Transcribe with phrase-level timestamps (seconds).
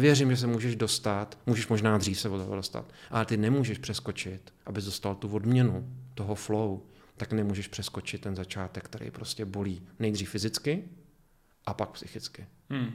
[0.00, 3.78] Věřím, že se můžeš dostat, můžeš možná dřív se od toho dostat, ale ty nemůžeš
[3.78, 6.80] přeskočit, abys dostal tu odměnu toho flow,
[7.16, 10.84] tak nemůžeš přeskočit ten začátek, který prostě bolí nejdřív fyzicky
[11.66, 12.46] a pak psychicky.
[12.70, 12.90] Hmm.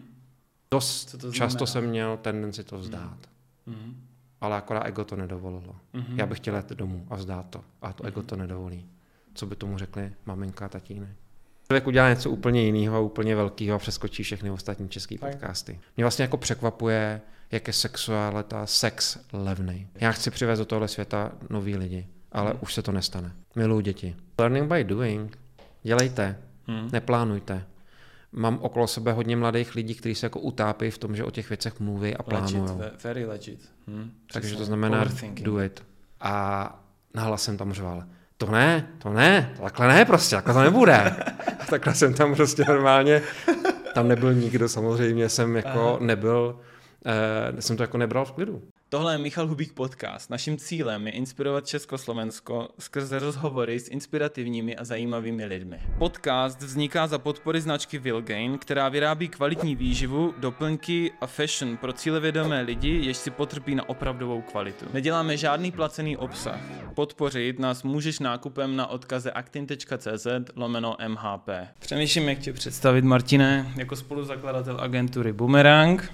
[0.71, 3.29] Dost to často jsem měl tendenci to vzdát,
[3.67, 4.07] Hmm.
[4.41, 5.75] ale akorát ego to nedovolilo.
[5.93, 6.19] Mhm.
[6.19, 7.63] Já bych chtěl jet domů a vzdát to.
[7.81, 8.89] A to ego to nedovolí.
[9.33, 11.15] Co by tomu řekli maminka a tatínek?
[11.71, 15.79] Člověk udělá něco úplně jiného a úplně velkého a přeskočí všechny ostatní české podcasty.
[15.97, 19.87] Mě vlastně jako překvapuje, jak je sexualita, sex levný.
[19.95, 22.59] Já chci přivést do tohle světa nový lidi, ale Hmm.
[22.63, 23.31] už se to nestane.
[23.55, 24.15] Miluji děti.
[24.39, 25.37] Learning by doing.
[25.83, 26.37] Dělejte,
[26.67, 26.89] Hmm.
[26.91, 27.63] neplánujte.
[28.31, 31.49] Mám okolo sebe hodně mladých lidí, kteří se jako utápí v tom, že o těch
[31.49, 32.63] věcech mluví a plánují.
[32.77, 33.69] ve- very legit.
[33.87, 34.11] Hmm.
[34.33, 35.05] Takže to znamená
[35.41, 35.83] do it.
[36.21, 36.85] A
[37.15, 38.03] nahlas jsem tam řval,
[38.45, 40.97] to ne, to ne, takhle ne prostě, takhle to nebude.
[40.97, 41.11] A
[41.69, 43.21] takhle jsem tam prostě normálně,
[43.93, 45.97] tam nebyl nikdo samozřejmě, jsem jako Aha.
[45.99, 46.59] nebyl,
[47.05, 48.61] eh, jsem to jako nebral v klidu.
[48.93, 50.29] Tohle je Michal Hubík podcast.
[50.29, 55.79] Naším cílem je inspirovat Československo skrze rozhovory s inspirativními a zajímavými lidmi.
[55.97, 62.61] Podcast vzniká za podpory značky Vilgain, která vyrábí kvalitní výživu, doplňky a fashion pro cílevědomé
[62.61, 64.85] lidi, jež si potrpí na opravdovou kvalitu.
[64.93, 66.59] Neděláme žádný placený obsah.
[66.95, 71.49] Podpořit nás můžeš nákupem na odkaze actin.cz lomeno MHP.
[71.79, 76.11] Přemýšlím, jak tě představit, Martine, jako spoluzakladatel agentury Boomerang,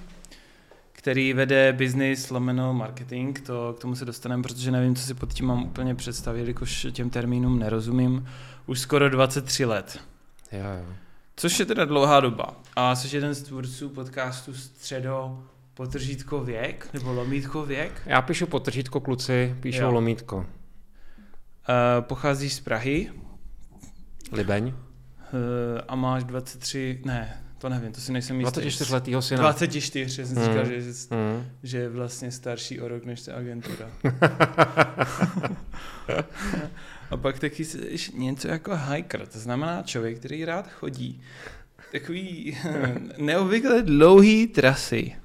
[0.97, 5.33] který vede business lomeno marketing, to k tomu se dostaneme, protože nevím, co si pod
[5.33, 8.27] tím mám úplně představit, jakož těm termínům nerozumím,
[8.65, 9.99] už skoro 23 let.
[10.51, 10.93] Jo, jo.
[11.35, 12.61] Což je teda dlouhá doba.
[12.75, 18.01] A jsi jeden z tvůrců podcastu Středo potržítko věk, nebo lomítko věk.
[18.05, 19.91] Já píšu potržítko kluci, píšou Jo.
[19.91, 20.37] lomítko.
[20.37, 20.45] Uh,
[22.01, 23.11] pocházíš z Prahy
[24.31, 24.67] Libeň.
[24.67, 24.73] uh,
[25.87, 28.53] a máš 23, ne, to nevím, to si nejsem jistý.
[28.61, 29.41] 24 letýho syna.
[29.41, 30.45] 24, já jsem Hmm.
[30.45, 31.45] říkal, že, jsi- Hmm.
[31.63, 33.89] že je vlastně starší o rok než ta agentura.
[37.11, 37.63] A pak taky
[38.13, 41.21] něco jako hiker, to znamená člověk, který rád chodí.
[41.91, 42.57] Takový
[43.17, 45.15] neobvykle dlouhý trasy.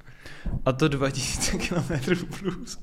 [0.65, 2.79] A to 2000 km plus.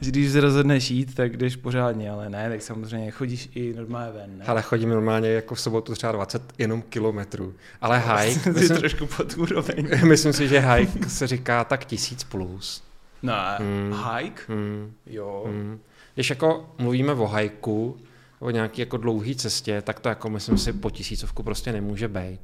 [0.00, 4.12] Že když se rozhodneš jít, tak jdeš pořádně, ale ne, tak samozřejmě chodíš i normálně
[4.12, 4.38] ven.
[4.38, 4.44] Ne?
[4.44, 7.54] Ale chodím normálně jako v sobotu třeba 20 jenom kilometrů.
[7.80, 9.88] Ale hike, Jsi myslím, trošku pod úroveň.
[10.08, 12.82] myslím si, že hike se říká tak tisíc plus.
[13.22, 13.94] Ne, Hmm.
[14.14, 14.42] hike?
[14.48, 14.92] Hmm.
[15.06, 15.44] Jo.
[15.46, 15.78] Hmm.
[16.14, 17.96] Když jako mluvíme o hajku,
[18.38, 22.40] o nějaký jako dlouhý cestě, tak to jako myslím si po tisícovku prostě nemůže být.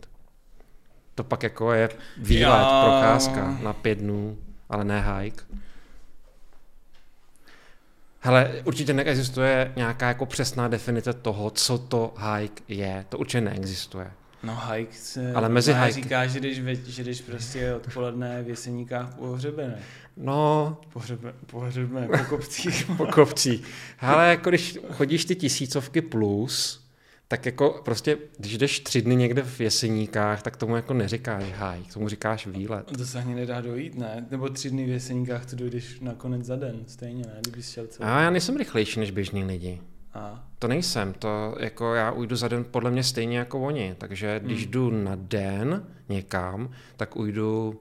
[1.14, 4.38] To pak jako je výlet, Já- procházka na pět dnů,
[4.72, 5.44] ale ne hike.
[8.20, 13.04] Hele, určitě neexistuje nějaká jako přesná definice toho, co to hike je.
[13.08, 14.10] To určitě neexistuje.
[14.42, 15.32] No hike se...
[15.32, 19.82] Ale mezi hike- říká, že ve, že jdeš prostě odpoledne v Jeseníkách po hřebenech.
[20.16, 22.86] No, Po, hřebe, po hřebenech, po kopcích.
[22.96, 23.64] po kopcích.
[23.96, 26.81] Hele, jako když chodíš ty tisícovky plus,
[27.32, 31.92] tak jako prostě, když jdeš tři dny někde v Jeseníkách, tak tomu jako neříkáš hike,
[31.92, 32.86] tomu říkáš výlet.
[32.98, 34.26] To se ani nedá dojít, ne?
[34.30, 37.36] Nebo tři dny v Jeseníkách to dojdeš nakonec za den, stejně, ne?
[37.40, 38.08] Kdybys šel celý.
[38.08, 39.80] A já nejsem rychlejší než běžní lidi.
[40.14, 40.48] A.
[40.58, 44.62] To nejsem, to jako já ujdu za den podle mě stejně jako oni, takže když
[44.62, 44.70] Hmm.
[44.72, 47.80] jdu na den někam, tak ujdu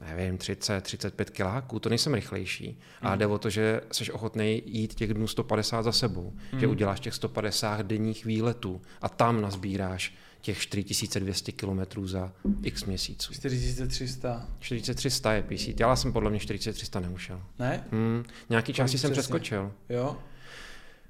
[0.00, 2.78] nevím, 30, 35 kiláků, to nejsem rychlejší.
[3.02, 3.18] A Hmm.
[3.18, 6.32] jde o to, že jsi ochotný jít těch dnů 150 za sebou.
[6.52, 6.70] Že Hmm.
[6.70, 13.32] uděláš těch 150 denních výletů a tam nazbíráš těch 4200 kilometrů za x měsíců.
[13.34, 15.80] 4300, 4300 je PC.
[15.80, 17.42] Já jsem podle mě 4300 neušel.
[17.58, 17.84] ne?
[17.92, 19.22] Hmm, nějaký části jsem přesně?
[19.22, 19.72] přeskočil.
[19.88, 20.16] Jo?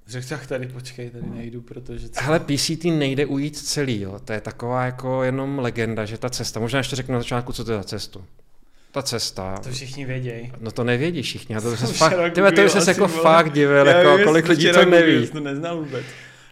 [0.07, 2.09] Řekl tak tady, počkej, tady nejdu, protože...
[2.09, 4.19] co- Hele, PCT nejde ujít celý, jo.
[4.25, 7.65] To je taková jako jenom legenda, že ta cesta, možná ještě řeknu na začátku, co
[7.65, 8.25] to je za cestu.
[8.97, 10.53] Ta cesta, To všichni vědějí.
[10.61, 13.23] no to nevědí všichni, a to se fakt, tyhle, to se jako vole.
[13.23, 15.27] fakt divil, Já jako kolik lidí to neví.
[15.29, 16.05] to neznal vůbec.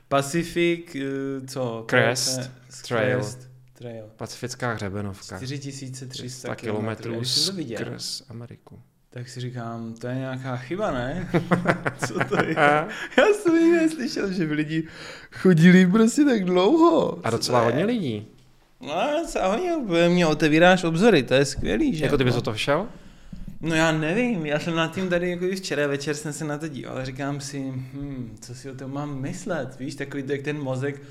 [0.09, 1.01] Pacific, eh,
[1.47, 1.85] co?
[1.91, 3.21] Crest Crest Trail.
[3.21, 4.05] Crest Trail.
[4.17, 5.39] Pacifická hřebenovka.
[5.39, 7.25] 4300 300 kilometrů.
[7.25, 8.81] skrz Ameriku.
[9.11, 11.29] tak si říkám, to je nějaká chyba, ne?
[12.07, 12.55] Co to je?
[13.17, 14.89] Já jsem nikdy neslyšel, že by lidi
[15.33, 17.19] chodili prostě tak dlouho.
[17.27, 18.27] A docela hodně lidí.
[18.87, 19.25] No,
[19.87, 22.05] protože mě otevíráš obzory, to je skvělý, že?
[22.05, 22.87] Jako ty bys o to šel?
[23.61, 26.69] No já nevím, já jsem nad tím tady, jako včera večer jsem se na to
[26.69, 30.43] díval, ale říkám si, hm, co si o tom mám myslet, víš, takový to, jak
[30.43, 31.03] ten mozek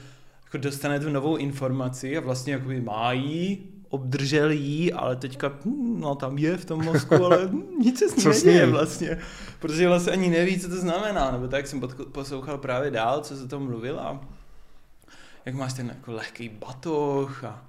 [0.44, 3.60] jako dostane tu novou informaci a vlastně jakoby má jí,
[3.90, 8.10] obdržel jí, ale teďka, hm, no tam je v tom mozku, ale hm, nic se
[8.10, 9.18] s ní neděje vlastně,
[9.60, 11.82] protože vlastně ani neví, co to znamená, nebo tak jsem
[12.12, 14.22] poslouchal právě dál, co se tom mluvil a
[15.46, 17.66] jak máš ten jako lehký batoh a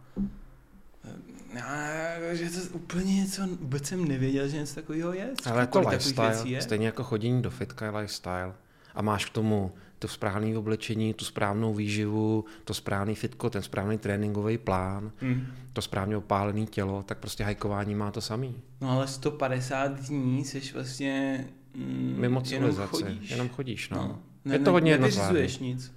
[1.54, 5.30] Já, že to úplně něco, vůbec jsem nevěděl, že něco takového je.
[5.50, 6.62] Ale je to lifestyle, je.
[6.62, 8.52] stejně jako chodění do fitka je lifestyle.
[8.94, 13.98] A máš k tomu to správné oblečení, tu správnou výživu, to správný fitko, ten správný
[13.98, 15.46] tréninkový plán, mm.
[15.72, 18.54] to správně opálené tělo, tak prostě hajkování má to samý.
[18.80, 21.44] No ale 150 dní jsi vlastně
[21.74, 23.30] mm, Mimo civilizaci, jenom chodíš.
[23.30, 23.96] Jenom chodíš no.
[23.96, 24.18] no.
[24.44, 25.48] Ne, je to hodně jednotvárný.
[25.60, 25.92] nic.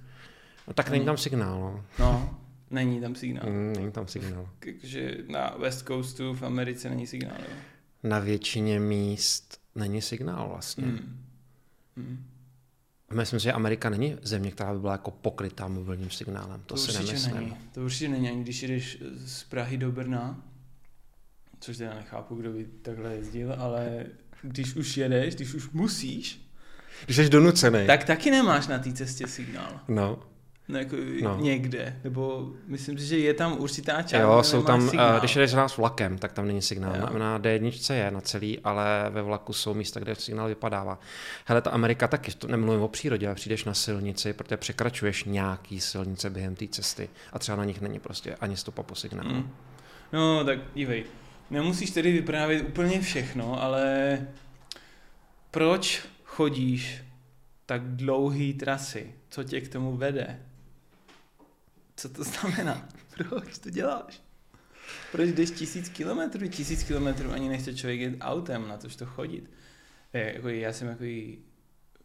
[0.68, 1.60] No tak není tam signál.
[1.60, 1.84] No.
[1.98, 2.38] no.
[2.70, 3.50] Není tam signál.
[3.50, 4.48] Mm, není tam signál.
[4.58, 7.36] Takže na West Coastu v Americe není signál.
[7.38, 7.54] Jo?
[8.02, 10.84] Na většině míst není signál vlastně.
[10.84, 11.24] Mm.
[11.96, 12.24] Mm.
[13.14, 16.62] Myslím si, že Amerika není země, která by byla jako pokrytá mobilním signálem.
[16.66, 17.36] To, to si nemyslím.
[17.36, 17.56] Není.
[17.72, 20.42] To určitě není, ani když jdeš z Prahy do Brna,
[21.60, 24.06] což teda nechápu, kdo by takhle jezdil, ale
[24.42, 26.48] když už jedeš, když už musíš,
[27.04, 27.86] když jsi donucený.
[27.86, 29.80] Tak taky nemáš na té cestě signál.
[29.88, 30.22] No.
[30.68, 31.38] No, jako no.
[31.40, 35.18] někde, nebo myslím si, že je tam určitá část, Jo, jsou tam, signál.
[35.18, 36.92] když jdeš nás vlakem, tak tam není signál.
[36.92, 40.98] Na, na D1 je na celý, ale ve vlaku jsou místa, kde signál vypadává.
[41.44, 45.80] Hele, ta Amerika taky, to nemluvím o přírodě, ale přijdeš na silnici, protože překračuješ nějaký
[45.80, 49.30] silnice během té cesty a třeba na nich není prostě ani stopa po signálu.
[49.34, 49.50] Mm.
[50.12, 51.04] No, tak dívej,
[51.50, 54.18] nemusíš tedy vyprávět úplně všechno, ale
[55.50, 57.02] proč chodíš
[57.66, 59.14] tak dlouhý trasy?
[59.30, 60.40] Co tě k tomu vede?
[61.98, 62.88] Co to znamená?
[63.16, 64.22] Proč to děláš?
[65.12, 66.48] Proč jdeš tisíc kilometrů?
[66.48, 69.50] Tisíc kilometrů ani nechce člověk jít autem, na tož to chodit.
[70.12, 71.04] Je, jako, já jsem jako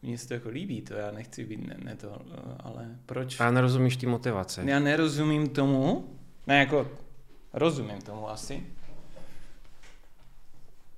[0.02, 2.22] mně se to jako líbí, to já nechci být ne, ne to,
[2.60, 3.40] ale proč?
[3.40, 4.62] A nerozumíš ty motivace.
[4.64, 6.10] Já nerozumím tomu,
[6.46, 6.90] ne jako
[7.52, 8.66] rozumím tomu asi.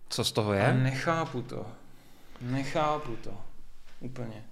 [0.09, 0.67] Co z toho je?
[0.67, 1.67] A nechápu to.
[2.41, 3.41] Nechápu to.
[4.01, 4.45] Úplně.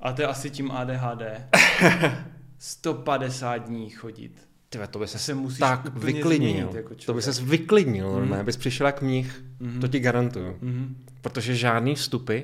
[0.00, 1.22] A to je asi tím ADHD.
[2.58, 4.48] 150 dní chodit.
[4.68, 6.70] Tyve, to by se, se musíš tak vyklidnil.
[6.74, 8.30] Jako to by se vyklidnil, mm.
[8.30, 8.44] ne?
[8.44, 9.80] Bys přišel jak mních, mm.
[9.80, 10.58] to ti garantuju.
[10.60, 11.04] Mm.
[11.20, 12.40] Protože žádný vstupy,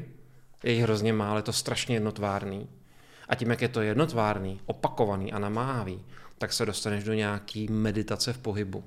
[0.64, 2.68] je jich hrozně málo, je to strašně jednotvárný.
[3.28, 6.04] A tím, jak je to jednotvárný, opakovaný a namáhavý,
[6.38, 8.84] tak se dostaneš do nějaký meditace v pohybu.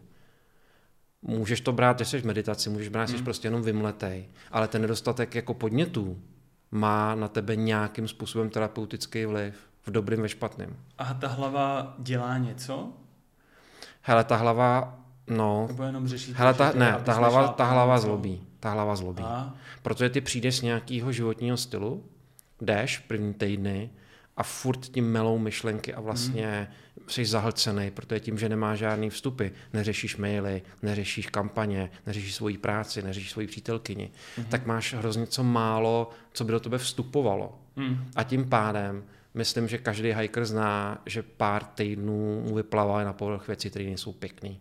[1.22, 3.24] Můžeš to brát, že jsi v meditaci, můžeš brát, že jsi mm.
[3.24, 6.22] prostě jenom vymletej, ale ten nedostatek jako podnětů
[6.72, 9.56] má na tebe nějakým způsobem terapeutický vliv
[9.86, 10.76] v dobrým, ve špatném.
[10.98, 12.94] A ta hlava dělá něco?
[14.02, 15.66] Hele, ta hlava, no...
[15.68, 18.42] Nebo jenom řeší Hele, ta, ne, ta hlava, ta hlava zlobí.
[18.60, 19.24] Ta hlava zlobí.
[19.24, 19.54] A?
[19.82, 22.04] Protože ty přijdeš z nějakého životního stylu,
[22.62, 23.90] jdeš první týdny
[24.38, 26.68] a furt tím melou myšlenky a vlastně
[26.98, 27.10] hmm.
[27.10, 33.02] jsi zahlcený, protože tím, že nemáš žádný vstupy, neřešíš maily, neřešíš kampaně, neřešíš svoji práci,
[33.02, 34.46] neřešíš svoji přítelkyni, hmm.
[34.46, 37.60] tak máš hrozně co málo, co by do tebe vstupovalo.
[37.76, 38.06] Hmm.
[38.16, 39.04] A tím pádem
[39.36, 44.14] myslím, že každý hiker zná, že pár týdnů mu vyplavá na povrch věci, které nejsou
[44.14, 44.56] pěkné.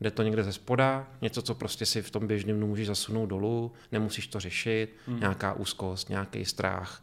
[0.00, 3.28] Jde to někde ze spoda, něco, co prostě si v tom běžném dnu můžeš zasunout
[3.28, 5.20] dolů, nemusíš to řešit, hmm.
[5.20, 7.02] nějaká úzkost, nějaký strach,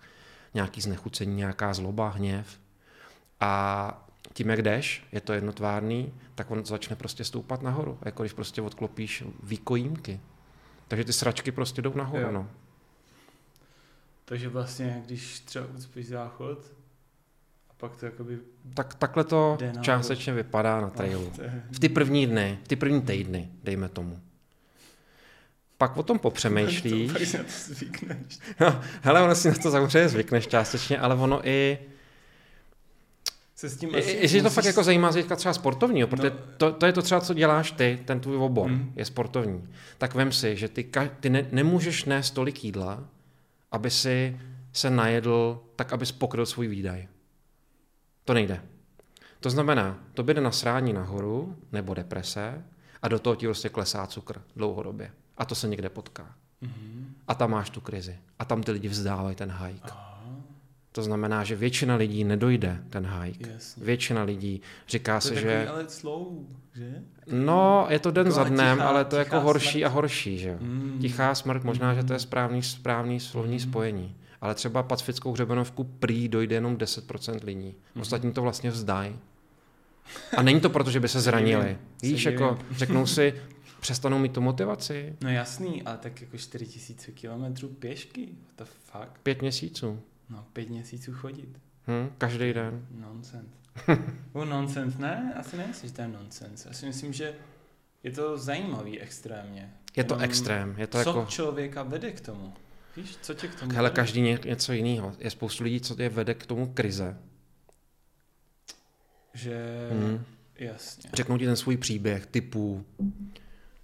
[0.54, 2.60] nějaký znechucení, nějaká zloba, hněv.
[3.40, 8.34] A tím, jak jdeš, je to jednotvárný, tak on začne prostě stoupat nahoru, jako když
[8.34, 10.20] prostě odklopíš výkojímky.
[10.88, 12.32] Takže ty sračky prostě jdou nahoru, jo.
[12.32, 12.50] no.
[14.26, 16.79] Takže vlastně, když třeba ucpíš záchod,
[17.80, 18.38] pak to jakoby
[18.74, 21.32] tak takhle to částečně vypadá na trailu.
[21.72, 24.20] V ty první dny, v ty první týdny, dejme tomu.
[25.78, 27.12] Pak o tom popřemýšlíš.
[27.32, 28.40] To, na to zvykneš.
[28.60, 31.78] No, hele, ono si na to samozřejmě zvykneš částečně, ale ono i
[33.56, 34.44] se s tím asi Jestli musíš...
[34.44, 36.36] to fakt jako zajímá z třeba sportovního, protože no.
[36.58, 38.94] to, to, je to třeba, co děláš ty, ten tvůj obor mm.
[38.96, 40.90] je sportovní, tak vem si, že ty,
[41.20, 43.04] ty ne, nemůžeš nést tolik jídla,
[43.72, 44.40] aby si
[44.74, 47.08] se najedl tak, abys pokryl svůj výdaj.
[48.30, 48.62] To nejde.
[49.40, 52.64] To znamená, to jde na srání nahoru nebo deprese
[53.02, 55.12] a do toho ti prostě klesá cukr dlouhodobě.
[55.38, 56.36] A to se někde potká.
[56.64, 57.06] Mm-hmm.
[57.28, 58.18] A tam máš tu krizi.
[58.40, 59.90] A tam ty lidi vzdávají ten hike.
[59.92, 60.22] Aha.
[60.92, 63.50] To znamená, že většina lidí nedojde ten hike.
[63.50, 63.86] Jasně.
[63.86, 65.68] Většina lidí říká to se, že...
[65.68, 66.28] ale slow,
[66.74, 67.04] že?
[67.32, 69.86] No, je to den to za dnem, tichá, ale to je jako horší smrt.
[69.86, 70.98] a horší, že mm.
[71.02, 71.96] Tichá smrt, možná, mm.
[71.96, 72.24] že to je mm.
[72.24, 73.60] správný, správný slovní mm.
[73.60, 77.76] spojení ale třeba pacifickou hřebenovku prý dojde jenom 10% lidí.
[77.96, 78.02] Mm-hmm.
[78.02, 79.20] Ostatní to vlastně vzdají.
[80.38, 81.78] A není to proto, že by se zranili.
[82.02, 83.34] Víš, jako řeknou si,
[83.80, 85.16] přestanou mít tu motivaci.
[85.24, 89.20] No jasný, ale tak jako 4000 kilometrů pěšky, what the fuck.
[89.24, 90.00] Pět měsíců.
[90.30, 91.60] No, pět měsíců chodit.
[91.88, 92.86] Hm, každý den.
[92.92, 93.60] Nonsense.
[94.34, 95.34] oh, nonsense, ne?
[95.38, 96.70] Asi nemyslím, že to je nonsense.
[96.70, 97.34] Já si myslím, že
[98.04, 99.74] je to zajímavý extrémně.
[99.96, 100.76] Je to Jenom extrém.
[100.78, 101.26] Je to co jako...
[101.30, 102.54] člověka vede k tomu?
[102.98, 105.14] Víš, co tě k tomu Hele, každý ně, něco jiného.
[105.20, 107.18] Je spoustu lidí, co je vede k tomu krize.
[109.34, 109.90] Že...
[109.92, 110.26] Hmm.
[110.56, 111.10] Jasně.
[111.14, 112.86] Řeknou ti ten svůj příběh typu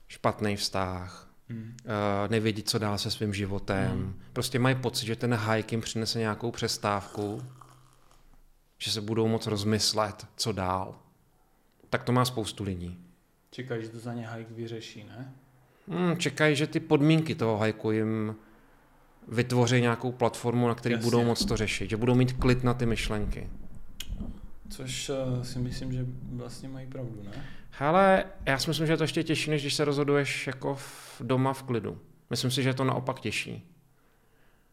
[0.08, 1.78] špatný vztah, Hmm.
[1.86, 3.92] uh, nevědí, co dál se svým životem.
[3.92, 4.22] Hmm.
[4.34, 7.44] Prostě mají pocit, že ten hike jim přinese nějakou přestávku,
[8.78, 11.00] že se budou moc rozmyslet, co dál.
[11.90, 13.00] Tak to má spoustu lidí.
[13.52, 15.34] Čekáš, že to za ně hike vyřeší, ne?
[15.88, 18.36] Hmm, čekají, že ty podmínky toho hajku jim
[19.28, 22.86] vytvoří nějakou platformu, na které budou moc to řešit, že budou mít klid na ty
[22.86, 23.50] myšlenky.
[24.70, 27.46] Což uh, si myslím, že vlastně mají pravdu, ne?
[27.72, 31.22] Hele, já si myslím, že je to ještě těžší, než když se rozhoduješ jako v,
[31.24, 32.02] doma v klidu.
[32.30, 33.64] Myslím si, že je to naopak těžší.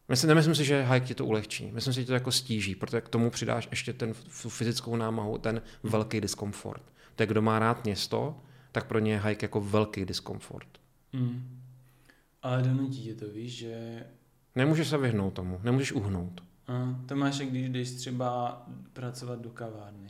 [0.09, 1.71] Myslím, nemyslím si, že hike ti to ulehčí.
[1.71, 4.13] Myslím si, že to jako stíží, protože k tomu přidáš ještě ten
[4.47, 6.83] fyzickou námahu, ten velký diskomfort.
[7.15, 8.41] Tak kdo má rád město,
[8.71, 10.67] tak pro ně je hike jako velký diskomfort.
[11.13, 11.59] Hmm.
[12.41, 14.03] Ale donutí tě to, víš, že
[14.55, 16.43] Nemůžeš se vyhnout tomu, nemůžeš uhnout.
[16.67, 18.61] a, to máš, když jdeš třeba
[18.93, 20.09] pracovat do kavárny.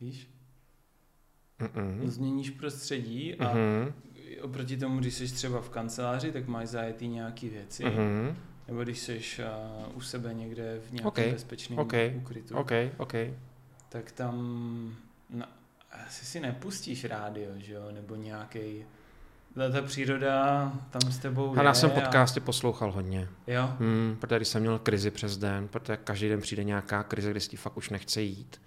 [0.00, 0.28] Víš?
[1.60, 2.06] Mm-mm.
[2.08, 3.92] Změníš prostředí a Mhm.
[4.42, 7.84] oproti tomu, když jsi třeba v kanceláři, tak máš zajetý nějaký věci.
[7.84, 8.36] Mhm.
[8.68, 9.20] Nebo když jsi
[9.90, 13.14] uh, u sebe někde v nějakém OK, bezpečném OK, ukrytu, OK, OK.
[13.88, 14.96] tak tam
[15.30, 15.48] na,
[16.06, 18.84] asi si nepustíš rádio, že jo, nebo nějaký
[19.72, 23.28] ta příroda tam s tebou Ale já je jsem a- podcasty poslouchal hodně.
[23.46, 23.70] Jo?
[23.78, 27.40] Hmm, protože když jsem měl krizi přes den, protože každý den přijde nějaká krize, kdy
[27.40, 28.60] si fakt už nechce jít,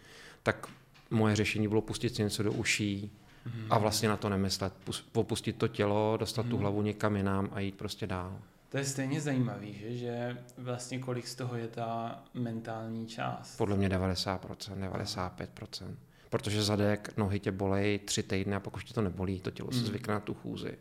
[0.43, 0.67] tak
[1.11, 3.11] moje řešení bylo pustit si něco do uší
[3.45, 3.67] Mhm.
[3.69, 4.73] a vlastně na to nemyslet.
[4.85, 6.59] Pus- Opustit to tělo, dostat tu Mhm.
[6.59, 8.39] hlavu někam jinam a jít prostě dál.
[8.69, 9.95] To je stejně zajímavý, že?
[9.97, 13.57] že vlastně kolik z toho je ta mentální část.
[13.57, 15.97] Podle mě 90%, 95%.
[16.29, 19.71] Protože zadek, nohy tě bolej tři týdny a pak už tě to nebolí, to tělo
[19.71, 19.85] se Mm.
[19.85, 20.77] zvykne na tu chůzi.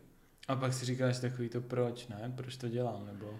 [0.47, 2.33] A pak si říkáš takový to proč, ne?
[2.35, 3.39] Proč to dělám, nebo...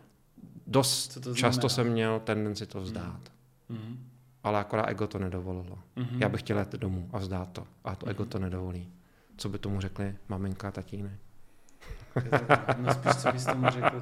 [0.67, 3.31] Dost Co to často jsem měl tendenci to vzdát.
[3.69, 4.09] Mhm.
[4.43, 5.79] Ale akorát ego to nedovolilo.
[5.95, 6.21] Mhm.
[6.21, 7.67] Já bych chtěl jet domů a vzdát to.
[7.83, 8.29] A to ego Mhm.
[8.29, 8.91] to nedovolí.
[9.37, 11.19] Co by tomu řekli maminka a tatínek?
[12.77, 14.01] No spíš, co bys tomu řekl,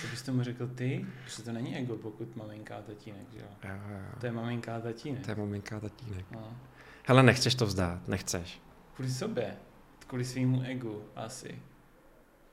[0.00, 3.46] co bys tomu řekl ty, že to není ego, pokud maminka a tatínek, že jo?
[3.64, 3.98] Jo, jo.
[4.20, 5.24] To je maminka a tatínek.
[5.24, 6.26] To je maminka a tatínek.
[6.30, 6.56] No.
[7.08, 8.60] Hele, nechceš to vzdát, nechceš.
[8.94, 9.56] Kvůli sobě,
[10.06, 11.62] kvůli svýmu egu asi.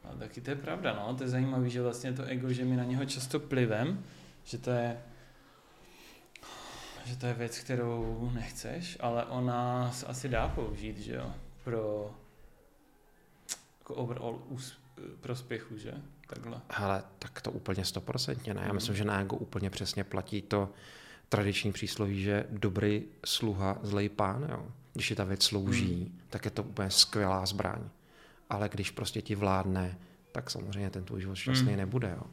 [0.03, 1.15] A taky to je pravda, no.
[1.15, 4.03] To je zajímavé, že vlastně to ego, že my na něho často plivem,
[4.43, 4.97] že to je
[7.05, 11.33] že to je věc, kterou nechceš, ale ona se asi dá použít, že jo,
[11.63, 12.11] pro
[13.79, 14.77] jako overall ús,
[15.21, 15.93] prospěchu, že?
[16.27, 16.61] Takhle.
[16.69, 18.61] Hele, tak to úplně stoprocentně ne.
[18.61, 18.75] Já Mhm.
[18.75, 20.69] myslím, že na ego úplně přesně platí to
[21.29, 24.65] tradiční přísloví, že dobrý sluha, zlej pán, jo.
[24.93, 26.19] Když je ta věc slouží, Mhm.
[26.29, 27.79] tak je to úplně skvělá zbraň.
[28.49, 29.97] Ale když prostě ti vládne,
[30.31, 31.77] tak samozřejmě ten tvůj život šťastný Mhm.
[31.77, 32.23] nebude, jo.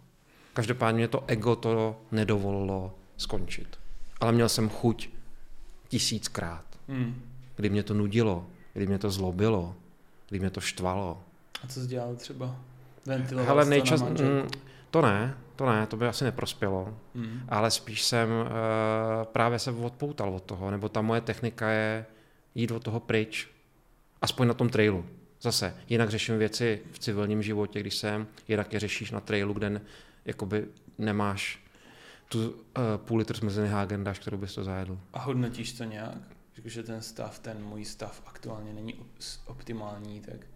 [0.54, 3.78] Každopádně mě to ego to nedovolilo skončit.
[4.20, 5.08] Ale měl jsem chuť
[5.88, 7.22] tisíckrát, Hmm.
[7.56, 9.74] kdy mě to nudilo, kdy mě to zlobilo,
[10.28, 11.22] kdy mě to štvalo.
[11.64, 12.56] A co jsi dělal třeba?
[13.06, 14.00] Ventiloval Hele, to nejčas...
[14.00, 14.48] na mm,
[14.90, 16.98] to ne, to ne, to by asi neprospělo.
[17.14, 17.40] Hmm.
[17.48, 18.46] Ale spíš jsem uh,
[19.24, 22.06] právě se odpoutal od toho, nebo ta moje technika je
[22.54, 23.48] jít od toho pryč,
[24.22, 25.06] aspoň na tom trailu.
[25.40, 29.70] Zase, jinak řeším věci v civilním životě, když jsem, jinak je řešíš na trailu, kde
[29.70, 29.80] ne,
[30.24, 30.66] jakoby
[30.98, 31.62] nemáš
[32.28, 32.56] tu uh,
[32.96, 34.98] půl litr zmrzliny Hagen Dazs, kterou bys to zajedl.
[35.12, 36.18] A hodnotíš to nějak?
[36.64, 38.94] Že ten stav, ten můj stav aktuálně není
[39.46, 40.46] optimální, tak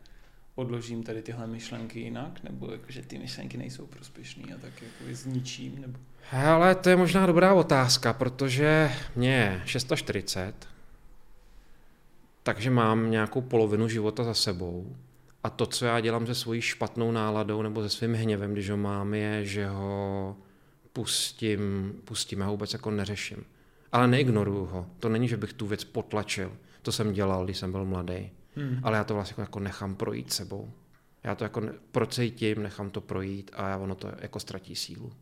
[0.57, 2.43] odložím tady tyhle myšlenky jinak?
[2.45, 5.81] Nebo jako, že ty myšlenky nejsou prospěšné a tak jako zničím?
[5.81, 5.99] Nebo...
[6.33, 10.69] Ale to je možná dobrá otázka, protože mě je 640,
[12.43, 14.97] takže mám nějakou polovinu života za sebou
[15.45, 18.77] a to, co já dělám se svojí špatnou náladou nebo se svým hněvem, když ho
[18.77, 20.37] mám, je, že ho
[20.93, 23.45] pustím, pustím, já ho vůbec jako neřeším.
[23.93, 24.87] Ale neignoruju ho.
[25.01, 26.53] To není, že bych tu věc potlačil.
[26.83, 28.31] To jsem dělal, když jsem byl mladý.
[28.57, 28.81] Hmm.
[28.83, 30.71] Ale já to vlastně jako nechám projít sebou.
[31.25, 35.13] Já to jako procejtím, nechám to projít a ono to jako ztratí sílu.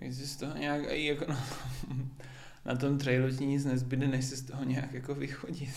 [0.00, 1.40] Jestli z toho nějak, i jako na,
[2.64, 5.74] na tom trailu ti nic nezbyde, než se z toho nějak jako vychodit.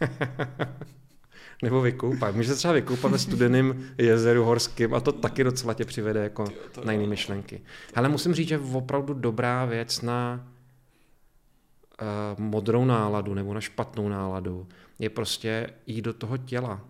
[1.62, 2.34] Nebo vykoupat.
[2.34, 6.44] Může se třeba vykoupat ve studeném jezeru horským a to taky docela tě přivede jako
[6.72, 7.10] to na jiné jo.
[7.10, 7.60] myšlenky.
[7.94, 10.48] Ale musím říct, že opravdu dobrá věc na
[12.02, 14.66] uh, modrou náladu nebo na špatnou náladu
[15.02, 16.88] je prostě jít do toho těla.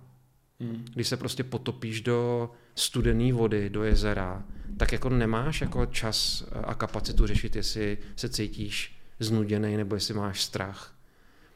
[0.60, 0.84] Hmm.
[0.94, 4.44] Když se prostě potopíš do studené vody, do jezera,
[4.76, 10.42] tak jako nemáš jako čas a kapacitu řešit, jestli se cítíš znuděný nebo jestli máš
[10.42, 10.94] strach.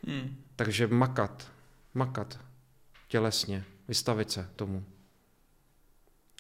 [0.07, 0.37] Hmm.
[0.57, 1.53] Takže makat,
[1.95, 2.41] makat
[3.09, 4.85] tělesně, vystavit se tomu.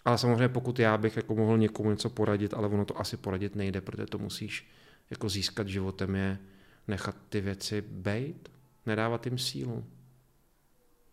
[0.04, 3.54] Ale samozřejmě pokud já bych jako mohl někomu něco poradit, ale ono to asi poradit
[3.54, 4.70] nejde, protože to musíš
[5.10, 6.38] jako získat životem je
[6.88, 8.48] nechat ty věci bejt,
[8.86, 9.84] nedávat jim sílu.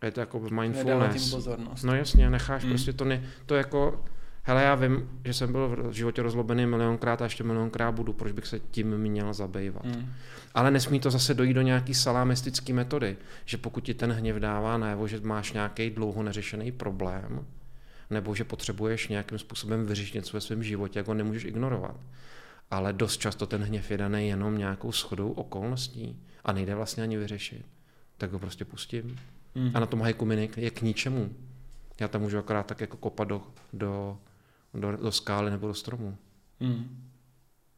[0.04, 1.32] Je to jako Nedává tím mindfulness.
[1.32, 1.84] pozornost.
[1.84, 2.70] No jasně, necháš Mm.
[2.70, 4.06] prostě to, ne, to jako,
[4.44, 8.32] hele já vím, že jsem byl v životě rozlobený milionkrát a ještě milionkrát budu, proč
[8.32, 9.84] bych se tím měl zabývat.
[9.86, 10.12] Mm.
[10.54, 14.78] Ale nesmí to zase dojít do nějaký salámistické metody, že pokud ti ten hněv dává
[14.78, 17.46] najevo, že máš nějaký dlouho neřešený problém,
[18.10, 21.96] nebo že potřebuješ nějakým způsobem vyřešit něco ve svém životě, jak ho nemůžeš ignorovat.
[22.72, 27.18] Ale dost často ten hněv je daný jenom nějakou schodou okolností a nejde vlastně ani
[27.18, 27.66] vyřešit.
[28.18, 29.16] Tak ho prostě pustím.
[29.56, 29.72] Mm.
[29.74, 31.30] A na tom hajku mi je k ničemu.
[32.00, 33.42] Já tam můžu akorát tak jako kopat do,
[33.74, 34.18] do,
[34.74, 36.18] do, do skály nebo do stromu.
[36.60, 37.10] Mm.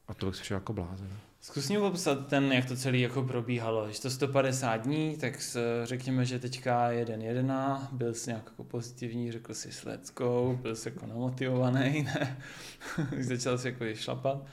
[0.08, 1.10] A to bych si šel jako blázen.
[1.42, 3.92] Zkus mi popsat ten, jak to celé jako probíhalo.
[3.92, 8.64] Že to 150 dní, tak s, řekněme, že teďka jeden jedna, byl jsi nějak jako
[8.64, 12.38] pozitivní, řekl jsi s let's go, byl jsi jako namotivovaný, ne?
[13.20, 14.46] Začal jsi jako šlapat.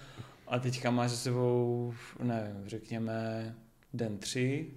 [0.47, 3.55] A teďka máš za sebou, nevím, řekněme,
[3.95, 4.71] den tři,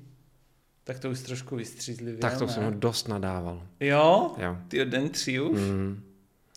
[0.88, 2.54] tak to už trošku vystřízlivě, Tak to ne?
[2.54, 3.64] jsem ho dost nadával.
[3.80, 4.36] Jo?
[4.38, 4.58] Jo.
[4.68, 5.60] Ty den tři už?
[5.60, 6.04] Mm.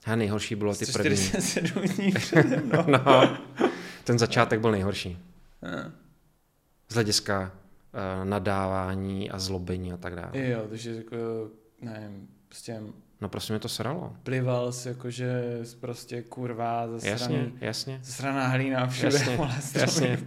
[0.05, 1.17] A nejhorší bylo ty první.
[1.17, 2.85] 147 dní přede mnou.
[2.87, 3.39] No,
[4.05, 5.19] ten začátek byl nejhorší.
[6.89, 7.41] Z hlediska
[8.23, 10.31] uh, nadávání a zlobení a tak dále.
[10.35, 11.17] Jo, takže jako,
[11.83, 12.81] nevím, prostě
[13.21, 14.17] No prostě mě to sralo.
[14.23, 15.43] plival jsi jakože
[15.81, 18.01] prostě kurva Jasně, zasraný, jasně.
[18.03, 19.07] zasraná hlína všude.
[19.19, 20.19] Jasně, jasně.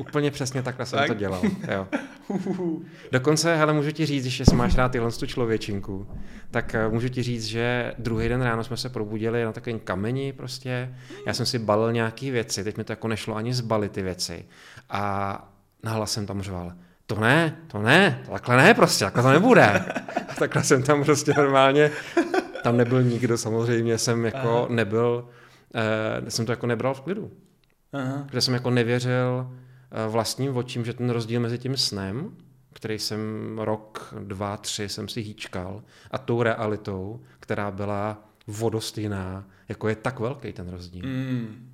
[0.00, 1.08] Úplně přesně takhle jsem Tak?
[1.08, 1.42] to dělal.
[1.72, 1.86] Jo.
[3.12, 6.06] Dokonce, hele, můžu ti říct, když máš rád tyhle tu člověčinku,
[6.50, 10.32] tak eh, můžu ti říct, že druhý den ráno jsme se probudili na takovém kameni
[10.32, 10.94] prostě.
[11.26, 14.44] Já jsem si balil nějaké věci, teď mi to jako nešlo ani zbalit ty věci.
[14.90, 15.54] A
[15.84, 16.72] nahlas jsem tam řval,
[17.06, 19.66] to ne, to ne, takhle ne prostě, takhle to nebude.
[20.28, 21.90] A takhle jsem tam prostě normálně,
[22.62, 24.66] tam nebyl nikdo samozřejmě, jsem jako Aha.
[24.68, 25.28] nebyl,
[26.26, 27.30] eh, jsem to jako nebral v klidu
[27.92, 28.24] Aha.
[28.30, 29.50] kde jsem jako nevěřil
[30.08, 32.36] vlastním očím, že ten rozdíl mezi tím snem,
[32.72, 33.20] který jsem
[33.58, 40.20] rok, dva, tři jsem si hýčkal, a tou realitou, která byla vodostejná, jako je tak
[40.20, 41.06] velký ten rozdíl.
[41.06, 41.66] Mm.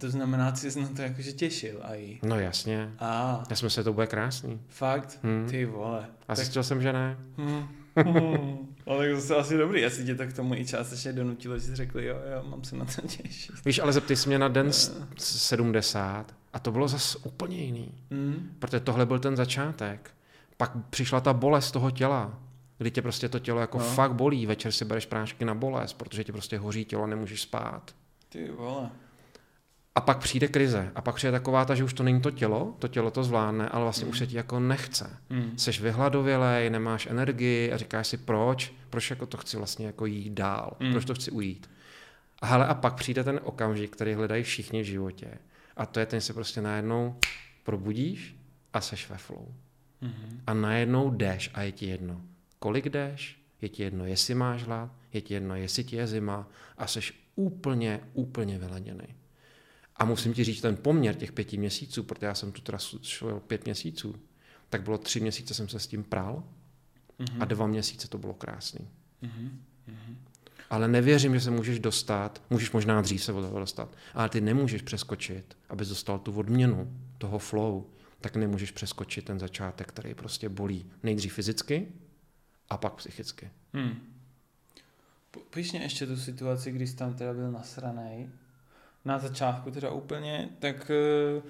[0.00, 2.20] To znamená, že jsi na to jakože těšil a jí.
[2.22, 4.60] No jasně, A, já jsem se to bude krásný.
[4.68, 5.18] fakt?
[5.22, 5.46] Hmm.
[5.50, 6.00] Ty vole.
[6.00, 7.16] A Tak, zjistil jsem, že ne.
[7.36, 7.68] hmm.
[7.96, 8.74] Hmm.
[8.88, 11.76] Ale tak zase asi dobrý, asi tě to k tomu i částečně donutilo, že jsi
[11.76, 13.54] řekl, jo, jo, mám se na to těšit.
[13.64, 17.94] Víš, ale zeptej se mě na den s 70 a to bylo zase úplně jiný.
[18.10, 18.50] Mm.
[18.58, 20.10] Protože tohle byl ten začátek.
[20.56, 22.38] Pak přišla ta bolest toho těla,
[22.78, 23.84] kdy tě prostě to tělo jako No.
[23.84, 23.90] no.
[23.90, 24.46] fakt bolí.
[24.46, 27.94] Večer si bereš prášky na bolest, protože ti prostě hoří tělo a nemůžeš spát.
[28.28, 28.90] Ty vole.
[29.98, 30.92] A pak přijde krize.
[30.94, 33.68] A pak přijde taková ta, že už to není to tělo, to tělo to zvládne,
[33.68, 34.10] ale vlastně Mm.
[34.10, 35.16] už se ti jako nechce.
[35.30, 35.52] Mm.
[35.58, 40.32] Seš vyhladovělej, nemáš energii a říkáš si proč, proč jako to chci vlastně jako jít
[40.32, 40.92] dál, Mm.
[40.92, 41.70] proč to chci ujít.
[42.42, 45.28] A hele, a pak přijde ten okamžik, který hledají všichni v životě.
[45.76, 47.16] A to je ten, se prostě najednou
[47.62, 48.36] probudíš
[48.72, 49.46] a seš ve flow.
[50.00, 50.40] Mm.
[50.46, 52.20] A najednou jdeš a je ti jedno,
[52.58, 56.48] kolik jdeš, je ti jedno, jestli máš hlad, je ti jedno, jestli ti je zima
[56.78, 59.17] a seš úplně, úplně vyladěný.
[59.98, 63.40] A musím ti říct ten poměr těch pěti měsíců, protože já jsem tu trasu šel
[63.40, 64.14] pět měsíců,
[64.70, 66.44] tak bylo tři měsíce jsem se s tím prál
[67.18, 67.42] Mhm.
[67.42, 68.88] a dva měsíce to bylo krásný.
[69.22, 69.62] Mhm.
[69.86, 70.18] Mhm.
[70.70, 74.40] Ale nevěřím, že se můžeš dostat, můžeš možná dřív se od toho dostat, ale ty
[74.40, 77.84] nemůžeš přeskočit, abys dostal tu odměnu toho flow,
[78.20, 81.88] tak nemůžeš přeskočit ten začátek, který prostě bolí nejdřív fyzicky
[82.70, 83.50] a pak psychicky.
[83.72, 83.94] Hmm.
[85.50, 88.28] Píš ještě tu situaci, kdy jsi tam teda byl nasranej.
[89.04, 91.42] Na začátku teda úplně, tak eh,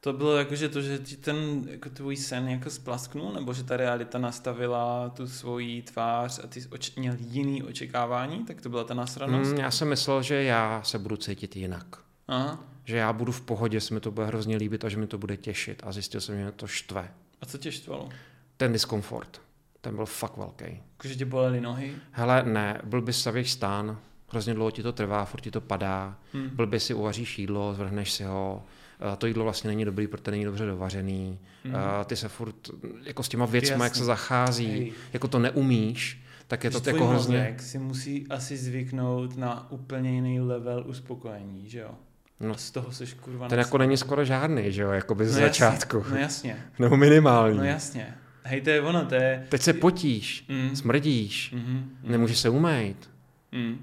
[0.00, 3.64] to bylo jako, že to, že ti ten jako tvůj sen jako splasknul, nebo že
[3.64, 8.84] ta realita nastavila tu svoji tvář a ty oč- měl jiný očekávání, tak to byla
[8.84, 9.50] ta nasranost?
[9.50, 11.86] Hmm, já jsem myslel, že já se budu cítit jinak.
[12.28, 12.64] Aha.
[12.84, 15.18] Že já budu v pohodě, se mi to bude hrozně líbit a že mi to
[15.18, 15.82] bude těšit.
[15.84, 17.10] A zjistil jsem, že mě to štve.
[17.40, 18.08] A co tě štvalo?
[18.56, 19.40] Ten diskomfort,
[19.80, 20.64] ten byl fakt velký.
[20.92, 21.94] Jakože tě bolely nohy?
[22.10, 26.16] Hele, ne, byl by stavěš stán, hrozně dlouho ti to trvá, furt ti to padá,
[26.32, 26.48] Hmm.
[26.52, 28.62] blbě si uvaříš jídlo, zvrhneš si ho,
[29.12, 31.74] eh, to jídlo vlastně není dobrý, protože není dobře dovařený, Hmm.
[31.74, 31.82] hmm.
[32.06, 32.54] ty se furt
[33.04, 33.98] jako s těma věcmi, jak Jasně.
[33.98, 34.92] se zachází, Hej.
[35.12, 37.56] jako to neumíš, tak je Když to jako hrozně...
[37.58, 41.90] si musí asi zvyknout na úplně jiný level uspokojení, že jo?
[42.40, 42.54] No.
[42.54, 45.34] A z toho seš kurva Ten jako není skoro žádný, že jo, jako by z
[45.34, 47.56] No začátku, Jasně, no jasně, nebo minimální.
[47.58, 48.14] no jasně.
[48.44, 49.46] Hej, to je ono, to je...
[49.48, 50.76] Teď se potíš, Mm.
[50.76, 51.66] smrdíš, Mm-hmm.
[51.66, 51.90] Mm.
[52.02, 53.10] nemůžeš se umýt,
[53.52, 53.78] Mm.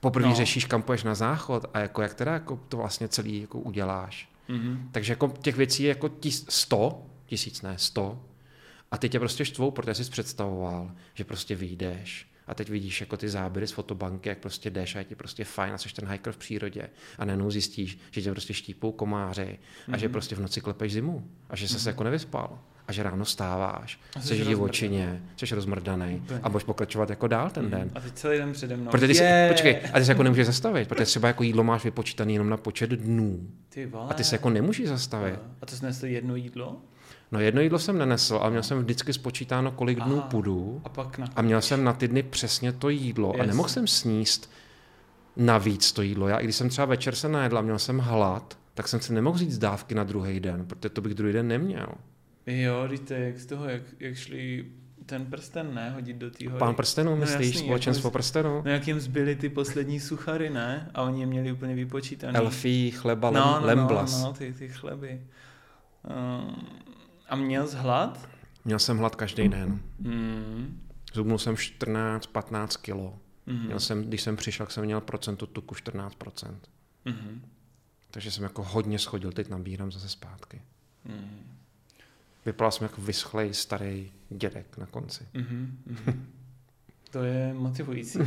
[0.00, 0.34] Poprvé No.
[0.34, 4.28] řešíš, kam půjdeš na záchod a jako jak teda jako to vlastně celý jako uděláš.
[4.48, 4.78] Mm-hmm.
[4.92, 8.22] Takže jako těch věcí je jako tis, 100, tisíc ne, 100.
[8.90, 13.16] A ty tě prostě štvou, protože jsi představoval, že prostě vyjdeš a teď vidíš jako
[13.16, 16.08] ty záběry z fotobanky, jak prostě jdeš a je ti prostě fajn a jsi ten
[16.08, 19.58] hiker v přírodě a najednou zjistíš, že tě prostě štípou komáři
[19.92, 20.12] a že Mhm.
[20.12, 22.58] prostě v noci klepeš zimu a že se jako nevyspal
[22.88, 26.40] a že ráno stáváš, A jsi v divočině, jsi rozmrdaný Úplně.
[26.42, 27.90] a budeš pokračovat jako dál ten den.
[27.94, 28.90] A teď celý den přede mnou.
[28.90, 29.48] Protože ty si, Je!
[29.52, 32.56] počkej, a ty se jako nemůžeš zastavit, protože třeba jako jídlo máš vypočítaný jenom na
[32.56, 33.48] počet dnů.
[33.68, 34.06] Ty vole.
[34.10, 35.38] A ty se jako nemůžeš zastavit.
[35.62, 36.76] A to jsi nesl jedno jídlo?
[37.32, 40.28] No jedno jídlo jsem nenesl, ale měl jsem vždycky spočítáno, kolik dnů Aha.
[40.28, 41.26] půjdu A pak na...
[41.36, 43.46] a měl jsem na ty dny přesně to jídlo a Jasně.
[43.46, 44.50] nemohl jsem sníst
[45.36, 46.28] navíc to jídlo.
[46.28, 49.12] Já i když jsem třeba večer se najedl a měl jsem hlad, tak jsem si
[49.12, 51.86] nemohl říct dávky na druhý den, protože to bych druhý den neměl.
[52.48, 54.66] Jo, víte, jak z toho, jak, jak šli
[55.06, 56.58] ten prsten, ne, hodit do té hory.
[56.58, 58.62] Pán prstenů, No myslíš, jasný, společenstvo jako- prstenů?
[58.64, 60.90] No jak jim zbyly ty poslední suchary, ne?
[60.94, 62.36] A oni je měli úplně vypočítaný.
[62.36, 64.12] Elfí, chleba, no, lem, no, lemblas.
[64.12, 65.20] No, no, ty, ty chleby.
[66.38, 66.66] Um,
[67.28, 68.28] a měl jsi hlad?
[68.64, 69.80] Měl jsem hlad každý den.
[69.98, 70.80] Mm.
[71.14, 73.18] Zubnul jsem 14-15 kilo.
[73.46, 73.66] Mm.
[73.66, 76.54] Měl jsem, když jsem přišel, tak jsem měl procentu tuku 14%.
[77.04, 77.42] Mm.
[78.10, 80.62] Takže jsem jako hodně schodil, teď nabírám zase zpátky.
[81.04, 81.47] Mm.
[82.48, 85.24] Vypadal jsem jako vyschlej starý dědek na konci.
[85.34, 85.78] Mm.
[85.86, 86.26] Mm.
[87.10, 88.18] To je motivující.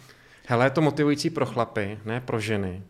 [0.46, 2.82] Hele, je to motivující pro chlapy, ne pro ženy.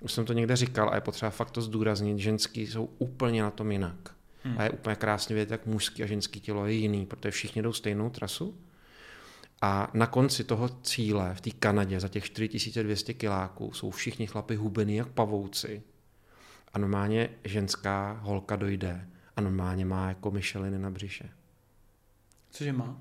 [0.00, 2.18] Už jsem to někde říkal a je potřeba fakt to zdůraznit.
[2.18, 4.14] Ženský jsou úplně na tom jinak.
[4.44, 4.54] Mm.
[4.58, 7.72] A je úplně krásně vidět, jak mužský a ženský tělo je jiný, protože všichni jdou
[7.72, 8.58] stejnou trasu.
[9.62, 14.56] A na konci toho cíle v té Kanadě za těch 4200 kiláků jsou všichni chlapi
[14.56, 15.82] hubený jak pavouci.
[16.72, 21.30] A normálně ženská holka dojde a normálně má jako myšeliny na břiše.
[22.50, 22.96] Cože má?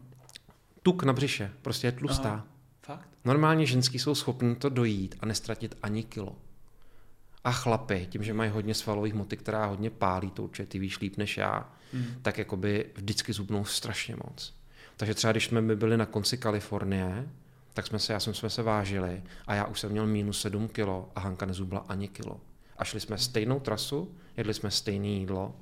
[0.83, 2.29] Tuk na břiše, prostě je tlustá.
[2.33, 2.47] Aha.
[2.81, 3.09] Fakt?
[3.25, 6.35] Normálně ženský jsou schopni to dojít a nestratit ani kilo.
[7.43, 10.99] A chlapy, tím, že mají hodně svalových hmoty, která hodně pálí, to určitě ty víš
[10.99, 12.05] líp než já, Mm.
[12.21, 14.55] tak jakoby vždycky zubnou strašně moc.
[14.97, 17.29] Takže třeba když jsme my byli na konci Kalifornie,
[17.73, 20.67] tak jsme se, já jsem jsme se vážili a já už jsem měl minus 7
[20.67, 22.41] kilo a Hanka nezubla ani kilo.
[22.77, 25.55] A šli jsme stejnou trasu, jedli jsme stejné jídlo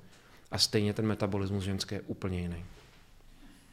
[0.52, 2.66] a stejně ten metabolismus ženský je úplně jiný.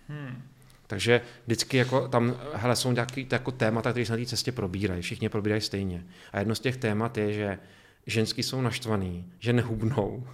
[0.08, 0.42] Hmm.
[0.86, 5.02] Takže vždycky jako tam, hele, jsou nějaké jako témata, které se na té cestě probírají.
[5.02, 6.04] Všichni probírají stejně.
[6.32, 7.58] A jedno z těch témat je, že
[8.06, 10.28] ženský jsou naštvaný, že nehubnou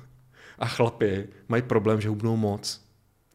[0.59, 2.85] a chlapi mají problém, že hubnou moc,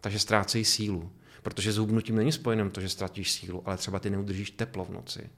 [0.02, 1.12] takže ztrácejí sílu.
[1.41, 4.89] Protože s hubnutím není spojené to, že ztratíš sílu, ale třeba ty neudržíš teplo v
[4.89, 5.30] noci.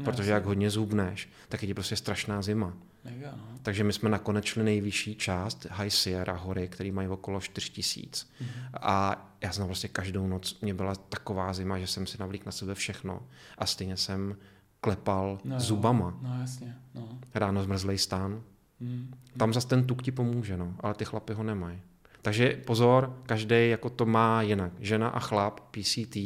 [0.00, 0.32] No, protože jasně.
[0.32, 2.72] jak hodně zubneš, tak je ti prostě strašná zima.
[3.04, 3.58] Mega, no.
[3.62, 8.26] Takže my jsme nakonec šli nejvyšší část High Sierra hory, který mají okolo 4000.
[8.40, 8.50] Mhm.
[8.80, 12.52] A já jsem prostě každou noc, mě byla taková zima, že jsem si navlík na
[12.52, 13.22] sebe všechno
[13.58, 14.36] a stejně jsem
[14.80, 16.18] klepal No zubama.
[16.22, 17.18] No jasně, no.
[17.34, 18.42] Ráno zmrzlej stán.
[18.80, 19.14] Mm.
[19.36, 21.78] Tam zase ten tuk ti pomůže, no, ale ty chlapy ho nemají.
[22.22, 24.72] Takže pozor, každý jako to má jinak.
[24.78, 26.16] Žena a chlap, PCT,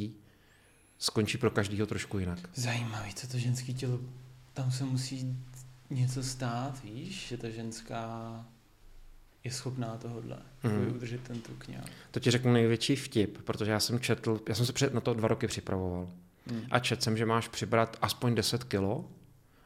[0.99, 2.39] skončí pro každýho trošku jinak.
[2.55, 4.01] Zajímavý, co to ženské tělo,
[4.53, 5.37] tam se musí
[5.91, 8.45] něco stát, víš, že ta ženská
[9.45, 10.81] je schopná tohodle, Mhm.
[10.81, 10.95] mm.
[10.97, 11.87] udržet ten tuk nějak.
[12.11, 15.15] To ti řeknu největší vtip, protože já jsem četl, já jsem se před, na to
[15.15, 16.09] dva roky připravoval.
[16.53, 16.61] Mm.
[16.71, 19.09] A četl jsem, že máš přibrat aspoň 10 kilo,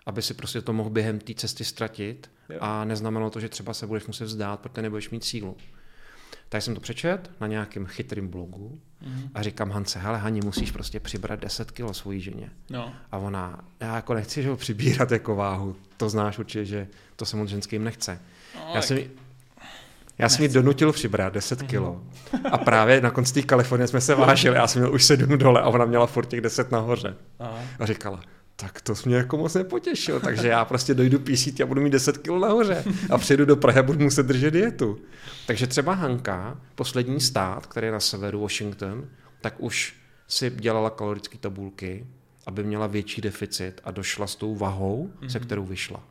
[0.07, 2.59] aby si prostě to mohl během té cesty ztratit Jo.
[2.61, 5.57] a neznamenalo to, že třeba se budeš muset vzdát, protože nebudeš mít sílu.
[6.49, 9.23] Tak jsem to přečet na nějakém chytrým blogu Mm.
[9.35, 12.51] a říkám Hance, hele Hani, musíš prostě přibrat 10 kilo svojí ženě.
[12.71, 16.87] No, A ona, já jako nechci že ho přibírat jako váhu, to znáš určitě, že
[17.17, 18.19] to se moc ženským nechce.
[18.55, 19.11] no Já jsem, jí-
[20.19, 22.03] já jsem ji donutil přibrat 10 kilo.
[22.53, 25.61] A právě na konci té Kalifornie jsme se vážili, já jsem měl už 7 dole
[25.61, 27.15] a ona měla furt těch 10 nahoře.
[27.39, 27.59] Aha.
[27.79, 28.21] A říkala,
[28.57, 31.91] tak to jsi mě jako moc nepotěšil, takže já prostě dojdu písít a budu mít
[31.91, 34.99] 10 kg nahoře a přijedu do Prahy a budu muset držet dietu.
[35.49, 39.09] Takže třeba Hanka, poslední stát, který je na severu Washington,
[39.41, 42.07] tak už si dělala kalorické tabulky,
[42.47, 45.27] aby měla větší deficit a došla s tou vahou, mm-hmm.
[45.29, 46.03] se kterou vyšla.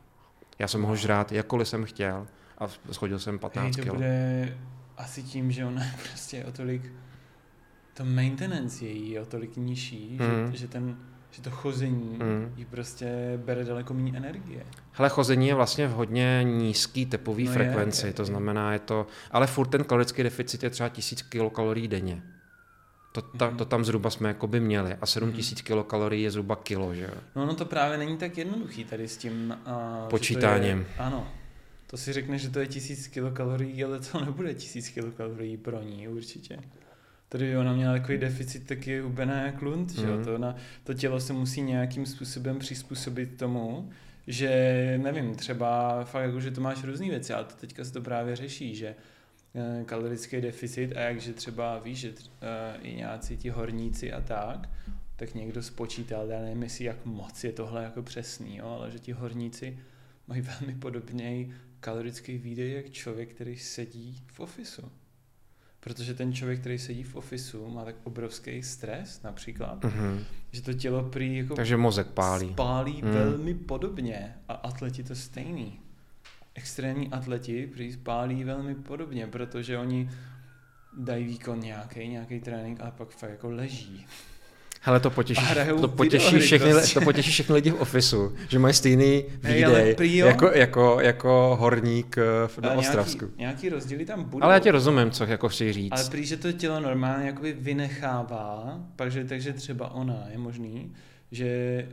[0.58, 2.26] Já jsem mohl žrát, jakkoliv jsem chtěl
[2.58, 3.90] a schodil jsem Hej, 15 to kg.
[3.92, 4.58] bude
[4.96, 6.92] asi tím, že ona prostě o tolik,
[7.94, 10.52] to maintenance její je o tolik nižší, Mhm.
[10.52, 10.96] že, že ten
[11.38, 12.52] že to chození Mhm.
[12.56, 13.08] jí prostě
[13.44, 14.66] bere daleko méně energie.
[14.92, 18.26] Hele, chození je vlastně v hodně nízký tepový No no je, frekvenci, je, to je.
[18.26, 22.22] znamená, je to, ale furt ten kalorický deficit je třeba 1000 kilokalorií denně.
[23.12, 23.56] To, ta, Mhm.
[23.56, 27.20] to tam zhruba jsme jako by měli a 7000 kilokalorií je zhruba kilo, že jo?
[27.36, 30.78] No, no to právě není tak jednoduchý tady s tím uh, Počítáním.
[30.78, 31.28] Je, ano.
[31.86, 36.08] To si řekne, že to je tisíc kilokalorií, ale to nebude tisíc kilokalorií pro ní
[36.08, 36.58] určitě.
[37.28, 40.14] Tady by ona měla takový deficit, tak je hubená jak lund, že jo?
[40.14, 40.24] Mhm.
[40.24, 43.90] To, ona, to tělo se musí nějakým způsobem přizpůsobit tomu,
[44.26, 48.02] že nevím, třeba fakt jako, že to máš různé věci, ale to teďka se to
[48.02, 48.94] právě řeší, že
[49.54, 52.12] eh, kalorický deficit a jakže třeba víš, že
[52.42, 54.68] eh, i nějací ti horníci a tak,
[55.16, 58.98] tak někdo spočítal, já nevím, jestli jak moc je tohle jako přesný, jo, ale že
[58.98, 59.78] ti horníci
[60.26, 64.90] mají velmi podobný kalorický výdej jak člověk, který sedí v ofisu.
[65.80, 70.24] Protože ten člověk, který sedí v ofisu, má tak obrovský stres například, Mhm.
[70.52, 72.48] že to tělo prý jako Takže mozek pálí.
[72.52, 73.10] spálí Hmm.
[73.10, 75.80] velmi podobně a atleti to stejný.
[76.54, 80.10] Extrémní atleti prý spálí velmi podobně, protože oni
[80.98, 84.06] dají výkon nějaký, nějaký trénink a pak fakt jako leží.
[84.80, 86.94] Hele, to potěší, A to potěší, všechny, prostě.
[87.00, 92.22] to potěší všechny lidi v ofisu, že mají stejný výdej jako, jako, jako horník eh,
[92.46, 93.18] v- na Ostravsku.
[93.24, 94.44] Nějaký, nějaký rozdíly tam budou.
[94.44, 95.92] Ale já ti rozumím, co jako chci říct.
[95.92, 100.92] Ale prý, že to tělo normálně jakoby vynechává, takže, takže třeba ona je možný,
[101.30, 101.86] že eh,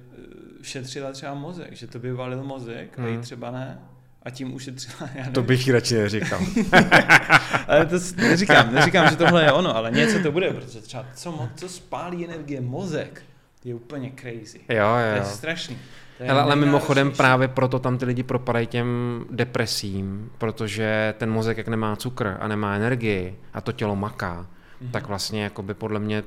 [0.62, 3.22] šetřila třeba mozek, že to by valil mozek a jí Hmm.
[3.22, 3.80] třeba ne.
[4.26, 5.34] A tím ušetřila, já nevím.
[5.34, 6.40] To bych radši neříkal.
[7.68, 11.50] Ale to neříkám, neříkám, že tohle je ono, ale něco to bude, protože třeba co,
[11.56, 13.22] co spálí energie mozek,
[13.64, 14.60] je úplně crazy.
[14.70, 15.24] Jo, To je jo.
[15.26, 15.78] strašný.
[16.18, 18.88] To je Hele, ale mimochodem právě proto tam ty lidi propadají těm
[19.32, 24.48] depresím, protože ten mozek, jak nemá cukr a nemá energii a to tělo maká,
[24.82, 24.92] Mhm.
[24.92, 26.24] tak vlastně jako by podle mě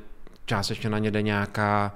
[0.47, 1.95] částečně na ně jde nějaká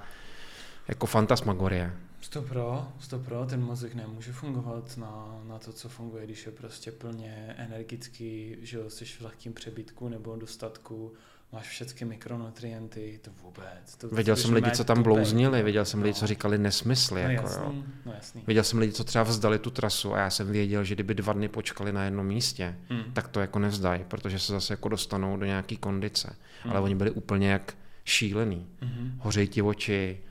[0.87, 1.91] jako fantasmagorie.
[2.33, 6.51] Sto pro, sto pro, ten mozek nemůže fungovat na, na to, co funguje, když je
[6.51, 11.13] prostě plně energický, že jo, jsi v lehkým přebytku nebo dostatku,
[11.51, 13.95] máš všechny mikronutrienty, to vůbec.
[13.97, 15.65] To Viděl to jsem bys lidi, co tam blouznili, jo.
[15.65, 16.27] viděl jsem lidi, co No.
[16.27, 17.23] říkali nesmysly.
[17.23, 17.53] No Jako, jo.
[17.63, 18.43] jasný, no jasný.
[18.47, 21.33] Viděl jsem lidi, co třeba vzdali tu trasu a já jsem věděl, že kdyby dva
[21.33, 23.13] dny počkali na jednom místě, Hmm.
[23.13, 26.35] tak to jako nevzdají, protože se zase jako dostanou do nějaký kondice.
[26.63, 26.71] Hmm.
[26.71, 27.73] Ale oni byli úplně jak
[28.05, 28.67] šílený.
[28.81, 29.15] Mhm.
[29.19, 30.23] Hořejí ti oči,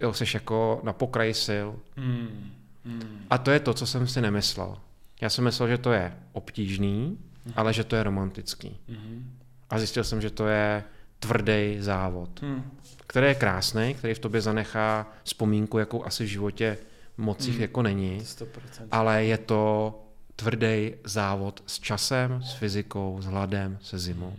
[0.00, 1.68] jo, seš jako na pokraji sil.
[1.96, 2.50] Hmm.
[2.84, 3.26] Hmm.
[3.30, 4.76] A to je to, co jsem si nemyslel.
[5.20, 7.18] Já jsem myslel, že to je obtížný,
[7.56, 8.76] ale že to je romantický.
[8.88, 9.30] Mhm.
[9.70, 10.84] A zjistil jsem, že to je
[11.18, 12.70] tvrdý závod, Hmm.
[13.06, 16.78] který je krásný, který v tobě zanechá vzpomínku, jakou asi v životě
[17.16, 17.62] moc jich Hmm.
[17.62, 18.88] jako není, To 100%.
[18.90, 19.94] ale je to
[20.36, 24.36] tvrdý závod s časem, s fyzikou, s hladem, se zimou.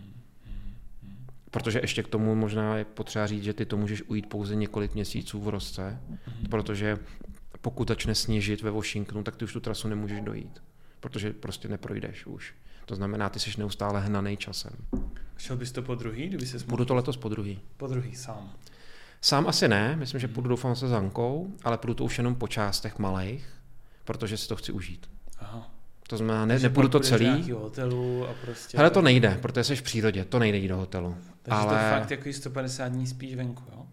[1.50, 4.94] Protože ještě k tomu možná je potřeba říct, že ty to můžeš ujít pouze několik
[4.94, 6.00] měsíců v roce,
[6.50, 6.98] protože
[7.60, 10.62] pokud začne sněžit ve Washingtonu, tak ty už tu trasu nemůžeš dojít,
[11.00, 12.54] protože prostě neprojdeš už.
[12.86, 14.72] To znamená, ty jsi neustále hnaný časem.
[15.36, 17.60] Šel bys to po druhý, kdyby se Budu to letos po druhý.
[17.76, 18.52] po druhý sám.
[19.20, 22.48] Sám asi ne, myslím, že půjdu doufám se Zankou, ale půjdu to už jenom po
[22.48, 23.48] částech malých,
[24.04, 25.10] protože si to chci užít.
[25.38, 25.70] Aha.
[26.08, 27.52] To znamená, ne, nepůjdu to celý.
[27.52, 28.78] hotelu a prostě...
[28.78, 31.16] Hele, to nejde, protože jsi v přírodě, to nejde jít do hotelu.
[31.42, 33.86] Takže ale- to fakt jako 150 dní spíš venku, jo?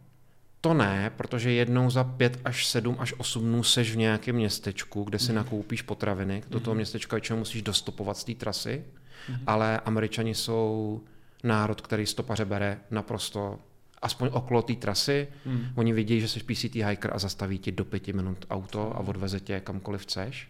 [0.62, 5.04] To ne, protože jednou za pět až sedm až osm dnů seš v nějakém městečku,
[5.04, 5.36] kde si Mhm.
[5.36, 6.44] nakoupíš potraviny.
[6.50, 6.78] Do toho Mhm.
[6.78, 8.84] městečka většinou musíš dostopovat z té trasy,
[9.30, 9.40] Mhm.
[9.48, 11.02] ale američani jsou
[11.44, 13.60] národ, který stopaře bere naprosto
[14.02, 15.28] aspoň okolo té trasy.
[15.76, 19.40] Oni vidí, že jsi PCT hiker a zastaví ti do pěti minut auto a odveze
[19.40, 20.50] tě kamkoliv chceš.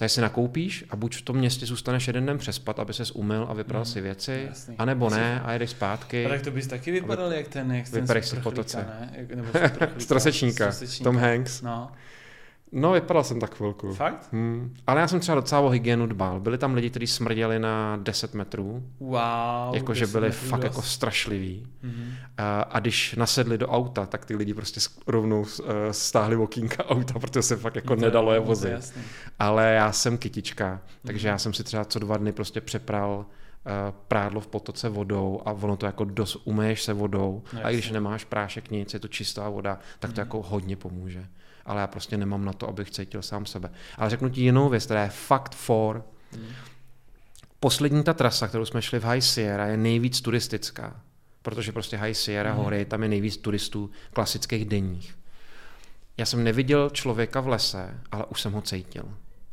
[0.00, 3.46] Tady si nakoupíš a buď v tom městě zůstaneš jeden den přespat, aby ses umyl
[3.50, 4.74] a vypral Mhm, si věci, jasný.
[4.78, 6.26] anebo ne a jedeš zpátky.
[6.26, 8.76] A tak to bys taky vypadal jak ten, jak ten si potoce.
[8.76, 9.26] ne?
[9.34, 9.48] Nebo
[10.08, 10.72] trosečníka.
[11.02, 11.62] Tom Hanks.
[11.62, 11.92] No,
[12.72, 13.94] No, vypadal jsem tak chvilku.
[13.94, 14.28] fakt?
[14.32, 14.74] Hmm.
[14.86, 16.40] Ale já jsem třeba docela o hygienu dbal.
[16.40, 19.74] Byli tam lidi, kteří smrděli na 10 metrů, Wow.
[19.74, 20.70] jakože byli metrů fakt dost.
[20.70, 21.66] jako strašliví.
[21.82, 22.12] Mhm.
[22.38, 25.46] A, a když nasedli do auta, tak ty lidi prostě rovnou uh,
[25.90, 28.70] stáhli okýnka auta, protože se fakt jako to- nedalo je vozit.
[28.72, 29.02] jasný.
[29.38, 31.32] Ale já jsem kytička, takže Mhm.
[31.32, 33.72] já jsem si třeba co dva dny prostě přepral uh,
[34.08, 37.74] prádlo v potoce vodou a ono to jako dost umeješ se vodou No a i
[37.74, 40.26] když nemáš prášek nic, je to čistá voda, tak to Mhm.
[40.26, 41.26] jako hodně pomůže.
[41.64, 43.70] Ale já prostě nemám na to, abych cítil sám sebe.
[43.96, 46.04] Ale řeknu ti jinou věc, která je fakt for.
[46.36, 46.46] Mhm.
[47.60, 51.00] Poslední ta trasa, kterou jsme šli v High Sierra, je nejvíc turistická.
[51.42, 52.62] Protože prostě High Sierra Mhm.
[52.64, 55.18] hory, tam je nejvíc turistů klasických denních.
[56.16, 59.02] Já jsem neviděl člověka v lese, ale už jsem ho cítil.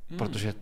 [0.09, 0.17] Hmm.
[0.17, 0.53] Protože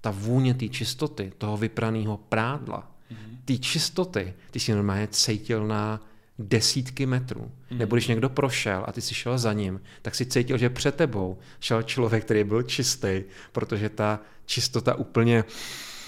[0.00, 3.38] ta vůně té čistoty, toho vypraného prádla, Mhm.
[3.44, 6.00] té čistoty, ty si normálně cítil na
[6.38, 7.50] desítky metrů.
[7.70, 7.78] Mhm.
[7.78, 10.94] Nebo když někdo prošel a ty si šel za ním, tak si cítil, že před
[10.94, 15.44] tebou šel člověk, který byl čistý, protože ta čistota úplně,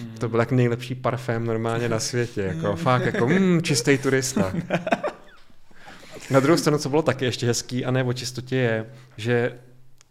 [0.01, 0.15] Mhm.
[0.19, 2.41] to byl jak nejlepší parfém normálně na světě.
[2.43, 4.53] Jako, fakt jako mm, čistý turista.
[6.31, 9.59] Na druhou stranu, co bylo taky ještě hezký a ne o čistotě je, že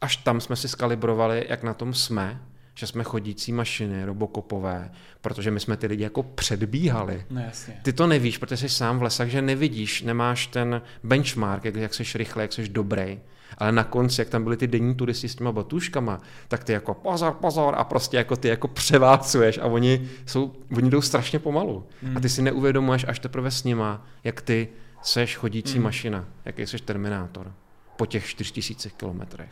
[0.02, 2.42] až tam jsme si skalibrovali, jak na tom jsme,
[2.74, 7.26] že jsme chodící mašiny, robokopové, protože my jsme ty lidi jako předbíhali.
[7.30, 7.80] No jasně.
[7.84, 11.94] Ty to nevíš, protože jsi sám v lesách, že nevidíš, nemáš ten benchmark, jak, jak
[11.94, 13.20] jsi rychle, jak jsi dobrý.
[13.58, 16.94] Ale na konci, jak tam byli ty denní turisti s těma batuškama, tak ty jako
[16.94, 21.86] pozor, pozor a prostě jako ty jako převálcuješ a oni, jsou, oni jdou strašně pomalu.
[22.04, 22.18] Hmm.
[22.18, 24.68] A ty si neuvědomuješ až teprve s nima, jak ty
[25.02, 25.84] seš chodící Hmm.
[25.84, 27.54] mašina, jaký jsi terminátor
[27.98, 29.50] po těch 4000 kilometrech.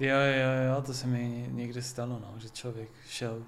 [0.00, 3.42] Jo, jo, jo, to se mi někde stalo, no, že člověk šel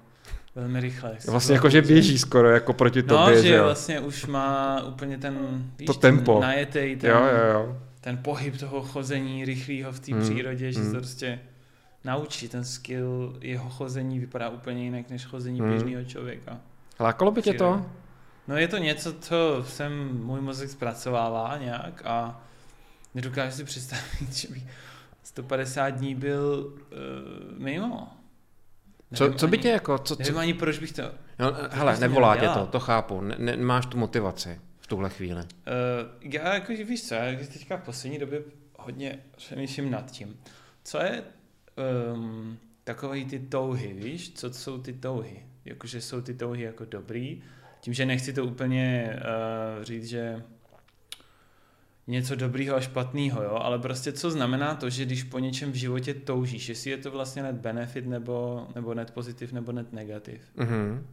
[0.55, 1.17] velmi rychle.
[1.27, 3.63] Vlastně jako, že běží skoro jako proti no, tobě, že že jo?
[3.63, 5.37] vlastně už má úplně ten,
[5.77, 6.33] víš, To tempo.
[6.33, 7.77] ten najetej, ten, Jo, jo, jo.
[8.01, 10.87] ten pohyb toho chození rychlého v té Hmm, přírodě, že hmm.
[10.87, 11.39] se to prostě
[12.03, 15.69] naučí, ten skill jeho chození vypadá úplně jinak než chození Hmm.
[15.69, 16.57] běžného člověka.
[16.99, 17.85] Lákalo by tě to?
[18.47, 22.41] No je to něco, co jsem, můj mozek zpracovává nějak a
[23.15, 24.63] nedokážu si představit, že bych
[25.37, 28.07] 150 dní byl uh, mimo.
[29.13, 31.01] Co, Nevím co by tě jako, co, co, Nevím ani proč bych to...
[31.03, 34.87] Uh, no, hele, bys nevolá tě to, to chápu, ne, ne, máš tu motivaci v
[34.87, 35.43] tuhle chvíli.
[36.21, 38.41] já jako, že víš co, já teďka v poslední době
[38.79, 40.39] hodně přemýšlím nad tím,
[40.83, 41.23] co je
[42.13, 47.43] um, takové ty touhy, víš, co jsou ty touhy, jakože jsou ty touhy jako dobrý,
[47.79, 49.15] tím, že nechci to úplně
[49.77, 50.43] uh, říct, že
[52.07, 55.75] něco dobrýho a špatného, jo, ale prostě co znamená to, že když po něčem v
[55.75, 60.41] životě toužíš, jestli je to vlastně net benefit nebo, nebo net pozitiv nebo net negativ.
[60.55, 61.05] Mhm.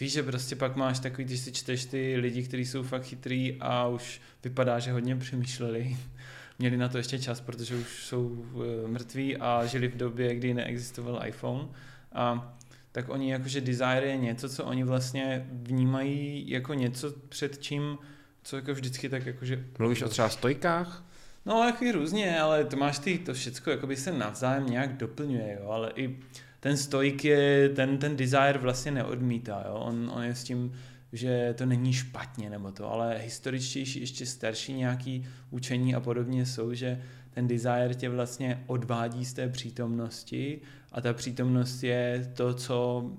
[0.00, 3.56] Víš, že prostě pak máš takový, když si čteš ty lidi, kteří jsou fakt chytrý
[3.60, 5.96] a už vypadá, že hodně přemýšleli.
[6.58, 8.44] Měli na to ještě čas, protože už jsou
[8.84, 11.68] eh, mrtví a žili v době, kdy neexistoval iPhone.
[12.12, 12.56] A
[12.92, 17.98] tak oni jakože desire je něco, co oni vlastně vnímají jako něco před čím,
[18.48, 19.64] co jako vždycky tak jakože...
[19.78, 21.04] Mluvíš o třeba stojkách?
[21.46, 25.58] No, jako i různě, ale to máš ty, to všecko jakoby se navzájem nějak doplňuje,
[25.60, 26.18] jo, ale i
[26.60, 30.72] ten stoik je, ten, ten desire vlastně neodmítá, jo, on, on je s tím,
[31.12, 36.74] že to není špatně nebo to, ale historičtější, ještě starší nějaký učení a podobně jsou,
[36.74, 40.60] že ten desire tě vlastně odvádí z té přítomnosti
[40.92, 43.10] a ta přítomnost je to, co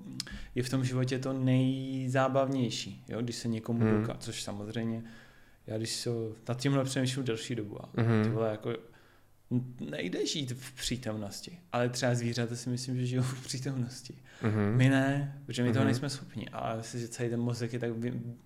[0.54, 4.00] je v tom životě to nejzábavnější, jo, když se někomu Hmm.
[4.00, 5.02] doká, což samozřejmě
[5.70, 6.10] já když se
[6.48, 8.22] nad tímhle přemýšlím delší dobu a Mhm.
[8.24, 8.72] ty vole, jako
[9.80, 14.14] nejde žít v přítomnosti, ale třeba zvířata si myslím, že žijou v přítomnosti.
[14.42, 14.76] Mhm.
[14.76, 15.86] My ne, protože my toho Mhm.
[15.86, 16.48] nejsme schopni.
[16.48, 17.90] A myslím, že celý ten mozek je tak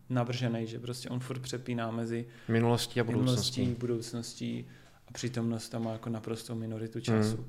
[0.08, 3.80] navržený, že prostě on furt přepíná mezi Minulostí a minulostí, budoucností.
[3.80, 4.66] budoucností
[5.08, 7.37] a přítomnost tam má jako naprostou minoritu času.
[7.37, 7.46] Mhm.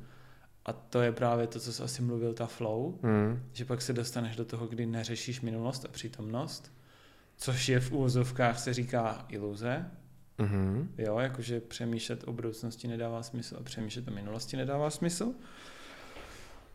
[0.66, 3.44] A to je právě to, co jsi asi mluvil, ta flow, Mhm.
[3.54, 6.72] že pak se dostaneš do toho, kdy neřešíš minulost a přítomnost,
[7.38, 9.86] což je v úvozovkách se říká iluze,
[10.38, 10.94] Mhm.
[10.98, 15.34] Jo, jakože přemýšlet o budoucnosti nedává smysl a přemýšlet o minulosti nedává smysl.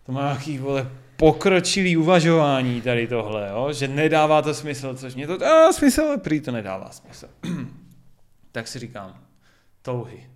[0.06, 3.72] To má nějaký, vole, pokročilý uvažování tady tohle, jo?
[3.72, 7.28] že nedává to smysl, což mě to dá smysl, ale prý to nedává smysl.
[8.52, 9.24] tak si říkám,
[9.82, 10.30] touhy.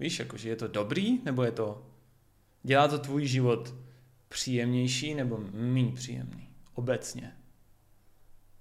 [0.00, 1.86] Víš, jakože je to dobrý, nebo je to,
[2.62, 3.74] dělá to tvůj život
[4.28, 6.48] příjemnější nebo méně příjemný?
[6.74, 7.32] Obecně.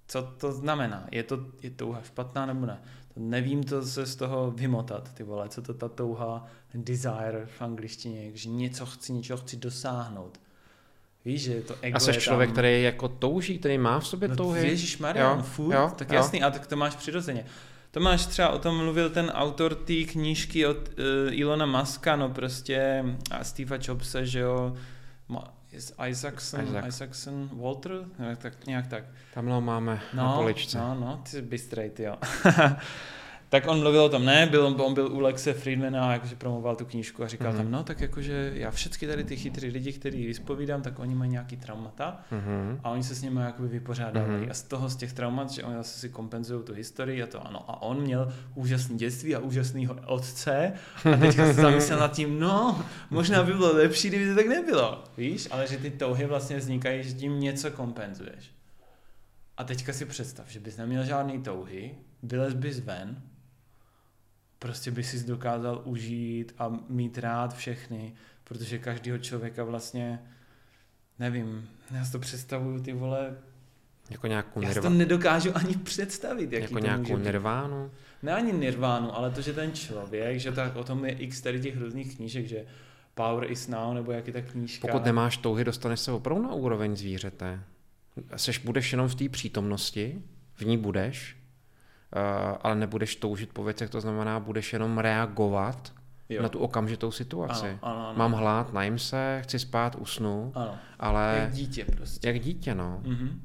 [0.09, 1.07] Co to znamená?
[1.11, 2.81] Je to je touha špatná nebo ne?
[3.13, 7.45] To nevím to se z toho vymotat, ty vole, co to ta touha, ten desire
[7.57, 10.39] v angličtině, že něco chci, něčeho chci dosáhnout.
[11.25, 12.53] Víš, že to ego A jsi člověk, tam...
[12.53, 14.67] který jako touží, který má v sobě No, touhy?
[14.67, 16.15] Ježíš Maria, Jo, no furt, jo, tak jo.
[16.15, 17.45] jasný, a tak to máš přirozeně.
[17.91, 20.93] To máš třeba, o tom mluvil ten autor té knížky od uh,
[21.31, 24.75] Ilona Muska, no prostě a Steva Jobse, že jo,
[25.27, 25.53] Ma,
[26.07, 26.85] Isaacson, Isaac.
[26.87, 29.03] Isaacson, Walter, no, tak nějak tak.
[29.33, 30.77] Tamhle máme No, na poličce.
[30.77, 32.15] no, no, ty jsi bystrej, ty jo.
[33.49, 36.85] tak on mluvil o tom, ne, byl, on byl u Lexe Friedmana, jakože promoval tu
[36.85, 37.57] knížku a říkal Mhm.
[37.57, 41.31] tam, no tak jakože já všechny tady ty chytrý lidi, který vyspovídám, tak oni mají
[41.31, 42.79] nějaký traumata Mhm.
[42.83, 44.41] a oni se s nimi jakoby vypořádávají.
[44.41, 44.51] Mhm.
[44.51, 47.47] A z toho, z těch traumat, že oni zase si kompenzují tu historii a to
[47.47, 47.65] ano.
[47.67, 50.73] A on měl úžasný dětství a úžasného otce
[51.13, 55.03] a teďka se zamyslel nad tím, no, možná by bylo lepší, kdyby to tak nebylo.
[55.17, 58.51] Víš, ale že ty touhy vlastně vznikají, že tím něco kompenzuješ.
[59.57, 63.21] A teďka si představ, že bys neměl žádný touhy, vylez bys ven,
[64.59, 70.19] prostě bys si dokázal užít a mít rád všechny, protože každého člověka vlastně,
[71.19, 73.37] nevím, já si to představuju ty vole,
[74.09, 77.91] Jako nějakou, já si to nedokážu ani představit, jaký jako to nějakou nirvánu.
[78.23, 81.59] Ne ani nirvánu, ale to, že ten člověk, že tak o tom je x tady
[81.59, 82.65] těch různých knížek, že
[83.13, 84.87] Power is now, nebo jak je ta knížka.
[84.87, 87.63] Pokud nemáš touhy, dostaneš se opravdu na úroveň zvířete.
[88.35, 90.21] Seš, budeš jenom v té přítomnosti,
[90.55, 91.37] v ní budeš,
[92.61, 95.93] ale nebudeš toužit po věcech, to znamená, budeš jenom reagovat
[96.29, 96.41] jo.
[96.43, 97.65] na tu okamžitou situaci.
[97.67, 98.17] ano, ano, ano.
[98.17, 102.27] Mám hlad, najím se, chci spát, usnu, Ano, ale jak dítě prostě.
[102.27, 102.99] jak dítě, no.
[103.03, 103.41] Mhm.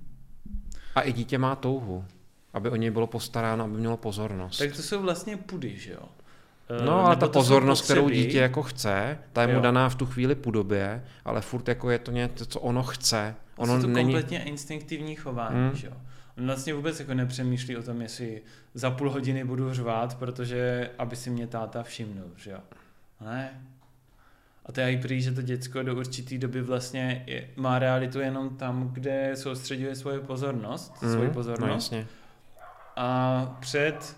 [0.94, 2.04] A i dítě má touhu,
[2.52, 4.58] aby o něj bylo postaráno, aby mělo pozornost.
[4.58, 6.02] Tak to jsou vlastně pudy, že jo?
[6.80, 9.60] Eh, No, ale ta pozornost, kterou dítě jako chce, ta je mu Jo.
[9.60, 13.34] daná v tu chvíli půdobě, ale furt jako je to něco, co ono chce.
[13.56, 14.12] Ono to není...
[14.12, 15.76] kompletně instinktivní chování, Hmm.
[15.76, 15.92] že jo?
[16.38, 18.42] On vlastně vůbec jako nepřemýšlí o tom, jestli
[18.74, 22.58] za půl hodiny budu řvát, protože aby si mě táta všimnul, že jo?
[23.20, 23.62] Ne.
[24.66, 28.20] A to je i prý, že to děcko do určité doby vlastně je, má realitu
[28.20, 31.60] jenom tam, kde soustředuje svoji pozornost, mm, svoji pozornost.
[31.60, 32.06] No jasně.
[32.96, 34.16] A před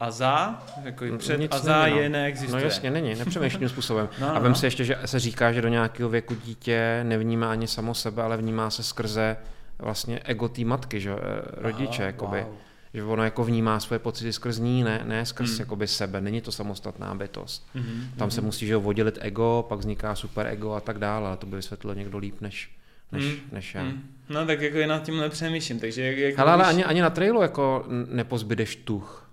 [0.00, 2.02] a za, jako před Nic a za není, no.
[2.02, 2.62] je neexistuje.
[2.62, 4.08] No jasně, není, nepřemýšlím způsobem.
[4.20, 4.54] No, a vím no.
[4.54, 8.36] si ještě, že se říká, že do nějakého věku dítě nevnímá ani samo sebe, ale
[8.36, 9.36] vnímá se skrze
[9.78, 12.42] vlastně ego té matky, že, eh, rodiče, Aha, jakoby.
[12.42, 12.54] Wow.
[12.94, 15.60] Že ono jako vnímá svoje pocity skrz ní, ne, ne skrz hmm.
[15.60, 17.68] jakoby sebe, není to samostatná bytost.
[17.74, 18.10] Hmm.
[18.16, 18.30] Tam hmm.
[18.30, 21.56] se musí že oddělit ego, pak vzniká super ego a tak dále, ale to by
[21.56, 22.70] vysvětlil někdo líp než,
[23.12, 23.36] než, hmm.
[23.52, 23.82] než já.
[23.82, 24.02] Hmm.
[24.28, 27.42] No tak jako nad tím nepřemýšlím, takže jak, jak Hele, ale ani, ani na trailu
[27.42, 29.28] jako nepozbydeš tuch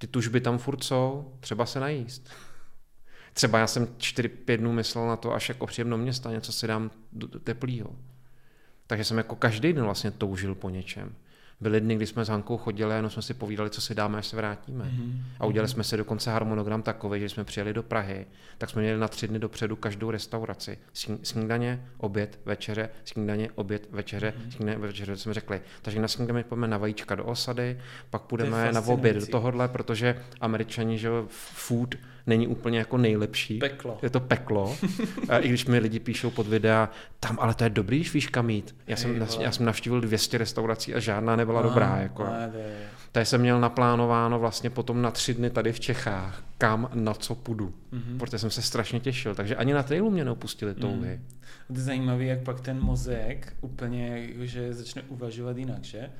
[0.00, 2.30] ty tužby tam furt jsou, třeba se najíst.
[3.32, 6.66] Třeba já jsem 4-5 dnů myslel na to, až jako příjem do města, něco si
[6.66, 6.90] dám
[7.44, 7.90] teplýho.
[8.90, 11.14] Takže jsem jako každý den vlastně toužil po něčem.
[11.60, 14.18] Byly dny, kdy jsme s Hankou chodili a jenom jsme si povídali, co si dáme,
[14.18, 14.84] až se vrátíme.
[14.84, 15.22] Mm-hmm.
[15.40, 18.26] A udělali jsme si dokonce harmonogram takový, že jsme přijeli do Prahy,
[18.58, 20.78] tak jsme měli na tři dny dopředu každou restauraci.
[21.22, 24.56] Snídaně, oběd, večeře, snídaně, oběd, večeře, mm-hmm.
[24.56, 25.60] snídaně, večeře, jsme řekli.
[25.82, 27.80] Takže na snídaně půjdeme na vajíčka do osady,
[28.10, 31.94] pak půjdeme na oběd do tohohle, protože američani, že food
[32.26, 33.58] není úplně jako nejlepší.
[33.58, 33.98] Peklo.
[34.02, 34.76] Je to peklo.
[35.28, 36.88] a I když mi lidi píšou pod videa,
[37.20, 38.76] tam ale to je dobrý, když víš kam jít.
[38.86, 41.96] Já jsem, já jsem navštívil 200 restaurací a žádná nebyla a, dobrá.
[41.96, 42.26] Jako.
[43.12, 47.34] Tady jsem měl naplánováno vlastně potom na tři dny tady v Čechách, kam, na co
[47.34, 47.74] půjdu.
[47.92, 48.18] Mm-hmm.
[48.18, 49.34] Protože jsem se strašně těšil.
[49.34, 51.16] Takže ani na trailu mě neopustili touhy.
[51.16, 51.26] Mm.
[51.66, 56.10] To je zajímavé, jak pak ten mozek úplně že začne uvažovat jinak, že?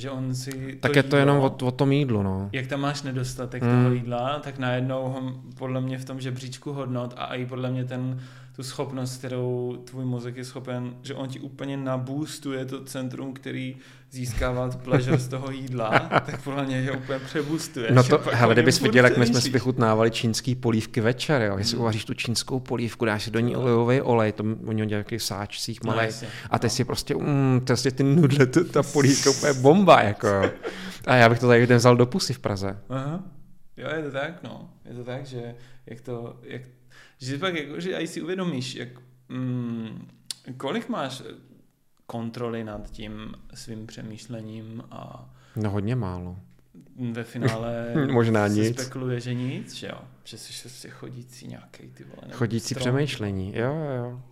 [0.00, 2.48] Že on si Tak je to jídlo, jenom o, o tom jídlu, no.
[2.52, 3.68] Jak tam máš nedostatek mm.
[3.68, 7.84] toho jídla, tak najednou ho podle mě v tom žebříčku hodnot a i podle mě
[7.84, 8.20] ten
[8.60, 13.76] tu schopnost, kterou tvůj mozek je schopen, že on ti úplně nabůstuje to centrum, který
[14.10, 15.90] získává pleasure z toho jídla,
[16.26, 17.90] tak podle mě je úplně přebůstuje.
[17.92, 21.58] No to, hele, kdybys viděl, jak my jsme si vychutnávali čínský polívky večer, jo.
[21.58, 21.80] Jestli hmm.
[21.80, 25.84] uvaříš tu čínskou polívku, dáš si do ní olejový olej, to oni dělají v sáčcích
[25.84, 26.70] malý, no, a ty no.
[26.70, 30.28] si prostě, mm, prostě ty nudle, to, ta polívka úplně bomba, jako
[31.06, 32.78] A já bych to tady vzal do pusy v Praze.
[32.88, 33.22] Aha.
[33.76, 34.70] Jo, je to tak, no.
[34.84, 35.54] Je to tak, že
[35.86, 36.62] jak to, jak
[37.20, 38.88] že pak jako, že aj si uvědomíš, jak,
[39.28, 40.08] mm,
[40.56, 41.22] kolik máš
[42.06, 45.30] kontroly nad tím svým přemýšlením a...
[45.56, 46.36] No hodně málo.
[47.12, 48.80] Ve finále Možná nic.
[48.80, 50.00] spekuluje, že nic, že jo?
[50.24, 52.32] Že jsi prostě chodící nějaký ty vole.
[52.32, 52.80] Chodící strom.
[52.80, 54.22] přemýšlení, jo, jo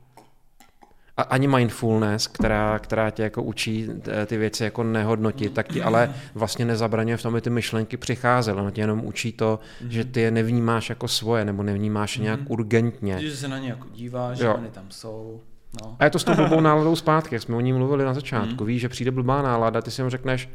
[1.19, 3.89] a ani mindfulness, která, která tě jako učí
[4.27, 8.59] ty věci jako nehodnotit, tak ti ale vlastně nezabraňuje v tom, aby ty myšlenky přicházely.
[8.59, 9.89] Ono tě jenom učí to, mm-hmm.
[9.89, 12.23] že ty je nevnímáš jako svoje, nebo nevnímáš mm-hmm.
[12.23, 13.21] nějak urgentně.
[13.21, 15.41] Že se na ně jako díváš, že oni tam jsou.
[15.83, 15.97] No.
[15.99, 18.65] A je to s tou blbou náladou zpátky, jak jsme o ní mluvili na začátku.
[18.65, 18.67] Mm.
[18.67, 20.51] Víš, že přijde blbá nálada, ty si mu řekneš,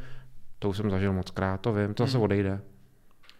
[0.59, 2.09] to už jsem zažil moc krát, to vím, to mm.
[2.09, 2.59] se odejde.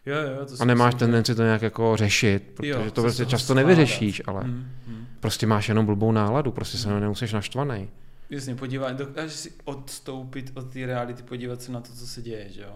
[0.05, 3.53] Jo, jo, to a nemáš tendenci to nějak jako řešit, protože jo, to prostě často
[3.53, 5.05] nevyřešíš, ale mm, mm.
[5.19, 6.99] prostě máš jenom blbou náladu, prostě se mm.
[6.99, 7.89] nemusíš naštvaný.
[8.29, 12.49] Jasně, podívat, dokážeš si odstoupit od té reality, podívat se na to, co se děje,
[12.49, 12.73] že jo?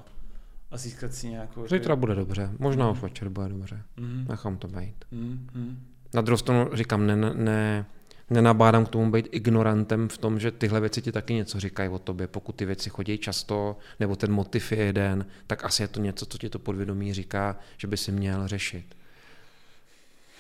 [0.72, 1.68] A získat si nějakou...
[1.68, 2.92] Zítra bude dobře, možná mm.
[2.92, 4.26] už večer bude dobře, mm.
[4.30, 5.06] nechám to být.
[5.12, 5.80] Mm.
[6.14, 7.86] Na druhou stranu říkám, ne, ne,
[8.30, 12.00] nenabádám k tomu být ignorantem v tom, že tyhle věci ti taky něco říkají o
[12.00, 12.28] tobě.
[12.28, 16.26] Pokud ty věci chodí často, nebo ten motiv je jeden, tak asi je to něco,
[16.26, 18.96] co ti to podvědomí říká, že by si měl řešit.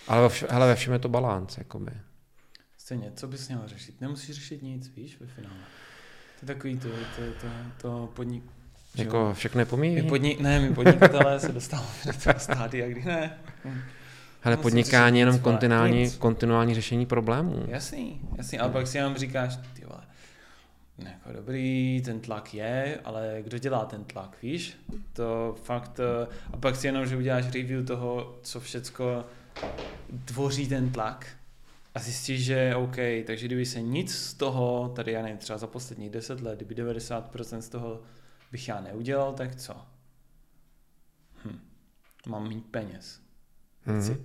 [0.07, 1.91] Ale ve, vš- hele, ve všem je to balánc, jakoby.
[2.77, 4.01] Stejně, co bys měl řešit?
[4.01, 5.59] Nemusíš řešit nic, víš, ve finále.
[6.39, 7.47] To je takový to, to, to,
[7.81, 8.43] to podnik...
[8.95, 10.07] Jako všechno je pomíjí?
[10.07, 13.39] podnik, ne, my podnikatelé se dostáváme do toho stádia, kdy ne.
[14.41, 17.65] Hele, podnikání je jenom kontinuální, kontinuální řešení problémů.
[17.67, 20.03] Jasný, jasný, ale pak si jenom říkáš, ty vole,
[20.97, 24.77] jako dobrý, ten tlak je, ale kdo dělá ten tlak, víš?
[25.13, 29.25] To fakt, eh, a pak si jenom, že uděláš review toho, co všecko
[30.25, 31.27] tvoří ten tlak
[31.95, 32.95] a zjistíš, že OK,
[33.27, 36.75] takže kdyby se nic z toho, tady já nevím, třeba za posledních 10 let, kdyby
[36.75, 38.01] 90% z toho
[38.51, 39.75] bych já neudělal, tak co?
[41.45, 41.59] Hm.
[42.27, 43.26] Mám mít peněz.
[43.87, 44.17] Mm-hmm.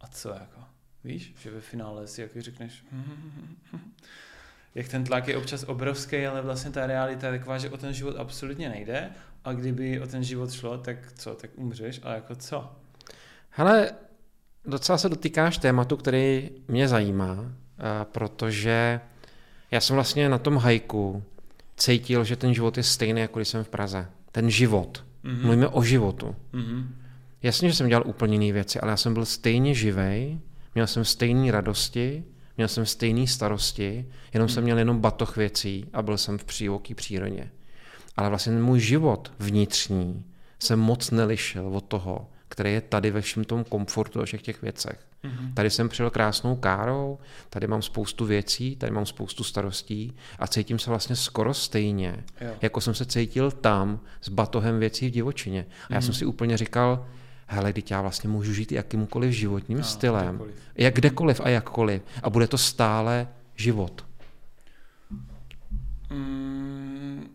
[0.00, 0.60] A co jako?
[1.04, 2.84] Víš, že ve finále si jako řekneš,
[4.74, 7.92] jak ten tlak je občas obrovský, ale vlastně ta realita je taková, že o ten
[7.92, 9.10] život absolutně nejde
[9.44, 12.76] a kdyby o ten život šlo, tak co, tak umřeš a jako co?
[13.50, 13.92] Hele,
[14.64, 17.52] docela se dotýkáš tématu, který mě zajímá,
[18.04, 19.00] protože
[19.70, 21.22] já jsem vlastně na tom hajku
[21.76, 24.10] cítil, že ten život je stejný, jako když jsem v Praze.
[24.32, 25.04] Ten život.
[25.24, 25.42] Mm-hmm.
[25.42, 26.36] Mluvíme o životu.
[26.52, 26.86] Mm-hmm.
[27.42, 30.40] Jasně, že jsem dělal úplně jiné věci, ale já jsem byl stejně živej,
[30.74, 32.24] měl jsem stejné radosti,
[32.56, 36.94] měl jsem stejné starosti, jenom jsem měl jenom batoh věcí a byl jsem v přívoký
[36.94, 37.50] přírodě.
[38.16, 40.24] Ale vlastně můj život vnitřní
[40.58, 44.62] se moc nelišil od toho, který je tady ve všem tom komfortu a všech těch
[44.62, 44.98] věcech.
[45.24, 45.54] Mm-hmm.
[45.54, 47.18] Tady jsem přijel krásnou károu,
[47.50, 52.50] tady mám spoustu věcí, tady mám spoustu starostí a cítím se vlastně skoro stejně, jo.
[52.62, 55.66] jako jsem se cítil tam s batohem věcí v divočině.
[55.90, 56.04] A já mm-hmm.
[56.04, 57.06] jsem si úplně říkal,
[57.50, 60.54] hele, teď já vlastně můžu žít jakýmkoliv životním no, stylem, kdekoliv.
[60.74, 64.06] jak kdekoliv a jakkoliv a bude to stále život.
[66.10, 67.28] Mm,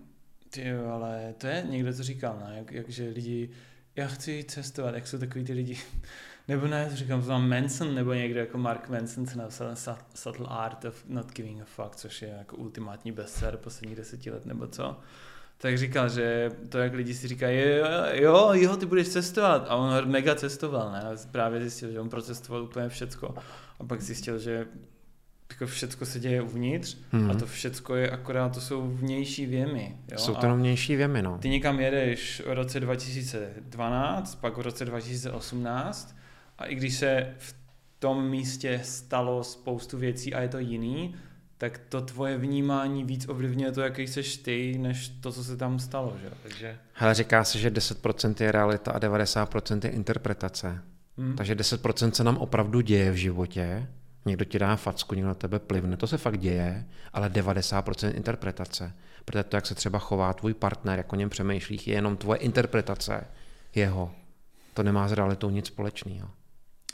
[0.49, 2.57] ty ale to je, někdo to říkal, ne?
[2.57, 3.49] Jak, jak, že lidi,
[3.95, 5.77] já chci cestovat, jak jsou takový ty lidi,
[6.47, 9.75] nebo ne, to říkám, to tam Manson, nebo někdo jako Mark Manson se napsal
[10.15, 14.45] Subtle Art of Not Giving a Fuck, což je jako ultimátní bestseller posledních deseti let,
[14.45, 14.99] nebo co
[15.57, 19.65] tak říkal, že to, jak lidi si říkají, jo, jo, jo, ty budeš cestovat.
[19.69, 21.01] A on mega cestoval, ne?
[21.01, 23.35] A právě zjistil, že on procestoval úplně všecko.
[23.79, 24.67] A pak zjistil, že
[25.49, 27.31] jako všecko se děje uvnitř hmm.
[27.31, 29.97] a to všecko je akorát, to jsou vnější věmy.
[30.11, 30.17] Jo?
[30.17, 31.37] Jsou to vnější věmy, no.
[31.37, 36.15] Ty někam jedeš v roce 2012, pak v roce 2018
[36.57, 37.55] a i když se v
[37.99, 41.15] tom místě stalo spoustu věcí a je to jiný,
[41.57, 45.79] tak to tvoje vnímání víc ovlivňuje to, jaký seš ty, než to, co se tam
[45.79, 46.31] stalo, že?
[46.43, 46.77] Takže...
[46.93, 50.81] Hele, říká se, že 10% je realita a 90% je interpretace.
[51.17, 51.35] Hmm.
[51.35, 53.87] Takže 10% se nám opravdu děje v životě,
[54.25, 58.93] někdo ti dá facku, někdo na tebe plivne, to se fakt děje, ale 90% interpretace.
[59.25, 62.39] Protože to, jak se třeba chová tvůj partner, jak o něm přemýšlíš, je jenom tvoje
[62.39, 63.27] interpretace
[63.75, 64.11] jeho.
[64.73, 66.29] To nemá s realitou nic společného.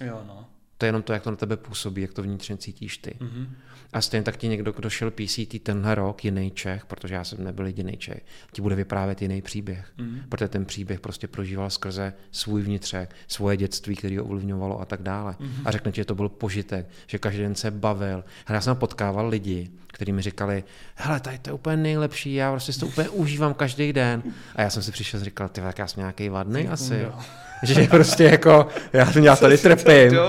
[0.01, 0.49] Jo, no.
[0.81, 3.15] To je jenom to, jak to na tebe působí, jak to vnitřně cítíš ty.
[3.19, 3.47] Mm-hmm.
[3.93, 7.43] A stejně tak ti někdo, kdo šel PCT tenhle rok, jiný Čech, protože já jsem
[7.43, 9.91] nebyl jediný Čech, ti bude vyprávět jiný příběh.
[9.97, 10.21] Mm-hmm.
[10.29, 15.01] Protože ten příběh prostě prožíval skrze svůj vnitřek, svoje dětství, který ho ovlivňovalo a tak
[15.01, 15.31] dále.
[15.31, 15.61] Mm-hmm.
[15.65, 18.23] A řekne ti, že to byl požitek, že každý den se bavil.
[18.45, 19.71] Hele, já jsem potkával lidi,
[20.01, 20.63] kteří mi říkali,
[20.95, 24.23] hele, tady to je úplně nejlepší, já prostě to úplně užívám každý den.
[24.55, 27.03] A já jsem si přišel a říkal, ty tak já jsem nějaký vadný asi.
[27.03, 27.19] No.
[27.63, 30.19] že prostě jako, já, já tady trpím.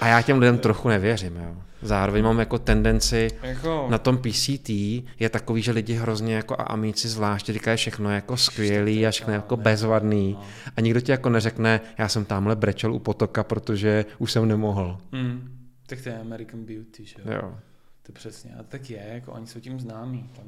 [0.00, 1.56] A já těm lidem trochu nevěřím, jo.
[1.82, 3.86] Zároveň mám jako tendenci jako...
[3.90, 4.68] na tom PCT
[5.20, 9.32] je takový, že lidi hrozně jako a amíci zvláště říkají všechno jako skvělý a všechno
[9.32, 10.44] jako bezvadný no.
[10.76, 14.98] a nikdo ti jako neřekne, já jsem tamhle brečel u potoka, protože už jsem nemohl.
[15.12, 15.58] Mm.
[15.86, 17.54] Tak to je American Beauty, že jo?
[18.08, 20.30] To přesně, a tak je, jako oni jsou tím známí.
[20.36, 20.44] Tam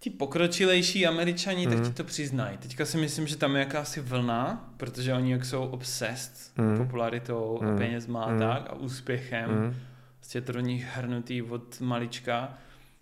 [0.00, 1.72] ti pokročilejší američani, mm.
[1.72, 1.88] tak mhm.
[1.88, 2.58] ti to přiznají.
[2.58, 6.76] Teďka si myslím, že tam je jakási vlna, protože oni jak jsou obsessed mm.
[6.76, 7.66] popularitou mm.
[7.66, 7.78] a mhm.
[7.78, 8.38] penězma mm.
[8.38, 9.76] tak a úspěchem, mm.
[10.16, 12.58] prostě to do nich hrnutý od malička,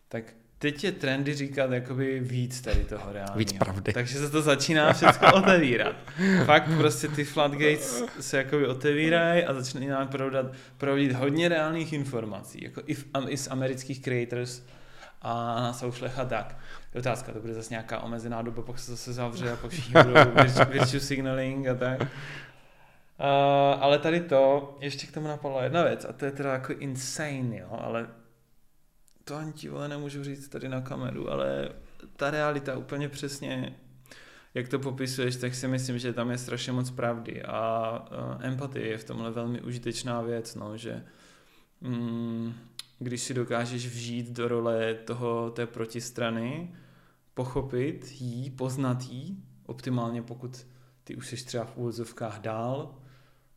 [0.08, 0.24] tak
[0.58, 3.38] teď je trendy říkat jakoby víc tady toho reálního.
[3.38, 3.92] Víc pravdy.
[3.92, 5.96] Takže se to začíná všechno otevírat.
[6.44, 10.46] Fakt prostě ty floodgates se jakoby otevírají a začíná prodat,
[10.78, 14.62] provodit hodně reálných informací, jako i, v, i z amerických creators
[15.22, 16.56] a na soušlech a tak.
[16.94, 20.14] Otázka, to bude zase nějaká omezená doba, pak se zase zavře a pak všichni budou
[20.70, 22.00] virtue signaling a tak.
[22.00, 22.06] Uh,
[23.82, 27.56] ale tady to, ještě k tomu napadla jedna věc a to je teda jako insane,
[27.56, 28.06] jo, ale
[29.28, 31.68] to ani ti vole nemůžu říct tady na kameru, ale
[32.16, 33.76] ta realita úplně přesně,
[34.54, 37.42] jak to popisuješ, tak si myslím, že tam je strašně moc pravdy.
[37.42, 41.04] A uh, empatie je v tomhle velmi užitečná věc, no, že
[41.80, 42.54] mm,
[42.98, 46.74] když si dokážeš vžít do role toho, té protistrany,
[47.34, 50.66] pochopit jí, poznat jí, optimálně pokud
[51.04, 52.94] ty už jsi třeba v úvozovkách dál,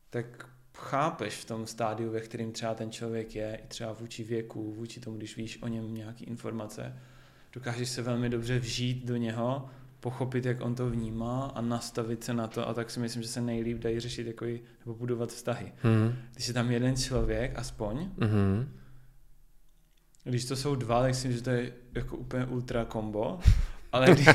[0.09, 4.73] tak chápeš v tom stádiu, ve kterém třeba ten člověk je, i třeba vůči věku,
[4.73, 6.97] vůči tomu, když víš o něm nějaké informace,
[7.53, 9.69] dokážeš se velmi dobře vžít do něho,
[9.99, 13.27] pochopit, jak on to vnímá a nastavit se na to a tak si myslím, že
[13.27, 15.73] se nejlíp dají řešit jako nebo budovat vztahy.
[15.83, 16.15] Mm.
[16.33, 18.65] Když je tam jeden člověk, aspoň, mm-hmm
[20.23, 23.39] když to jsou dva, tak si myslím, že to je jako úplně ultra kombo.
[23.91, 24.27] Ale když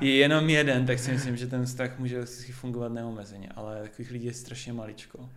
[0.00, 3.48] je jenom jeden, tak si myslím, že ten vztah může fungovat neomezeně.
[3.54, 5.30] Ale takových lidí je strašně maličko,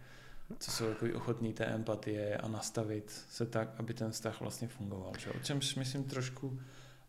[0.60, 5.12] co jsou jako ochotní té empatie a nastavit se tak, aby ten vztah vlastně fungoval.
[5.20, 5.32] Že?
[5.32, 6.60] O čemž myslím trošku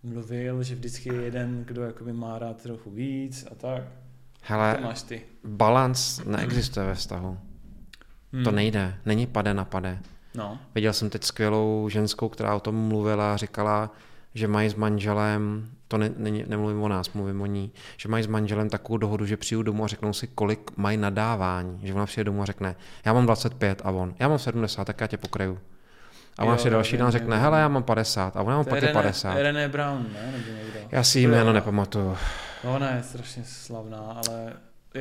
[0.03, 3.83] mluvil, že vždycky je jeden, kdo jakoby má rád trochu víc a tak.
[4.43, 5.23] Hele, to máš ty.
[5.45, 7.39] balans neexistuje ve vztahu.
[8.33, 8.45] Hmm.
[8.45, 9.99] To nejde, není pade na pade.
[10.35, 10.59] No.
[10.75, 13.91] Viděl jsem teď skvělou ženskou, která o tom mluvila a říkala,
[14.35, 18.25] že mají s manželem, to ne, ne, nemluvím o nás, mluvím o ní, že mají
[18.25, 21.81] s manželem takovou dohodu, že přijdu domů a řeknou si, kolik mají nadávání.
[21.83, 25.01] Že ona přijde domů a řekne, já mám 25 a on, já mám 70, tak
[25.01, 25.59] já tě pokryju.
[26.39, 29.35] A ona si další den řekne, hele, já mám 50 a ona mám taky 50.
[29.35, 30.33] René Brown, ne?
[30.33, 30.89] Nebo někdo.
[30.93, 32.17] Já si jméno nepamatuju.
[32.65, 34.53] No, ona je strašně slavná, ale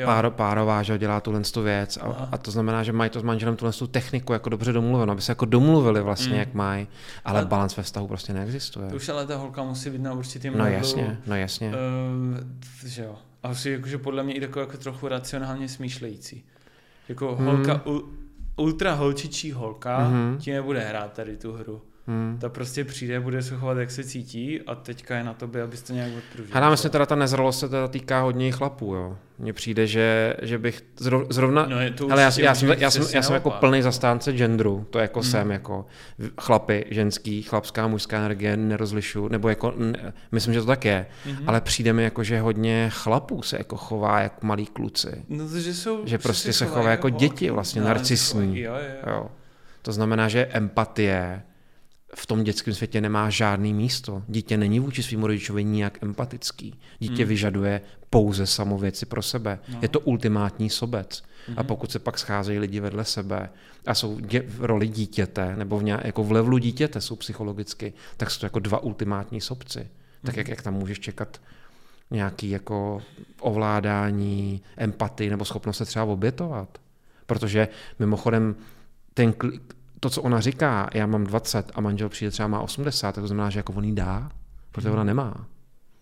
[0.06, 3.24] Páro, párová, že dělá tuhle tu věc a, a, to znamená, že mají to s
[3.24, 6.40] manželem tuhle tu techniku jako dobře domluveno, aby se jako domluvili vlastně, mm.
[6.40, 6.88] jak mají,
[7.26, 8.90] ale a balans ve vztahu prostě neexistuje.
[8.90, 11.70] To už ale ta holka musí být na určitým No jasně, no jasně.
[11.70, 12.38] Uh,
[12.86, 13.16] že jo.
[13.44, 16.46] A už jakože podle mě i takový jako trochu racionálně smýšlející.
[17.10, 18.02] Jako holka, mm.
[18.56, 20.38] ultra holčičí holka, mm.
[20.40, 21.82] ti nebude hrát tady tu hru.
[22.10, 22.38] Hmm.
[22.42, 25.82] Ta prostě přijde, bude se chovat, jak se cítí a teďka je na tobě, abys
[25.82, 26.56] to nějak odpružil.
[26.56, 29.18] Hele, myslím, teda ta nezralost se teda týká hodně chlapů, jo.
[29.40, 30.82] Mně přijde, že, že bych
[31.30, 31.66] zrovna...
[31.66, 34.86] No je to Hele, já, já, jsem, já, jsem, já jsem jako plný zastánce genderu,
[34.90, 35.30] to jako hmm.
[35.30, 35.86] jsem, jako
[36.42, 41.38] chlapy, ženský, chlapská, mužská energie nerozlišu, nebo jako, ne, myslím, že to tak je, hmm.
[41.48, 45.26] ale přijde mi jako, že hodně chlapů se jako chová jako malí kluci.
[45.30, 46.08] No to, že jsou...
[46.08, 48.60] Že prostě se chová jako, jako děti vlastně, no, narcisní.
[48.60, 49.14] Jo, jo.
[49.14, 49.28] jo.
[49.82, 51.42] To znamená, že empatie
[52.16, 54.24] v tom dětském světě nemá žádný místo.
[54.28, 56.80] Dítě není vůči svým rodičovi nijak empatický.
[57.00, 57.30] Dítě hmm.
[57.30, 59.60] vyžaduje pouze samověci pro sebe.
[59.70, 59.80] No.
[59.82, 61.24] Je to ultimátní sobec.
[61.48, 61.60] Hmm.
[61.60, 63.50] A pokud se pak scházejí lidi vedle sebe
[63.86, 67.94] a jsou dě, v roli dítěte, nebo v, nějak, jako v levelu dítěte jsou psychologicky,
[68.18, 69.80] tak jsou to jako dva ultimátní sobci.
[69.80, 69.90] Hmm.
[70.26, 71.42] Tak jak, jak tam můžeš čekat
[72.12, 73.02] nějaký jako
[73.40, 76.78] ovládání, empatii nebo schopnost se třeba obětovat.
[77.26, 77.68] Protože
[78.00, 78.56] mimochodem
[79.14, 79.34] ten,
[80.00, 83.28] to, co ona říká, já mám 20 a manžel přijde třeba má 80, tak to
[83.28, 84.32] znamená, že jako on jí dá,
[84.72, 84.94] protože mm.
[84.94, 85.48] ona nemá.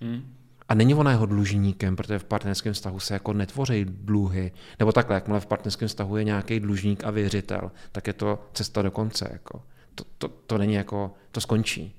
[0.02, 0.36] Mm.
[0.70, 4.52] A není ona jeho dlužníkem, protože v partnerském vztahu se jako netvoří dluhy.
[4.80, 8.82] Nebo takhle, jakmile v partnerském vztahu je nějaký dlužník a věřitel, tak je to cesta
[8.82, 9.30] do konce.
[9.32, 9.62] Jako.
[9.96, 11.96] To, to, to není jako, to skončí.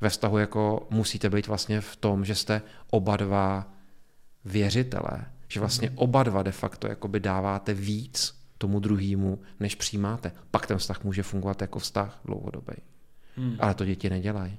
[0.00, 3.72] Ve vztahu jako musíte být vlastně v tom, že jste oba dva
[4.44, 5.98] věřitelé, že vlastně mhm.
[5.98, 10.32] oba dva de facto jakoby dáváte víc tomu druhému, než přijímáte.
[10.50, 12.74] Pak ten vztah může fungovat jako vztah dlouhodobý.
[13.36, 13.56] Hmm.
[13.60, 14.58] Ale to děti nedělají.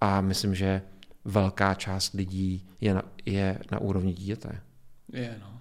[0.00, 0.82] A myslím, že
[1.24, 4.60] velká část lidí je na, je na úrovni dítěte.
[5.12, 5.60] Je, no.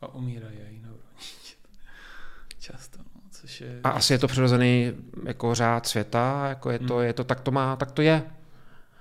[0.00, 1.68] A umírají i na úrovni dítěte.
[2.58, 3.20] Často, no.
[3.30, 3.80] Což je...
[3.84, 4.92] A asi je to přirozený
[5.24, 7.04] jako řád světa, jako je to, hmm.
[7.04, 8.22] je to, tak to má, tak to je.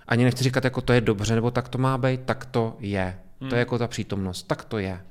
[0.08, 3.20] Ani nechci říkat, jako to je dobře, nebo tak to má být, tak to je.
[3.42, 3.50] Hmm.
[3.50, 5.06] To je jako ta přítomnost, tak to je.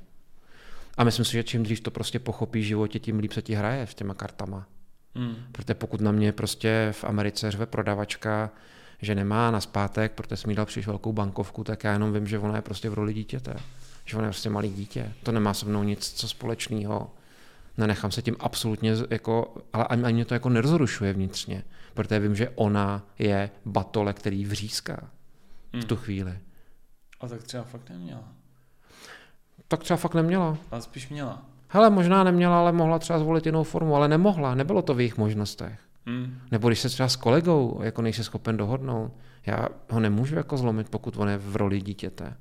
[0.97, 3.53] A myslím si, že čím dřív to prostě pochopí v životě, tím líp se ti
[3.53, 4.67] hraje s těma kartama.
[5.15, 5.35] Hmm.
[5.51, 8.51] Protože pokud na mě prostě v Americe řve prodavačka,
[9.01, 12.27] že nemá na zpátek, protože jsem jí dal příliš velkou bankovku, tak já jenom vím,
[12.27, 13.55] že ona je prostě v roli dítěte.
[14.05, 15.13] Že ona je prostě malý dítě.
[15.23, 17.11] To nemá se mnou nic co společného.
[17.77, 21.63] Nenechám se tím absolutně, jako, ale ani mě to jako nerozrušuje vnitřně,
[21.93, 25.09] protože vím, že ona je batole, který vříská
[25.81, 26.03] v tu hmm.
[26.03, 26.39] chvíli.
[27.19, 28.42] A tak třeba fakt neměla
[29.73, 30.57] tak třeba fakt neměla.
[30.71, 31.41] Ale spíš měla.
[31.67, 35.17] Hele, možná neměla, ale mohla třeba zvolit jinou formu, ale nemohla, nebylo to v jejich
[35.17, 35.79] možnostech.
[36.05, 36.39] Hmm.
[36.51, 39.11] Nebo když se třeba s kolegou jako nejsi schopen dohodnout,
[39.45, 42.37] já ho nemůžu jako zlomit, pokud on je v roli dítěte.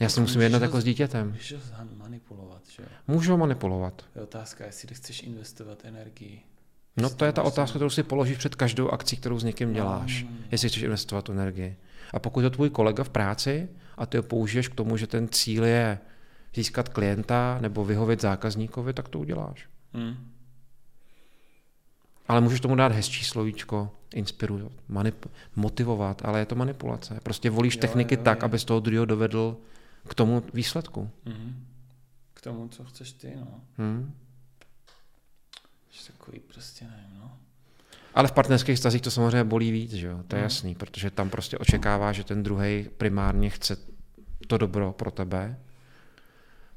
[0.00, 1.28] Já si musím jednat jako s dítětem.
[1.28, 2.88] Můžeš ho manipulovat, že jo?
[3.08, 4.02] Můžu ho manipulovat.
[4.16, 6.40] Je otázka, jestli chceš investovat energii.
[6.96, 10.22] No to je ta otázka, kterou si položíš před každou akcí, kterou s někým děláš.
[10.22, 10.46] No, no, no.
[10.50, 11.76] Jestli chceš investovat energii.
[12.12, 15.28] A pokud je tvůj kolega v práci a ty ho použiješ k tomu, že ten
[15.28, 15.98] cíl je
[16.54, 19.68] získat klienta nebo vyhovět zákazníkovi, tak to uděláš.
[19.92, 20.32] Hmm.
[22.28, 27.20] Ale můžeš tomu dát hezčí slovíčko, inspirovat, manip- motivovat, ale je to manipulace.
[27.22, 29.56] Prostě volíš jo, techniky jo, tak, aby z toho druhého dovedl
[30.08, 31.10] k tomu výsledku.
[31.26, 31.66] Hmm.
[32.34, 33.60] K tomu, co chceš ty, no.
[33.78, 34.14] Hmm.
[36.26, 37.15] Takový prostě nevím.
[38.16, 40.22] Ale v partnerských stazích to samozřejmě bolí víc, že jo?
[40.28, 40.44] to je hmm.
[40.44, 43.76] jasný, protože tam prostě očekává, že ten druhý primárně chce
[44.46, 45.58] to dobro pro tebe.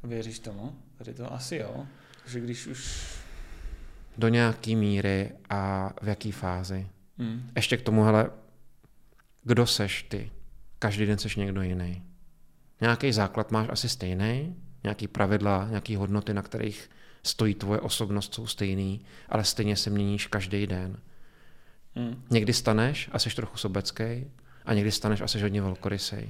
[0.04, 0.76] Věříš tomu?
[0.98, 1.88] Tady to asi jo.
[2.28, 3.10] Že když už...
[4.18, 6.88] Do nějaký míry a v jaký fázi.
[7.18, 7.52] Hmm.
[7.56, 8.30] Ještě k tomu, hele,
[9.44, 10.32] kdo seš ty?
[10.80, 12.04] Každý den seš někdo jiný.
[12.82, 16.90] Nějaký základ máš asi stejný, nějaký pravidla, nějaký hodnoty, na kterých
[17.24, 20.98] stojí tvoje osobnost, jsou stejný, ale stejně se měníš každý den.
[21.96, 22.24] Hmm.
[22.30, 24.32] Někdy staneš a jsi trochu sobecký
[24.66, 26.30] a někdy staneš a jsi hodně velkorysej.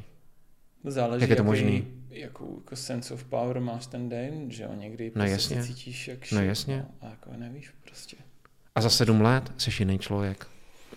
[0.84, 1.88] Záleží, Jak je to možný?
[2.10, 5.64] Jakou jako sense of power máš ten den, že jo, někdy no prostě jasně.
[5.64, 6.78] cítíš jak šit, no jasně.
[6.78, 8.18] No, a jako nevíš prostě.
[8.76, 10.48] A za sedm let jsi jiný člověk.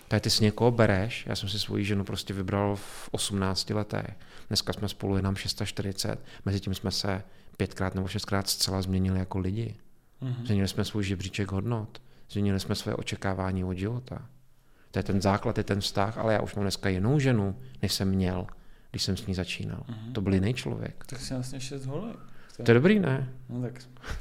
[0.07, 4.17] Tady ty si někoho bereš, já jsem si svoji ženu prostě vybral v 18 letech.
[4.47, 7.23] Dneska jsme spolu jenom 640, mezi tím jsme se
[7.57, 9.75] pětkrát nebo šestkrát zcela změnili jako lidi.
[10.21, 10.45] Mm-hmm.
[10.45, 14.29] Změnili jsme svůj žebříček hodnot, změnili jsme své očekávání od života.
[14.93, 17.93] To je ten základ, je ten vztah, ale já už mám dneska jinou ženu, než
[17.93, 18.47] jsem měl,
[18.91, 19.83] když jsem s ní začínal.
[19.89, 20.11] Mm-hmm.
[20.11, 21.03] To byl jiný člověk.
[21.05, 22.15] Tak jsi vlastně šest holek.
[22.63, 23.29] To je dobrý, ne?
[23.49, 23.73] No tak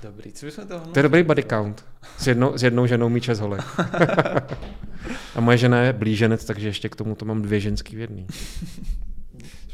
[0.03, 0.33] dobrý.
[0.33, 1.85] Co bychom toho To je dobrý body count.
[2.19, 3.61] S jednou, s jednou ženou mít šest holek.
[5.35, 8.27] A moje žena je blíženec, takže ještě k tomu to mám dvě ženský v jedný.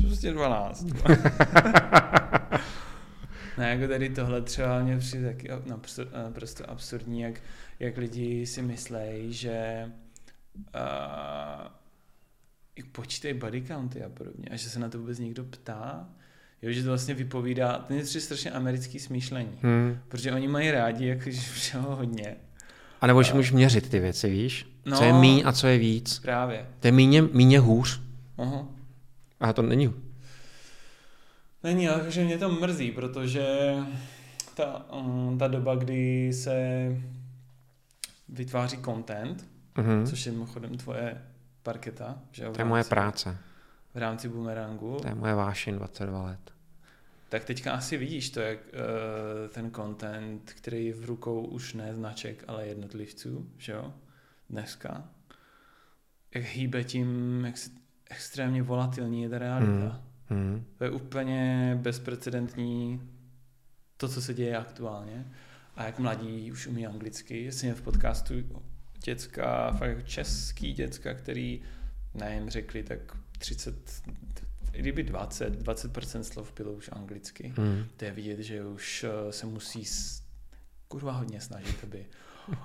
[0.03, 0.87] Prostě dvanáct.
[3.59, 7.41] ne, jako tady tohle třeba mě přijde taky naprosto, naprosto absurdní, jak,
[7.81, 9.87] jak lidi si myslejí, že
[10.59, 11.69] uh,
[12.93, 16.09] počítej body county a podobně a že se na to vůbec někdo ptá,
[16.63, 19.99] Jo, že to vlastně vypovídá, to je strašně americký smýšlení, Hmm.
[20.09, 22.37] protože oni mají rádi, jakože všeho hodně.
[23.01, 24.67] A nebo že můžeš měřit ty věci, víš?
[24.87, 24.97] No.
[24.97, 26.19] Co je míň a co je víc.
[26.19, 26.67] Právě.
[26.81, 28.01] To je míně, míně hůř.
[28.39, 28.67] Aha.
[29.41, 29.95] A to není.
[31.63, 33.47] Není, ale že mě to mrzí, protože
[34.55, 36.57] ta, um, ta doba, kdy se
[38.29, 39.47] vytváří content,
[39.79, 40.07] Mhm.
[40.07, 41.23] což je mimochodem tvoje
[41.63, 43.37] parketa, že To je moje práce.
[43.95, 46.51] v rámci Boomerangu, To je moje vášeň 22 let.
[47.29, 51.95] tak teďka asi vidíš to, jak uh, ten content, který je v rukou už ne
[51.95, 53.93] značek, ale jednotlivců, že jo,
[54.51, 55.05] dneska,
[56.35, 57.71] jak hýbe tím, jak se,
[58.11, 59.71] extrémně volatilní je ta realita.
[60.29, 60.41] Hmm.
[60.41, 60.65] Hmm.
[60.79, 63.03] To je úplně bezprecedentní
[63.97, 65.27] to, co se děje aktuálně.
[65.77, 68.35] A jak mladí už umí anglicky, jsem v podcastu
[69.05, 71.63] děcka, fakt jako český děcka, který,
[72.15, 72.99] nevím, řekli tak
[73.39, 74.03] 30,
[74.73, 77.53] i kdyby 20, 20% slov bylo už anglicky.
[77.57, 77.85] Hmm.
[77.97, 80.23] To je vidět, že už eh, se musí s,
[80.89, 82.07] kurva hodně snažit, aby...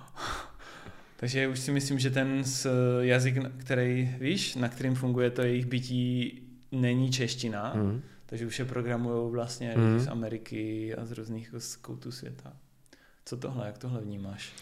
[1.15, 2.69] Takže už si myslím, že ten s
[3.01, 8.01] jazyk, který, víš, na kterým funguje to jejich bytí, není čeština, Hmm.
[8.25, 12.53] takže už je programují vlastně lidi z Ameriky a z různých koutů světa.
[13.25, 14.53] Co tohle, jak tohle vnímáš?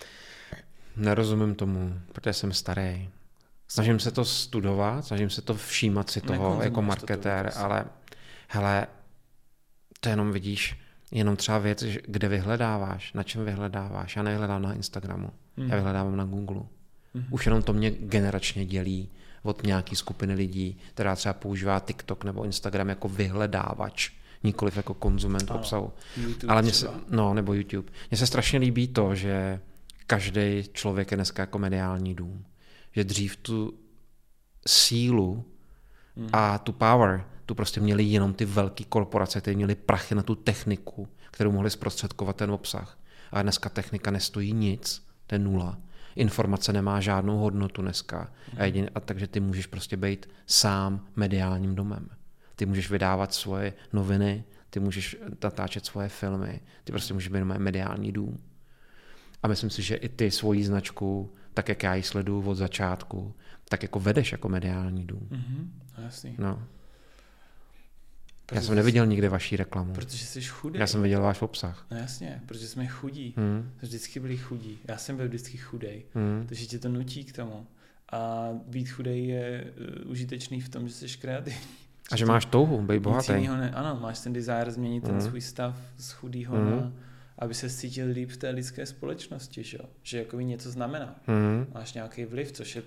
[0.96, 3.10] Nerozumím tomu, protože jsem starý.
[3.68, 7.58] Snažím se to studovat, snažím se to všímat si toho jako to marketér, vůbec.
[7.58, 7.86] ale
[8.48, 8.88] hele,
[10.00, 10.80] to jenom vidíš,
[11.12, 14.16] jenom třeba věc, kde vyhledáváš, na čem vyhledáváš.
[14.16, 15.70] Já nevyhledám na Instagramu, Hmm.
[15.70, 16.62] já vyhledávám na Google.
[17.14, 17.26] Mhm.
[17.30, 19.10] Už jenom to mě generačně dělí
[19.44, 24.12] od nějaký skupiny lidí, která třeba používá TikTok nebo Instagram jako vyhledávač,
[24.44, 25.60] nikoliv jako konzument Ano.
[25.60, 25.94] obsahu.
[26.18, 27.92] YouTube Ale mně se, no, nebo YouTube.
[28.12, 29.60] Mně se strašně líbí to, že
[30.12, 32.46] každý člověk je dneska jako mediální dům.
[32.92, 33.74] Že dřív tu
[34.68, 35.46] sílu
[36.16, 36.30] Mhm.
[36.34, 40.36] a tu power, tu prostě měli jenom ty velké korporace, které měly prachy na tu
[40.36, 43.00] techniku, kterou mohly zprostředkovat ten obsah.
[43.32, 45.78] A dneska technika nestojí nic, to je nula.
[46.16, 48.32] Informace nemá žádnou hodnotu dneska.
[48.58, 52.10] A jedin, a takže ty můžeš prostě být sám mediálním domem.
[52.56, 58.12] Ty můžeš vydávat svoje noviny, ty můžeš natáčet svoje filmy, ty prostě můžeš být mediální
[58.12, 58.38] dům.
[59.44, 63.34] A myslím si, že i ty svoji značku, tak jak já ji sleduju od začátku,
[63.70, 65.28] tak jako vedeš jako mediální dům.
[65.32, 66.36] Mhm, no jasný.
[66.38, 66.48] No.
[66.48, 66.58] Já
[68.56, 69.94] Protože jsem neviděl nikdy vaší reklamu.
[69.94, 70.80] Protože jsi chudý.
[70.80, 71.86] Já jsem viděl váš obsah.
[71.92, 73.34] No jasně, protože jsme chudí.
[73.38, 73.72] Hmm.
[73.80, 74.78] Jsme vždycky byli chudí.
[74.88, 76.04] Já jsem byl vždycky chudej.
[76.14, 76.46] Hmm.
[76.48, 77.68] Takže tě to nutí k tomu.
[78.12, 79.72] A být chudej je
[80.06, 81.60] uh, užitečný v tom, že jsi kreativní.
[82.12, 83.32] A že máš touhu, být bohatý.
[83.48, 85.22] ne, ano, máš ten desire změnit ten Mhm.
[85.22, 86.72] svůj stav z chudýho Mhm.
[86.72, 86.92] na,
[87.42, 89.86] aby se cítil líp v té lidské společnosti, že, jo?
[90.04, 91.16] že jako něco znamená.
[91.28, 91.68] Hmm.
[91.74, 92.84] Máš nějaký vliv, což je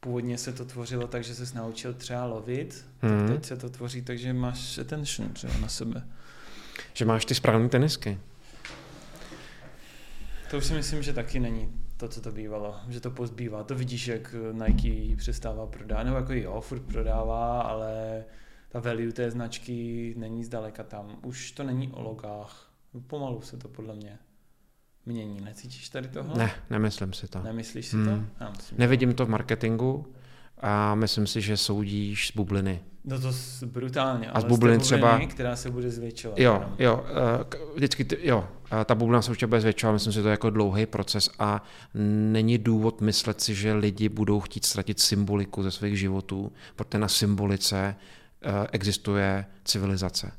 [0.00, 3.26] původně se to tvořilo tak, že se naučil třeba lovit, Mhm.
[3.26, 6.06] tak teď se to tvoří tak, že máš attention třeba na sebe.
[6.94, 8.18] Že máš ty správné tenisky.
[10.50, 13.62] To už si myslím, že taky není to, co to bývalo, že to pozbývá.
[13.62, 18.24] To vidíš, jak Nike přestává prodávat, nebo jako jo, furt prodává, ale
[18.68, 21.18] ta value té značky není zdaleka tam.
[21.22, 22.65] Už to není o logách.
[23.06, 24.18] Pomalu se to podle mě
[25.06, 25.40] mění.
[25.40, 26.38] Necítíš tady tohle?
[26.38, 27.42] Ne, nemyslím si to.
[27.42, 28.04] Nemyslíš si Hmm.
[28.38, 28.44] to?
[28.44, 30.12] Já myslím, Nevidím to v marketingu
[30.58, 32.80] a myslím si, že soudíš z bubliny.
[33.04, 34.30] No to s- brutálně.
[34.30, 36.38] A z bubliny třeba- která se bude zvětšovat.
[36.38, 36.74] Jo, jenom.
[36.78, 38.48] jo, eh, vždycky, ty, jo,
[38.80, 41.30] eh, ta bublina se určitě bude zvětšovat, myslím si, že to je jako dlouhý proces
[41.38, 41.62] a
[42.30, 47.08] není důvod myslet si, že lidi budou chtít ztratit symboliku ze svých životů, protože na
[47.08, 47.96] symbolice
[48.42, 50.32] eh, existuje civilizace.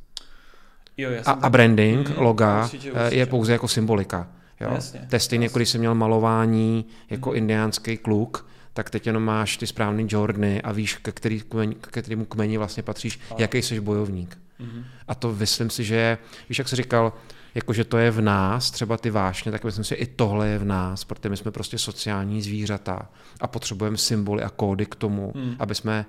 [0.98, 3.26] Jo A, a branding, Mhm, loga, určitě, eh, je určitě.
[3.26, 4.28] pouze jako symbolika.
[4.62, 4.70] Jo?
[4.76, 7.38] Jasně, to je stejně, jako když jsi měl malování jako Mhm.
[7.38, 12.02] indiánský kluk, tak teď jenom máš ty správný Jordany a víš, ke, který kmeni, ke
[12.02, 13.38] kterému kmeni vlastně patříš, Ano.
[13.40, 14.38] jaký jsi bojovník.
[14.60, 14.84] Mhm.
[15.08, 16.18] A to myslím si, že je,
[16.50, 17.14] víš, jak jsi říkal,
[17.56, 20.48] jako že to je v nás, třeba ty vášně, tak myslím si, že i tohle
[20.48, 23.10] je v nás, protože my jsme prostě sociální zvířata
[23.42, 25.56] a potřebujeme symboly a kódy k tomu, Hmm.
[25.60, 26.06] aby jsme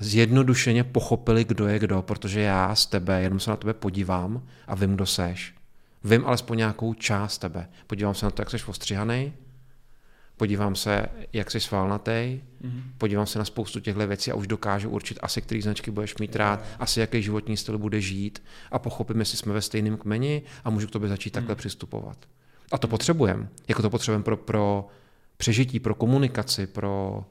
[0.00, 4.74] zjednodušeně pochopili, kdo je kdo, protože já z tebe jenom se na tebe podívám a
[4.74, 5.54] vím, kdo seš.
[6.04, 7.68] Vím alespoň nějakou část tebe.
[7.86, 9.32] Podívám se na to, jak jsi ostříhaný,
[10.36, 12.82] podívám se, jak jsi svalnatý, Mhm.
[12.98, 16.36] podívám se na spoustu těchto věcí a už dokážu určit asi, který značky budeš mít
[16.36, 20.70] rád, asi jaký životní styl bude žít a pochopím, jestli jsme ve stejném kmeni a
[20.70, 21.58] můžu k tobě začít takhle Hmm.
[21.58, 22.18] přistupovat.
[22.72, 23.48] A to potřebujeme.
[23.68, 24.88] Jako to potřebujeme pro, pro
[25.36, 27.24] přežití, pro komunikaci, pro,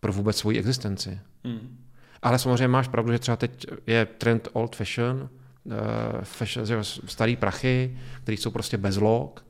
[0.00, 1.18] pro vůbec svoji existenci.
[1.44, 1.78] Mhm.
[2.24, 5.28] Ale samozřejmě máš pravdu, že třeba teď je trend old fashion,
[5.64, 5.72] uh,
[6.22, 9.44] fashion starý prachy, které jsou prostě bez log,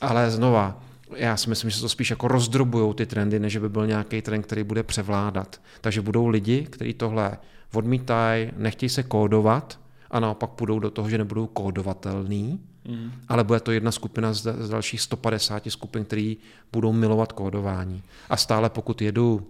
[0.00, 0.82] ale znova,
[1.16, 4.22] já si myslím, že se to spíš jako rozdrobujou ty trendy, než by byl nějaký
[4.22, 5.60] trend, který bude převládat.
[5.80, 7.38] Takže budou lidi, kteří tohle
[7.74, 13.12] odmítají, nechtějí se kódovat a naopak půjdou do toho, že nebudou kódovatelný, Mm.
[13.28, 16.36] ale bude to jedna skupina z, z dalších 150 skupin, který
[16.72, 18.02] budou milovat kódování.
[18.30, 19.46] A stále pokud jedu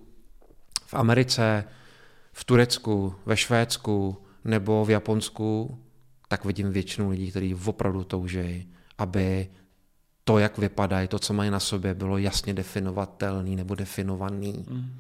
[0.87, 1.65] v Americe,
[2.35, 5.79] v Turecku, ve Švédsku nebo v Japonsku,
[6.29, 8.69] tak vidím většinu lidí, kteří opravdu toužejí,
[8.99, 9.49] aby
[10.25, 14.65] to, jak vypadají, to, co mají na sobě, bylo jasně definovatelný nebo definovaný.
[14.69, 14.91] Mm.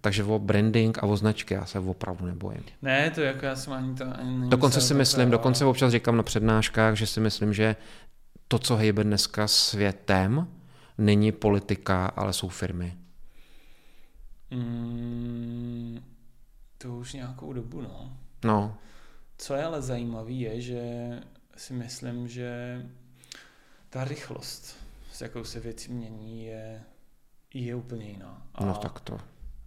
[0.00, 2.62] Takže o branding a o značky já se opravdu nebojím.
[2.82, 6.16] Ne, to jako já jsem ani to ani Dokonce si myslím, takhle, dokonce občas říkám
[6.16, 7.76] na přednáškách, že si myslím, že
[8.48, 10.48] to, co hejbe dneska světem,
[10.98, 12.94] není politika, ale jsou firmy.
[14.50, 16.00] Mm,
[16.84, 18.16] to už nějakou dobu, no.
[18.44, 18.76] No,
[19.38, 20.82] Co je ale zajímavé, je, že
[21.56, 22.82] si myslím, že
[23.90, 24.76] ta rychlost,
[25.12, 26.82] s jakou se věci mění, je,
[27.54, 28.46] je úplně jiná.
[28.54, 29.18] A, no tak to.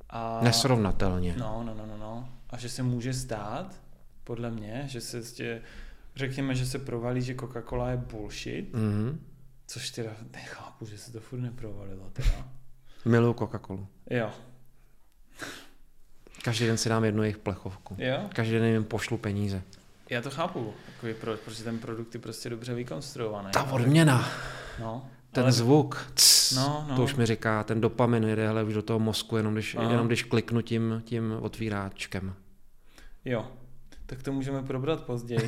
[0.09, 1.35] a, Nesrovnatelně.
[1.37, 2.29] No, no, no, no, no.
[2.49, 3.75] A že se může stát,
[4.23, 5.61] podle mě, že se tě,
[6.15, 9.25] řekněme, že se provalí, že Coca-Cola je bullshit, Mhm.
[9.67, 12.49] což teda nechápu, že se to furt neprovalilo teda.
[13.05, 13.87] Miluju Coca-Colu.
[14.09, 14.31] Jo,
[16.47, 17.95] Každý den si dám jednu jejich plechovku.
[17.97, 19.61] jo, Každý den jim pošlu peníze.
[20.09, 20.73] já to chápu,
[21.03, 23.47] jako proč, protože ten produkt je prostě dobře vykonstruovaný.
[23.53, 24.29] Ta odměna,
[24.79, 26.95] No, ten ale- zvuk, cs, No, no.
[26.95, 29.91] to už mi říká, ten dopamin jede hele, už do toho mozku, jenom když, Aha.
[29.91, 32.33] jenom když kliknu tím, tím otvíráčkem.
[33.25, 33.47] Jo,
[34.05, 35.47] tak to můžeme probrat později.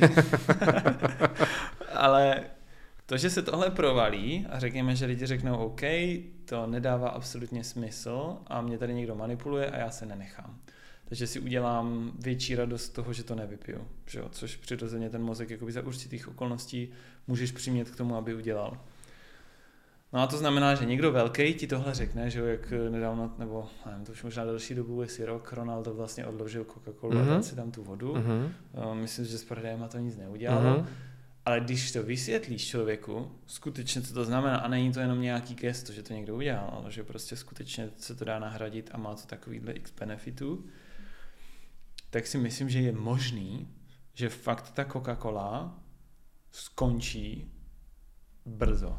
[1.94, 2.40] Ale
[3.06, 5.80] to, že se tohle provalí a řekněme, že lidi řeknou OK,
[6.44, 10.56] to nedává absolutně smysl a mě tady někdo manipuluje a já se nenechám.
[11.10, 13.88] Takže si udělám větší radost z toho, že to nevypiju.
[14.06, 14.28] Že jo?
[14.32, 16.88] Což přirozeně ten mozek jakoby za určitých okolností
[17.26, 18.78] můžeš přimět k tomu, aby udělal.
[20.12, 23.68] No a to znamená, že někdo velký ti tohle řekne, že jo, jak nedávno, nebo
[23.86, 27.22] nevím, to už možná další dobu, jestli rok, Ronaldo vlastně odložil Coca-Colu Mhm.
[27.22, 28.14] a dal si tam tu vodu.
[28.14, 28.52] Mhm.
[28.72, 30.76] Uh, Myslím, že s prodejem to nic neudělalo.
[30.78, 30.86] Mhm.
[31.44, 35.92] Ale když to vysvětlíš člověku, skutečně co to znamená, a není to jenom nějaký gesto,
[35.92, 39.26] že to někdo udělal, ale že prostě skutečně se to dá nahradit a má to
[39.26, 40.64] takovýhle x benefitů,
[42.10, 43.68] tak si myslím, že je možný,
[44.14, 45.78] že fakt ta Coca-Cola
[46.52, 47.52] skončí
[48.46, 48.98] brzo,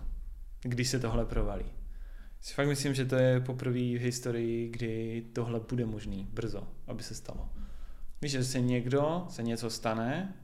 [0.62, 1.66] když se tohle provalí.
[2.42, 7.04] Si fakt myslím, že to je poprvé v historii, kdy tohle bude možný brzo, aby
[7.04, 7.50] se stalo.
[8.22, 10.36] Víš, že se někdo, se něco stane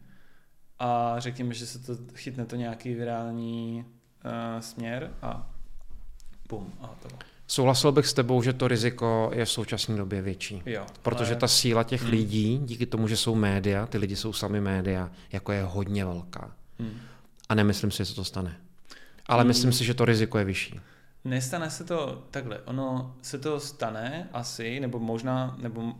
[0.79, 5.55] a řekněme, že se to chytne to nějaký virální uh, směr a
[6.49, 7.09] bum, a to.
[7.47, 10.61] Souhlasil bych s tebou, že to riziko je v současné době větší.
[10.65, 12.11] Jo, Protože ale- ta síla těch Hmm.
[12.11, 16.51] lidí, díky tomu, že jsou média, ty lidi jsou sami média, jako je hodně velká.
[16.79, 16.91] Hmm.
[17.49, 18.57] A nemyslím si, že se to stane.
[19.25, 19.47] Ale Hmm.
[19.47, 20.79] myslím si, že to riziko je vyšší.
[21.25, 25.93] Nestane se to takhle, ono se to stane asi, nebo možná, nebo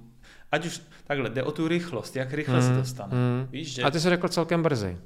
[0.51, 3.11] ať už takhle, jde o tu rychlost, jak rychle se Hmm, to stane.
[3.13, 3.47] hmm.
[3.51, 3.83] Víš, že...
[3.83, 4.97] A ty jsi řekl celkem brzy.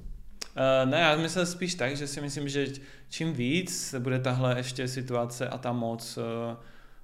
[0.57, 2.67] Uh, ne, já myslel spíš tak, že si myslím, že
[3.09, 6.23] čím víc se bude tahle ještě situace a ta moc uh,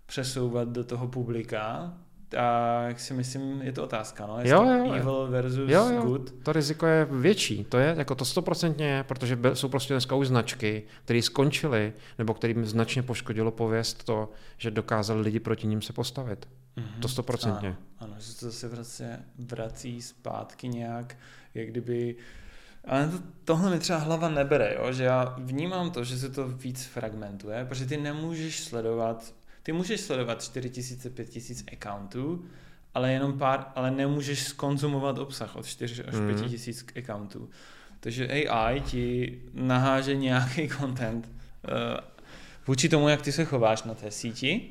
[0.05, 1.93] přesouvat do toho publika,
[2.29, 4.39] tak si myslím, je to otázka, no?
[4.39, 6.01] Jestli Jo, jo, evil versus Jo, jo.
[6.01, 6.33] good.
[6.43, 10.27] To riziko je větší, to je jako to stoprocentně je, protože jsou prostě dneska už
[10.27, 15.93] značky, které skončily, nebo kterým značně poškodilo pověst to, že dokázali lidi proti ním se
[15.93, 16.47] postavit.
[16.75, 17.01] Mhm.
[17.01, 17.69] To stoprocentně.
[17.69, 21.17] Ano, ano, že to se vlastně vrací zpátky nějak,
[21.53, 22.15] jak kdyby...
[22.87, 24.93] Ale to, tohle mi třeba hlava nebere, jo?
[24.93, 29.33] že já vnímám to, že se to víc fragmentuje, protože ty nemůžeš sledovat,
[29.63, 32.45] ty můžeš sledovat 4000, 5000 accountů,
[32.93, 36.27] ale jenom pár, ale nemůžeš skonzumovat obsah od 4 až Mhm.
[36.27, 37.49] 5000 accountů.
[37.99, 41.71] Takže AI ti naháže nějaký content uh,
[42.67, 44.69] vůči tomu, jak ty se chováš na té síti,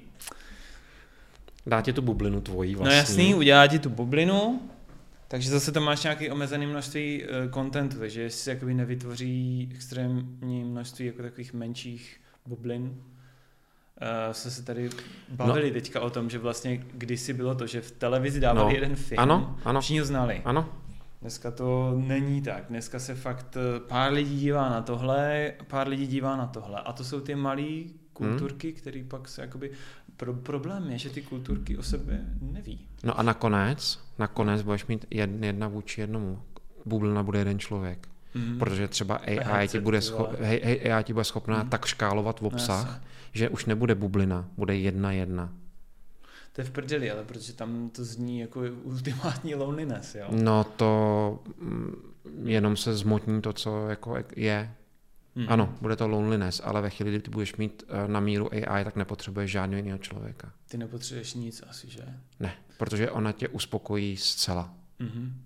[1.68, 2.94] Dá ti tu bublinu tvojí vlastně.
[2.94, 4.60] No jasný, udělá ti tu bublinu,
[5.28, 10.64] takže zase tam máš nějaký omezený množství uh, contentu, takže jestli si jakoby nevytvoří extrémní
[10.64, 12.92] množství jako takových menších bublin, uh,
[14.32, 14.90] se se tady
[15.28, 15.74] bavili no.
[15.74, 18.74] teďka o tom, že vlastně kdysi bylo to, že v televizi dávali No.
[18.74, 19.80] jeden film, Ano, ano.
[19.80, 20.42] všichni ho znali.
[20.44, 20.68] Ano,
[21.20, 22.64] Dneska to není tak.
[22.68, 26.80] Dneska se fakt eh, pár lidí dívá na tohle, pár lidí dívá na tohle.
[26.80, 27.66] A to jsou ty malé
[28.12, 28.76] kulturky, Hmm.
[28.76, 29.70] které pak se jakoby...
[30.16, 32.88] Pro, problém je, že ty kulturky o sebe neví.
[33.04, 36.42] no a nakonec, nakonec budeš mít jed, jedna vůči jednomu.
[36.84, 38.08] Bublina bude jeden člověk.
[38.34, 38.58] Mm.
[38.58, 41.68] Protože třeba AI ti bude, scho- hej, AI ti bude schopná Mhm.
[41.70, 43.00] tak škálovat v obsah, Jasně.
[43.32, 45.52] že už nebude bublina, bude jedna jedna.
[46.52, 50.26] To je v prdeli, ale protože tam to zní jako ultimátní loneliness, jo?
[50.30, 51.94] No to mm,
[52.44, 54.70] jenom se zmotní to, co jako je.
[55.36, 55.46] Mhm.
[55.52, 58.84] Ano, bude to loneliness, ale ve chvíli, kdy ty budeš mít eh, na míru AI,
[58.84, 60.52] tak nepotřebuješ žádného jiného člověka.
[60.68, 62.02] Ty nepotřebuješ nic asi, že?
[62.40, 64.74] Ne, protože ona tě uspokojí zcela.
[64.98, 65.42] Mhm.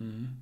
[0.00, 0.40] Mhm.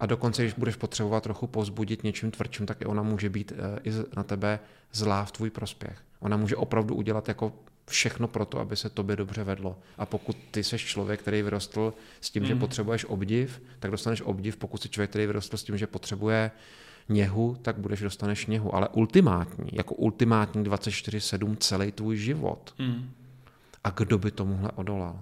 [0.00, 3.80] A dokonce, když budeš potřebovat trochu pozbudit něčím tvrdším, tak i ona může být eh,
[3.84, 4.60] i na tebe
[4.92, 6.02] zlá v tvůj prospěch.
[6.20, 7.52] Ona může opravdu udělat jako
[7.86, 9.78] všechno pro to, aby se tobě dobře vedlo.
[9.98, 12.46] A pokud ty seš člověk, který vyrostl s tím, mm.
[12.46, 14.56] že potřebuješ obdiv, tak dostaneš obdiv.
[14.56, 16.50] Pokud jsi člověk, který vyrostl s tím, že potřebuje
[17.08, 18.74] něhu, tak budeš dostaneš něhu.
[18.74, 22.74] Ale ultimátní, jako ultimátní 24-7 celý tvůj život.
[22.78, 23.10] Mm.
[23.84, 25.20] A kdo by tomuhle odolal?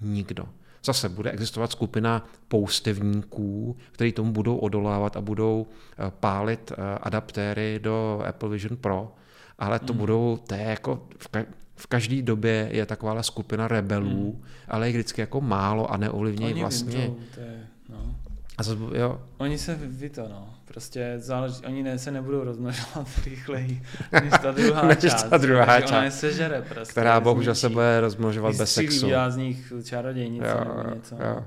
[0.00, 0.48] Nikdo.
[0.84, 7.80] Zase bude existovat skupina poustevníků, kteří tomu budou odolávat a budou eh, pálit eh, adaptéry
[7.82, 9.14] do Apple Vision Pro,
[9.58, 9.98] ale to mm.
[9.98, 11.46] budou, to je jako v, ka-
[11.76, 14.44] v každé době je taková skupina rebelů, mm.
[14.68, 16.98] ale je vždycky jako málo a neovlivní vlastně.
[16.98, 18.14] Vymřou, to je, no.
[18.60, 19.20] A zase, jo.
[19.38, 20.54] Oni se vy to, no.
[20.64, 23.82] Prostě záleží, oni ne, se nebudou rozmnožovat rychleji
[24.22, 25.22] než ta druhá než část.
[25.22, 25.90] ta druhá část.
[25.90, 26.92] Ona je sežere prostě.
[26.92, 29.06] Která bohužel se bude rozmnožovat bez sexu.
[29.28, 31.14] z nich čarodějnice jo, nebo něco.
[31.14, 31.44] Jo.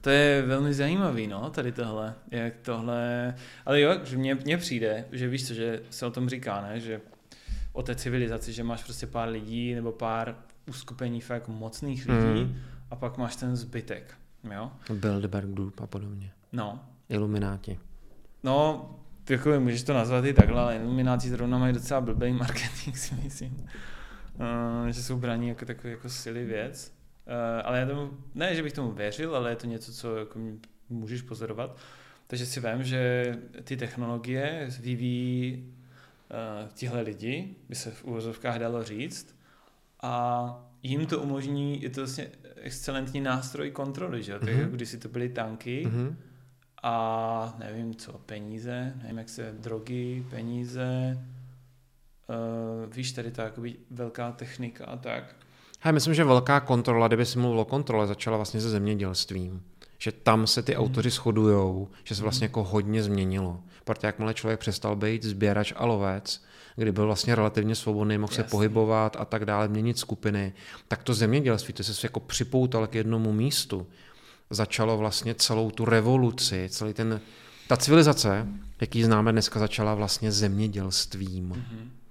[0.00, 3.34] To je velmi zajímavý, no, tady tohle, jak tohle,
[3.66, 6.80] ale jo, že mně, mně přijde, že víš co, že se o tom říká, ne,
[6.80, 7.00] že
[7.72, 10.36] o té civilizaci, že máš prostě pár lidí nebo pár
[10.68, 12.56] uskupení fakt mocných lidí mm.
[12.90, 14.14] a pak máš ten zbytek,
[14.50, 14.72] jo.
[14.92, 16.32] Bilderberg Group a podobně.
[16.52, 17.78] No, Ilumináti.
[18.42, 18.90] No,
[19.30, 23.66] jako můžeš to nazvat i takhle, ale Ilumináti zrovna mají docela blbý marketing, si myslím.
[24.82, 26.92] Uh, že jsou braní jako takový jako silý věc.
[27.26, 30.38] Uh, ale já tomu, ne, že bych tomu věřil, ale je to něco, co jako
[30.88, 31.76] můžeš pozorovat.
[32.26, 33.34] Takže si vím, že
[33.64, 35.74] ty technologie vyvíjí
[36.30, 39.36] uh, tihle lidi, by se v úvozovkách dalo říct,
[40.02, 42.30] a jim to umožní, je to vlastně
[42.62, 44.38] excelentní nástroj kontroly, že?
[44.38, 44.60] Mm-hmm.
[44.60, 46.14] Tak, když si to byly tanky, mm-hmm
[46.82, 51.18] a nevím co, peníze, nevím jak se, drogy, peníze,
[52.28, 55.36] uh, víš, tady ta jakoby velká technika a tak.
[55.84, 59.62] Já myslím, že velká kontrola, kdyby si mluvil o kontrole, začala vlastně se zemědělstvím.
[59.98, 60.84] Že tam se ty hmm.
[60.84, 63.60] autoři shodujou, že se vlastně jako hodně změnilo.
[63.84, 66.44] Protože jakmile člověk přestal být sběrač a lovec,
[66.76, 68.44] kdy byl vlastně relativně svobodný, mohl Jasně.
[68.44, 70.52] se pohybovat a tak dále, měnit skupiny,
[70.88, 73.86] tak to zemědělství, to se jako připoutal k jednomu místu
[74.50, 77.20] začalo vlastně celou tu revoluci, celý ten,
[77.68, 78.46] ta civilizace,
[78.80, 81.50] jaký známe dneska, začala vlastně zemědělstvím.
[81.50, 82.01] Mm-hmm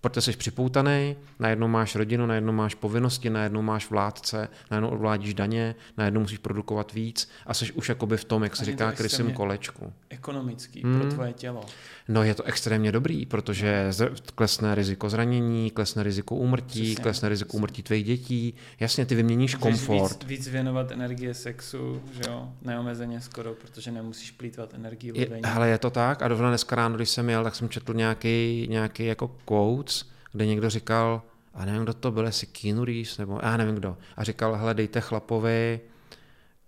[0.00, 5.74] protože jsi připoutaný, najednou máš rodinu, najednou máš povinnosti, najednou máš vládce, najednou odvládíš daně,
[5.96, 9.92] najednou musíš produkovat víc a jsi už jakoby v tom, jak se říká, krysím kolečku.
[10.08, 11.00] Ekonomický hmm.
[11.00, 11.66] pro tvoje tělo.
[12.08, 13.90] No je to extrémně dobrý, protože
[14.34, 17.02] klesne riziko zranění, klesne riziko úmrtí, Přesně.
[17.02, 18.54] klesne riziko úmrtí tvých dětí.
[18.80, 20.22] Jasně, ty vyměníš Můžeš komfort.
[20.24, 25.68] Víc, víc věnovat energie sexu, že jo, neomezeně skoro, protože nemusíš plítvat energii je, Ale
[25.68, 29.06] je to tak a dovna dneska ráno, když jsem jel, tak jsem četl nějaký, nějaký
[29.06, 29.89] jako quote,
[30.32, 31.22] kde někdo říkal,
[31.54, 34.74] a nevím, kdo to byl, jestli Keanu Reeves, nebo já nevím kdo, a říkal, hele,
[34.74, 35.80] dejte chlapovi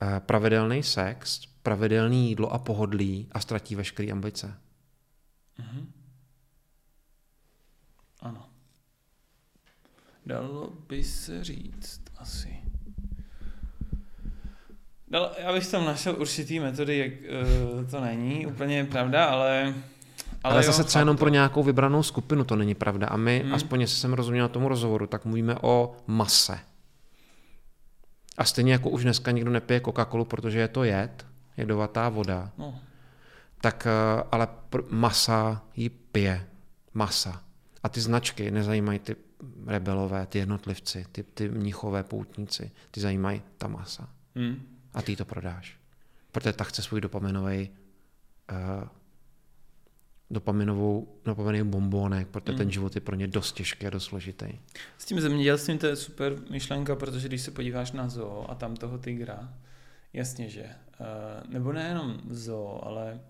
[0.03, 4.55] eh, pravidelný sex, pravidelný jídlo a pohodlí a ztratí veškeré ambice.
[5.61, 5.87] Mm-hmm.
[8.21, 8.49] Ano.
[10.27, 12.59] Dalo by se říct asi.
[15.09, 19.75] Dal, já bych tam našel určitý metody, jak uh, to není úplně pravda, ale
[20.45, 23.07] ale, ale zase třeba jenom pro nějakou vybranou skupinu to není pravda.
[23.07, 23.55] A my, hmm.
[23.55, 26.59] aspoň jestli jsem rozuměl tomu rozhovoru, tak mluvíme o mase.
[28.39, 31.27] A stejně jako už dneska nikdo nepije Coca-Colu, protože je to jed,
[31.57, 32.81] jedovatá voda, no.
[33.61, 34.49] tak eh, ale
[34.91, 36.47] masa ji pije.
[36.95, 37.43] Masa.
[37.83, 39.17] A ty značky nezajímají ty
[39.67, 42.71] rebelové, ty jednotlivci, ty, ty mnichové poutníci.
[42.91, 44.09] Ty zajímají ta masa.
[44.35, 44.63] Hmm.
[44.95, 45.77] A ty to prodáš.
[46.33, 48.89] Protože ta chce svůj dopaminový uh,
[50.33, 52.59] dopaminovou, dopaminový bombónek, protože mm.
[52.59, 54.47] ten život je pro ně dost těžký a dost složitý.
[54.99, 58.77] S tím zemědělstvím to je super myšlenka, protože když se podíváš na zoo a tam
[58.77, 59.55] toho tygra,
[60.13, 60.65] jasně, že.
[61.01, 63.21] Uh, nebo nejenom zoo, ale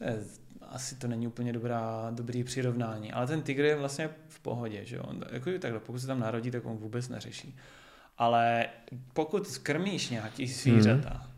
[0.00, 0.18] eh,
[0.62, 4.96] asi to není úplně dobrá, dobrý přirovnání, ale ten tygr je vlastně v pohodě, že
[4.96, 5.04] jo.
[5.30, 7.56] Jako takhle, pokud se tam narodí, tak on vůbec neřeší.
[8.18, 8.66] Ale
[9.12, 11.32] pokud krmíš nějaký zvířata, mm.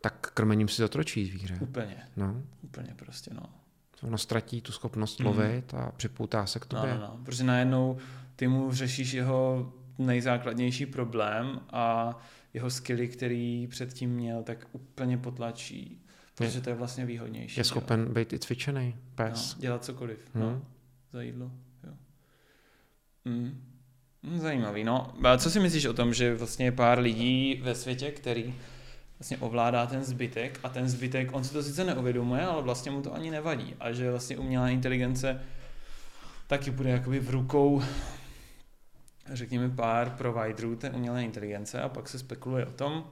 [0.00, 1.58] tak krmením si zatročí zvíře.
[1.60, 1.96] Úplně.
[2.16, 2.42] No.
[2.62, 3.59] Úplně prostě, no
[4.02, 5.26] ono ztratí tu schopnost mm.
[5.26, 6.94] lovit a připoutá se k tobě.
[6.94, 7.20] No, no, no.
[7.24, 7.98] Protože najednou
[8.36, 12.16] ty mu řešíš jeho nejzákladnější problém a
[12.54, 16.02] jeho skilly, který předtím měl, tak úplně potlačí.
[16.34, 17.60] Protože to je vlastně výhodnější.
[17.60, 18.12] Je schopen jo.
[18.12, 19.54] být i cvičený pes.
[19.54, 20.18] No, dělat cokoliv.
[20.34, 20.44] Hmm.
[20.44, 20.62] No,
[21.12, 21.50] za jídlo.
[21.84, 21.92] Jo.
[23.24, 23.70] Mm.
[24.36, 24.84] Zajímavý.
[24.84, 25.14] No.
[25.24, 28.54] A co si myslíš o tom, že vlastně je pár lidí ve světě, který
[29.20, 33.02] vlastně ovládá ten zbytek a ten zbytek, on si to sice neuvědomuje, ale vlastně mu
[33.02, 33.76] to ani nevadí.
[33.80, 35.40] A že vlastně umělá inteligence
[36.46, 37.82] taky bude jakoby v rukou
[39.32, 43.04] řekněme pár providerů té umělé inteligence a pak se spekuluje o tom,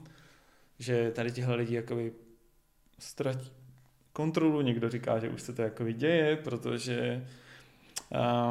[0.78, 2.12] že tady tihle lidi jakoby
[2.98, 3.50] ztratí
[4.12, 7.26] kontrolu, někdo říká, že už se to jako děje, protože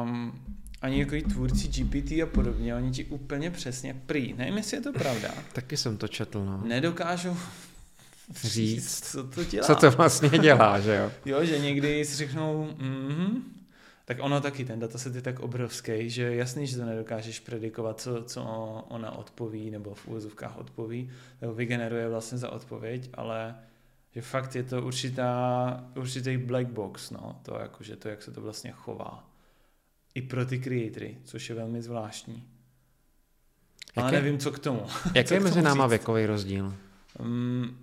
[0.02, 0.40] um,
[0.82, 4.92] ani jako tvůrci GPT a podobně, oni ti úplně přesně prý, nevím, jestli je to
[4.92, 5.28] pravda.
[5.52, 6.62] Taky jsem to četl, no.
[6.64, 7.36] Nedokážou
[8.42, 9.66] říct, co to dělá.
[9.66, 11.12] Co to vlastně dělá, že jo?
[11.24, 13.42] jo, že někdy si řeknou, mm-hmm,
[14.04, 18.22] tak ono taky, ten dataset je tak obrovský, že jasný, že to nedokážeš predikovat, co,
[18.24, 18.42] co
[18.88, 21.10] ona odpoví, nebo v úvozovkách odpoví,
[21.40, 23.54] nebo vygeneruje vlastně za odpověď, ale
[24.14, 28.32] že fakt je to určitá, určitý black box, no, to jako, že to, jak se
[28.32, 29.27] to vlastně chová.
[30.14, 32.44] I pro ty creatory, což je velmi zvláštní.
[33.96, 34.82] Ale Jaké, nevím, co k tomu.
[35.14, 36.74] Jaký je mezi náma věkový rozdíl?
[37.18, 37.78] Um,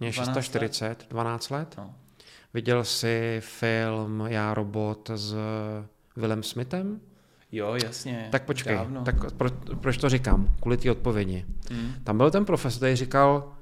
[0.00, 1.74] Mě 640, 12 let?
[1.78, 1.94] No.
[2.54, 5.36] Viděl jsi film Já robot s
[6.16, 7.00] Willem Smithem?
[7.52, 8.28] Jo, jasně.
[8.32, 9.04] Tak počkej, dávno.
[9.04, 9.50] tak pro,
[9.80, 10.54] proč to říkám?
[10.60, 11.44] Kvůli té odpovědi.
[11.70, 11.94] Mm.
[12.04, 13.52] Tam byl ten profesor, který říkal,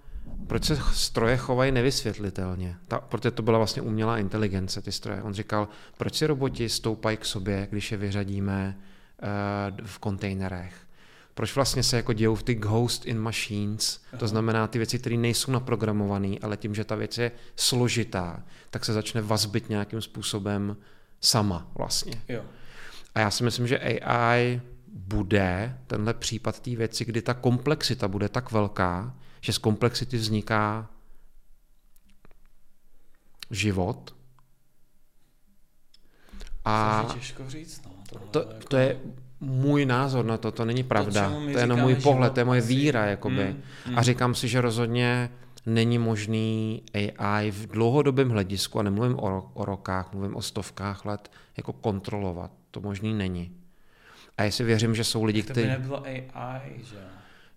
[0.46, 2.76] proč se stroje chovají nevysvětlitelně.
[2.88, 5.22] Ta, protože to byla vlastně umělá inteligence, ty stroje.
[5.22, 5.68] On říkal,
[5.98, 8.76] proč si roboti stoupají k sobě, když je vyřadíme
[9.22, 10.74] uh, v kontejnerech
[11.34, 14.18] proč vlastně se jako dějou ty ghost in machines, Aha.
[14.18, 18.84] to znamená ty věci, které nejsou naprogramované, ale tím, že ta věc je složitá, tak
[18.84, 20.76] se začne vazbit nějakým způsobem
[21.20, 22.22] sama vlastně.
[22.28, 22.42] Jo.
[23.14, 28.28] A já si myslím, že AI bude tenhle případ té věci, kdy ta komplexita bude
[28.28, 29.14] tak velká,
[29.44, 30.88] že z komplexity vzniká
[33.50, 34.14] život.
[36.64, 37.90] A to je těžko říct, no.
[38.30, 38.68] To, jako...
[38.68, 39.00] to je
[39.40, 41.28] můj názor na to, to není pravda.
[41.30, 43.04] To, to je jenom můj pohled, to je moje víra.
[43.04, 43.44] Jakoby.
[43.44, 43.98] Mm, mm.
[43.98, 45.30] A říkám si, že rozhodně
[45.66, 46.82] není možný
[47.18, 52.50] AI v dlouhodobém hledisku, a nemluvím o, o rokách, mluvím o stovkách let, jako kontrolovat.
[52.70, 53.56] To možný není.
[54.38, 55.60] A jestli věřím, že jsou lidi, kteří...
[55.60, 56.96] To by nebylo AI, že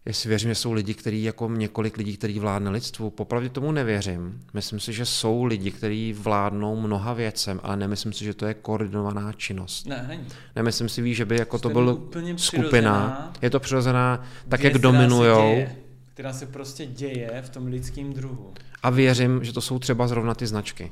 [0.08, 3.10] jestli věřím, že jsou lidi, kteří jako několik lidí, kteří vládne lidstvu.
[3.10, 4.42] Popravdě tomu nevěřím.
[4.54, 8.54] Myslím si, že jsou lidi, kteří vládnou mnoha věcem, ale nemyslím si, že to je
[8.54, 9.88] koordinovaná činnost.
[9.88, 10.26] Ne, není.
[10.56, 13.32] Nemyslím si, že by jako to byl skupina.
[13.42, 15.66] Je to přirozená, tak jak dominujou.
[16.14, 18.54] Která se prostě děje v tom lidském druhu.
[18.84, 20.92] A věřím, že to jsou třeba zrovna ty značky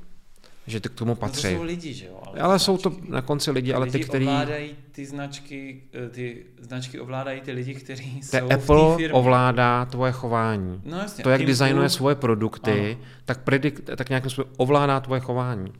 [0.68, 1.48] že ty k tomu patří.
[1.48, 2.22] No to jsou lidi, že jo?
[2.28, 4.26] Ale, ale jsou to na konci lidi, ale lidi ty, kteří...
[4.26, 9.14] ovládají ty značky, eh, ty značky ovládají ty lidi, kteří jsou Apple v firmě.
[9.14, 10.82] ovládá tvoje chování.
[10.86, 11.24] No jasně.
[11.24, 15.74] To, jak Tim designuje svoje produkty, tak, predikt, tak nějakým způsobem ovládá tvoje chování.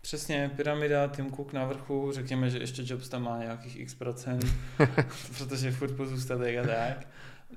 [0.00, 4.46] Přesně, pyramida, Tim Cook na vrchu, řekněme, že ještě Jobs tam má nějakých x procent,
[5.38, 7.06] protože furt pozůstatek a tak.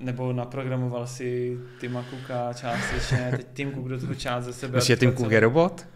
[0.00, 4.76] Nebo naprogramoval si Tima Cooka částečně, teď Tim Cook do toho část ze sebe.
[4.76, 5.86] Myslíš, Tim Cook je robot?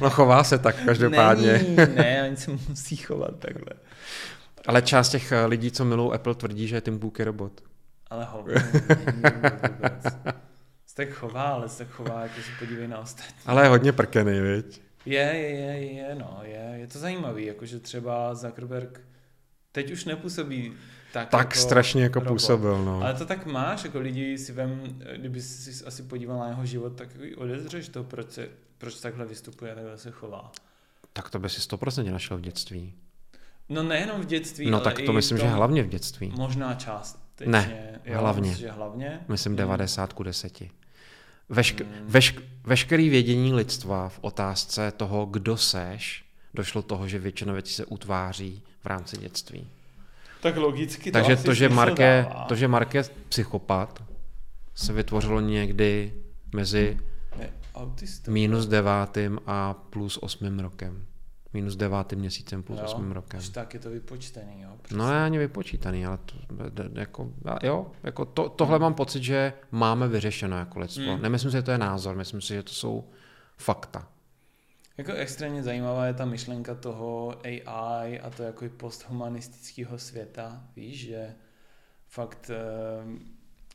[0.00, 1.52] No chová se tak každopádně.
[1.52, 3.72] Není, ne, ani se musí chovat takhle.
[4.66, 7.60] Ale část těch eh, lidí, co milují Apple, tvrdí, že je Tim Cook je robot.
[8.10, 8.44] Ale ho,
[10.86, 13.34] se tak chová, ale se tak chová, jako se podívej na ostatní.
[13.46, 14.82] Ale je hodně prkený, viď?
[15.06, 19.00] Je, je, je, je, no, je, je to zajímavý, jakože třeba Zuckerberg
[19.72, 20.72] teď už nepůsobí
[21.12, 22.32] tak, tak jako strašně jako robot.
[22.32, 22.84] působil.
[22.84, 23.02] No.
[23.02, 24.80] Ale to tak máš, jako lidi si vem,
[25.16, 28.48] kdyby si asi podíval na jeho život, tak odezřeš to, proč, se,
[28.78, 30.52] proč takhle vystupuje, takhle se chová.
[31.12, 32.94] Tak to by si 100% našel v dětství.
[33.68, 36.32] No nejenom v dětství, No tak to myslím, tom, že hlavně v dětství.
[36.36, 37.26] Možná část.
[37.46, 38.50] Ne, jo, hlavně.
[38.50, 39.20] Myslím, že hlavně.
[39.28, 40.60] Myslím 90 ku 10.
[41.50, 42.08] Vešk- hmm.
[42.08, 46.24] vešk- veškerý vědění lidstva v otázce toho, kdo seš,
[46.54, 49.68] došlo toho, že většina věcí se utváří v rámci dětství.
[50.40, 54.02] Tak logicky to Takže to, že Mark je, to, že Mark je psychopat,
[54.74, 56.14] se vytvořilo někdy
[56.54, 56.98] mezi
[57.78, 61.06] ne, minus devátým a plus osmým rokem.
[61.52, 63.40] Minus devátým měsícem plus jo, osmým rokem.
[63.52, 64.70] tak je to vypočtený, jo?
[64.82, 64.98] Přesně.
[64.98, 66.34] No je ani vypočítaný, ale to,
[66.94, 67.32] jako,
[67.62, 68.82] jo, jako to, tohle hmm.
[68.82, 71.12] mám pocit, že máme vyřešeno jako lidstvo.
[71.12, 71.22] Hmm.
[71.22, 73.04] Nemyslím si, že to je názor, myslím si, že to jsou
[73.56, 74.08] fakta.
[74.98, 81.34] Jako extrémně zajímavá je ta myšlenka toho AI a to jako posthumanistického světa, víš, že
[82.08, 82.56] fakt e,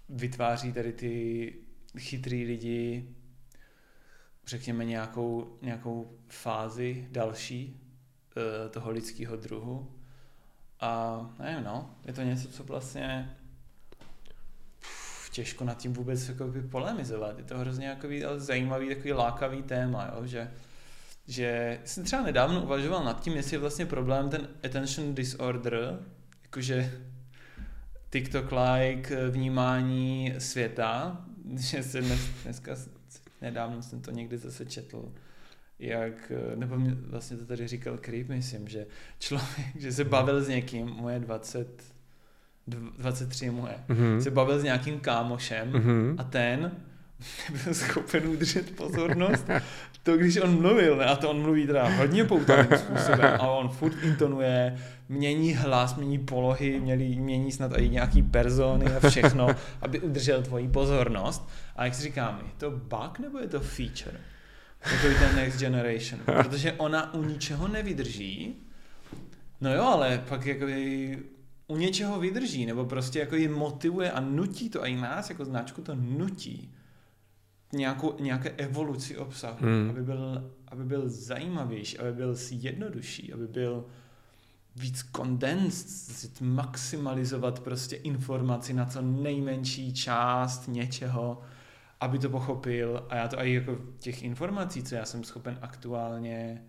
[0.10, 1.53] vytváří tady ty
[1.98, 3.15] chytrý lidi,
[4.47, 7.81] řekněme nějakou, nějakou fázi další
[8.65, 9.91] e, toho lidského druhu.
[10.80, 13.35] A nevím, no, je to něco, co vlastně
[14.80, 17.38] pff, těžko nad tím vůbec jako polemizovat.
[17.38, 18.07] Je to hrozně jako
[18.38, 20.51] zajímavý, takový lákavý téma, jo, že
[21.27, 25.99] že jsem třeba nedávno uvažoval nad tím, jestli je vlastně problém ten attention disorder,
[26.43, 27.01] jakože
[28.09, 32.76] TikTok-like vnímání světa, že se dnes, dneska,
[33.41, 35.11] nedávno jsem to někdy zase četl,
[35.80, 38.85] jak, nebo mě vlastně to tady říkal Creep, myslím, že
[39.19, 41.84] člověk, že se bavil s někým, moje 20,
[42.68, 44.19] 23 moje, mm-hmm.
[44.19, 46.15] se bavil s nějakým kámošem mm-hmm.
[46.18, 46.72] a ten
[47.53, 49.47] nebyl schopen udržet pozornost.
[50.03, 51.05] To, když on mluvil, ne?
[51.05, 54.77] a to on mluví teda hodně poutavým způsobem, a on furt intonuje,
[55.11, 59.47] mění hlas, mění polohy, mění, mění snad i nějaký persony a všechno,
[59.81, 61.49] aby udržel tvoji pozornost.
[61.75, 64.17] A jak si říkám, je to bug nebo je to feature?
[64.91, 66.21] Jako ten Next Generation.
[66.43, 68.55] Protože ona u ničeho nevydrží.
[69.61, 70.65] No jo, ale pak jako
[71.67, 75.45] u něčeho vydrží, nebo prostě jako ji motivuje a nutí to, a i nás jako
[75.45, 76.71] značku to nutí
[77.73, 79.89] nějakou, nějaké evoluci obsahu, hmm.
[79.89, 83.85] aby, byl, aby byl zajímavější, aby byl jednodušší, aby byl
[84.76, 91.41] víc condensed, maximalizovat prostě informaci na co nejmenší část něčeho,
[91.99, 96.61] aby to pochopil a já to i jako těch informací, co já jsem schopen aktuálně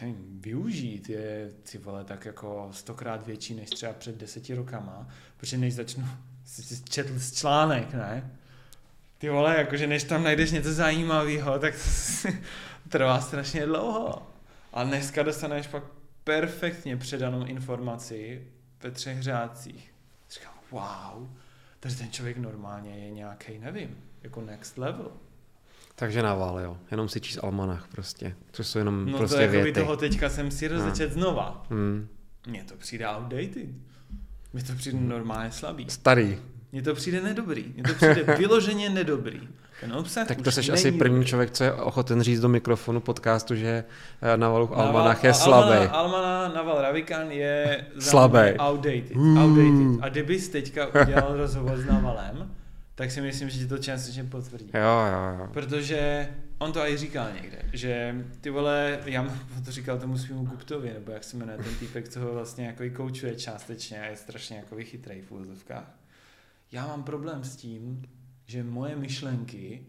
[0.00, 5.58] nevím, využít, je ty vole tak jako stokrát větší než třeba před deseti rokama, protože
[5.58, 6.04] než začnu,
[6.88, 8.30] četl článek, ne?
[9.18, 11.74] Ty vole, jakože než tam najdeš něco zajímavého, tak
[12.22, 12.28] to
[12.88, 14.30] trvá strašně dlouho.
[14.72, 15.82] A dneska dostaneš pak
[16.24, 18.48] perfektně předanou informaci
[18.82, 19.94] ve třech řádcích.
[20.30, 21.28] Říkám, wow,
[21.80, 25.10] takže ten člověk normálně je nějaký, nevím, jako next level.
[25.94, 26.78] Takže navál, jo.
[26.90, 28.36] Jenom si číst almanach prostě.
[28.52, 29.72] Což jsou jenom no prostě to věty.
[29.72, 31.14] toho teďka jsem si rozečet no.
[31.14, 31.66] znova.
[31.70, 32.08] Hmm.
[32.46, 33.68] Mně to přijde outdated.
[34.52, 35.90] Mně to přijde normálně slabý.
[35.90, 36.38] Starý.
[36.72, 37.72] Mně to přijde nedobrý.
[37.74, 39.48] Mně to přijde vyloženě nedobrý.
[39.80, 41.28] Ten obsah tak to jsi asi první dobrý.
[41.28, 43.84] člověk, co je ochoten říct do mikrofonu podcastu, že
[44.22, 45.86] eh, Naval Almanach je slabý.
[45.88, 48.38] Almana, Naval Ravikant je slabý.
[48.58, 49.16] Outdated.
[49.16, 50.02] outdated.
[50.04, 52.50] A kdybys teďka udělal rozhovor s Navalem,
[52.94, 54.70] tak si myslím, že ti to částečně potvrdí.
[54.74, 54.80] Jo,
[55.12, 55.48] jo, jo.
[55.52, 56.28] Protože
[56.58, 59.26] on to i říkal někde, že ty vole, já
[59.64, 62.82] to říkal tomu svýmu Guptovi, nebo jak se jmenuje ten týpek, co ho vlastně jako
[62.82, 65.94] i koučuje částečně a je strašně jako chytrý v úzovkách.
[66.72, 68.02] Já mám problém s tím,
[68.46, 69.86] že moje myšlenky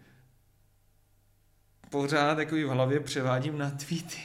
[1.89, 4.19] pořád jako v hlavě převádím na tweety.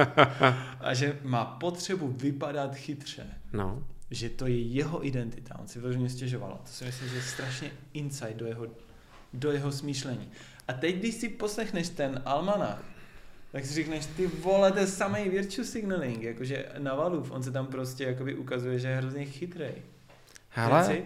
[0.80, 3.26] a že má potřebu vypadat chytře.
[3.52, 5.58] No že to je jeho identita.
[5.58, 6.60] On si vyloženě stěžoval.
[6.62, 8.66] To si myslím, že je strašně insight do jeho,
[9.32, 10.30] do jeho smýšlení.
[10.68, 12.84] A teď, když si poslechneš ten almanach,
[13.52, 17.66] tak si řekneš, ty vole, to je samý virtue signaling, jakože Navalův, on se tam
[17.66, 19.68] prostě jakoby ukazuje, že je hrozně chytrý.
[20.48, 21.02] Hele,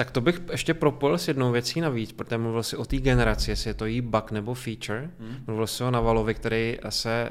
[0.00, 3.50] tak to bych ještě propojil s jednou věcí navíc, protože mluvil si o té generaci,
[3.50, 5.10] jestli je to jí bug nebo feature.
[5.18, 5.36] Hmm.
[5.46, 7.30] Mluvil si o Navalovi, který se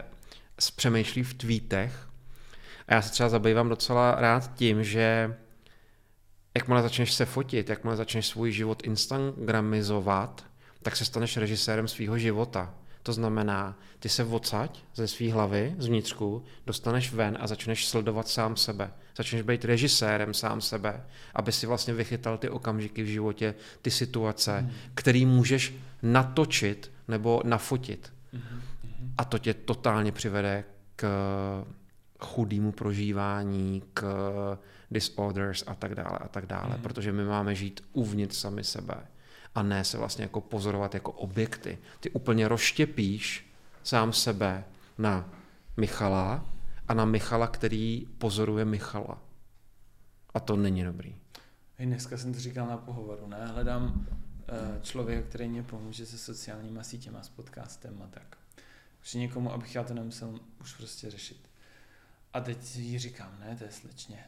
[0.75, 2.07] přemýšlí v tweetech
[2.87, 5.35] a já se třeba zabývám docela rád tím, že
[6.55, 10.45] jakmile začneš se fotit, jakmile začneš svůj život instagramizovat,
[10.81, 12.73] tak se staneš režisérem svého života.
[13.03, 18.27] To znamená, ty se odsaď ze své hlavy, z vnitřku, dostaneš ven a začneš sledovat
[18.27, 18.91] sám sebe.
[19.19, 21.03] Začneš být režisérem sám sebe,
[21.35, 24.71] aby si vlastně vychytal ty okamžiky v životě, ty situace, mm.
[24.95, 28.13] který můžeš natočit nebo nafotit.
[28.33, 28.61] Mm.
[29.17, 30.63] A to tě totálně přivede
[30.95, 31.07] k
[32.19, 34.03] chudému prožívání, k
[34.91, 36.81] disorders a tak dále a tak dále, mm.
[36.81, 38.95] protože my máme žít uvnitř sami sebe
[39.55, 41.77] a ne se vlastně jako pozorovat jako objekty.
[41.99, 43.51] Ty úplně rozštěpíš
[43.83, 44.63] sám sebe
[44.97, 45.29] na
[45.77, 46.45] Michala
[46.89, 49.21] a na Michala, který pozoruje Michala.
[50.33, 51.15] A to není dobrý.
[51.75, 53.45] Hej, dneska jsem to říkal na pohovoru, ne?
[53.45, 58.37] Hledám uh, člověka, který mě pomůže se sociálníma sítěma, s podcastem a tak.
[59.01, 61.49] Už někomu, abych já to nemusel už prostě řešit.
[62.33, 64.25] A teď jí říkám, ne, to je slečně.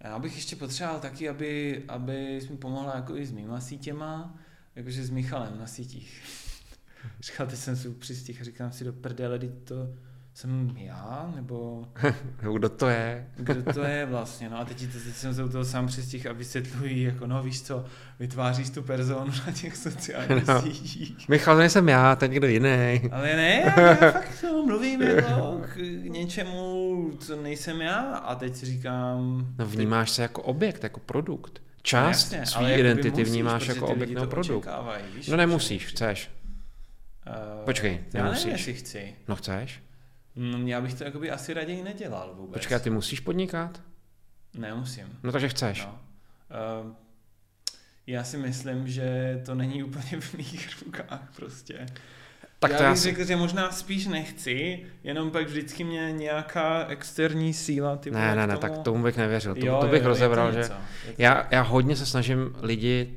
[0.00, 4.38] Já bych ještě potřeboval taky, aby, aby mi pomohla jako i s mýma sítěma,
[4.74, 6.22] jakože s Michalem na sítích.
[7.20, 9.74] Říkal, teď jsem si přistih a říkám si do prdele, to,
[10.38, 11.84] jsem já, nebo...
[12.54, 13.26] Kdo to je?
[13.36, 16.32] Kdo to je vlastně, no a teď, teď jsem se u toho sám přistih a
[16.32, 17.84] vysvětluji, jako no víš co,
[18.18, 20.62] vytváříš tu personu na těch sociálních no.
[20.62, 21.28] sítích.
[21.28, 23.00] Michal, nejsem já, to někdo jiný.
[23.12, 28.56] Ale ne, já, já fakt no, mluvím jako k něčemu, co nejsem já a teď
[28.56, 29.48] si říkám...
[29.58, 30.16] No vnímáš teď...
[30.16, 31.62] se jako objekt, jako produkt.
[31.82, 34.68] Část no, své identity musíš, vnímáš jako objekt nebo produkt.
[35.14, 36.30] Víš, no nemusíš, chceš.
[37.26, 38.44] Uh, Počkej, já nemusíš.
[38.44, 39.14] nevím, jestli chci.
[39.28, 39.87] No chceš?
[40.40, 42.52] No, já bych to jakoby asi raději nedělal vůbec.
[42.52, 43.82] Počkej, ty musíš podnikat?
[44.54, 45.18] Nemusím.
[45.22, 45.86] No takže chceš.
[45.86, 46.00] No.
[46.84, 46.92] Uh,
[48.06, 51.86] já si myslím, že to není úplně v mých rukách prostě.
[52.58, 56.86] Tak já to bych já řekl, že možná spíš nechci, jenom pak vždycky mě nějaká
[56.88, 58.60] externí síla ty Ne, ne, ne, tomu...
[58.60, 59.54] tak tomu bych nevěřil.
[59.54, 60.68] To, jo, to bych jo, rozebral, že
[61.18, 63.14] já, já hodně se snažím lidi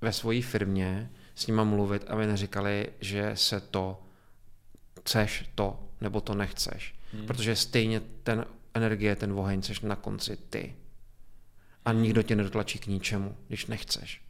[0.00, 4.02] ve své firmě s nima mluvit, aby neříkali, že se to
[5.00, 6.94] chceš to nebo to nechceš.
[7.14, 7.26] Hmm.
[7.26, 10.74] Protože stejně ten energie, ten oheň seš na konci ty.
[11.84, 14.20] A nikdo tě nedotlačí k ničemu, když nechceš.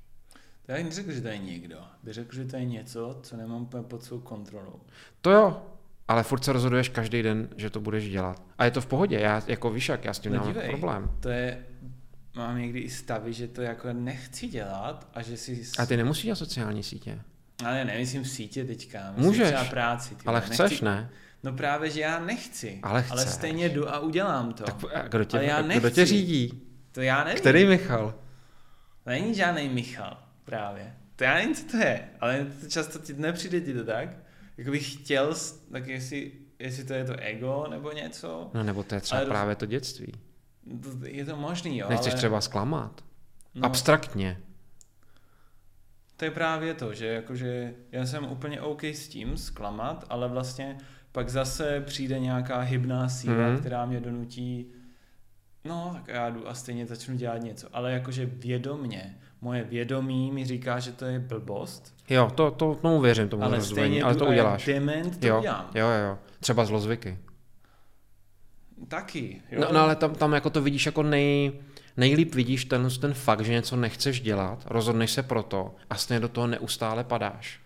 [0.66, 1.76] To já jim řekl, že to je někdo.
[2.02, 4.80] By řekl, že to je něco, co nemám pod svou kontrolou.
[5.20, 5.62] To jo,
[6.08, 8.42] ale furt se rozhoduješ každý den, že to budeš dělat.
[8.58, 10.68] A je to v pohodě, já, jako víš jak, já s tím No nemám dívej.
[10.68, 11.10] problém.
[11.20, 11.66] To je,
[12.36, 15.62] mám někdy i stavy, že to jako nechci dělat a že si...
[15.78, 17.20] A ty nemusíš dělat sociální sítě.
[17.64, 20.14] Ale nemyslím v sítě teďka, myslím Můžeš, třeba práci.
[20.14, 20.54] Ty Ale vole.
[20.54, 20.84] chceš, nechci...
[20.84, 21.10] ne?
[21.42, 22.80] No právě, že já nechci.
[22.82, 24.64] Ale Ale stejně jdu a udělám to.
[24.64, 26.04] Tak a kdo tě, Ale já kdo tě nechci.
[26.06, 26.62] řídí?
[26.92, 27.40] To já nevím.
[27.40, 28.14] Který Michal?
[29.04, 30.94] To není žádný Michal, právě.
[31.16, 34.08] To já nevím, co to je, ale to často ti nepřijde ti to tak.
[34.70, 35.34] Bych chtěl,
[35.72, 39.28] tak jestli, jestli to je to ego nebo něco, No nebo to je třeba Ale
[39.28, 40.12] právě to dětství.
[40.82, 41.86] to- je to možný, jo.
[41.88, 43.04] Nechceš ale, třeba zklamat.
[43.54, 44.38] no, Abstraktně.
[46.16, 50.78] To je právě to, že jakože já jsem úplně OK s tím zklamat, ale vlastně
[51.12, 53.58] pak zase přijde nějaká hybná síla, Mhm.
[53.58, 54.66] která mě donutí
[55.64, 57.68] no, tak já jdu a stejně začnu dělat něco.
[57.72, 63.00] Ale jakože vědomně, moje vědomí mi říká, že to je blbost, Jo, to, to tomu
[63.00, 64.64] věřím, tomu ale rozdvojení, stejně ale to uděláš.
[64.66, 65.70] dement to Jo, udělám.
[65.74, 66.18] jo, jo.
[66.40, 67.18] Třeba zlozvyky.
[68.88, 69.60] Taky, jo.
[69.60, 71.52] No, no ale tam, tam jako to vidíš jako nej,
[71.96, 76.28] nejlíp vidíš ten, ten fakt, že něco nechceš dělat, rozhodneš se proto a stejně do
[76.28, 77.60] toho neustále padáš.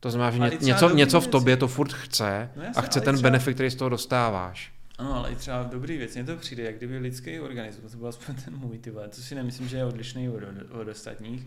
[0.00, 1.30] To znamená, že ně, něco, něco v věci.
[1.30, 4.72] tobě to furt chce No a jasně, chce ten třeba- benefit, který z toho dostáváš.
[4.98, 7.98] Ano, ale i třeba v dobrý věc, mně to přijde, jak kdyby lidský organismus, to
[7.98, 10.42] byl aspoň ten můj, ty vole, co si nemyslím, že je odlišný od,
[10.80, 11.42] od ostatních,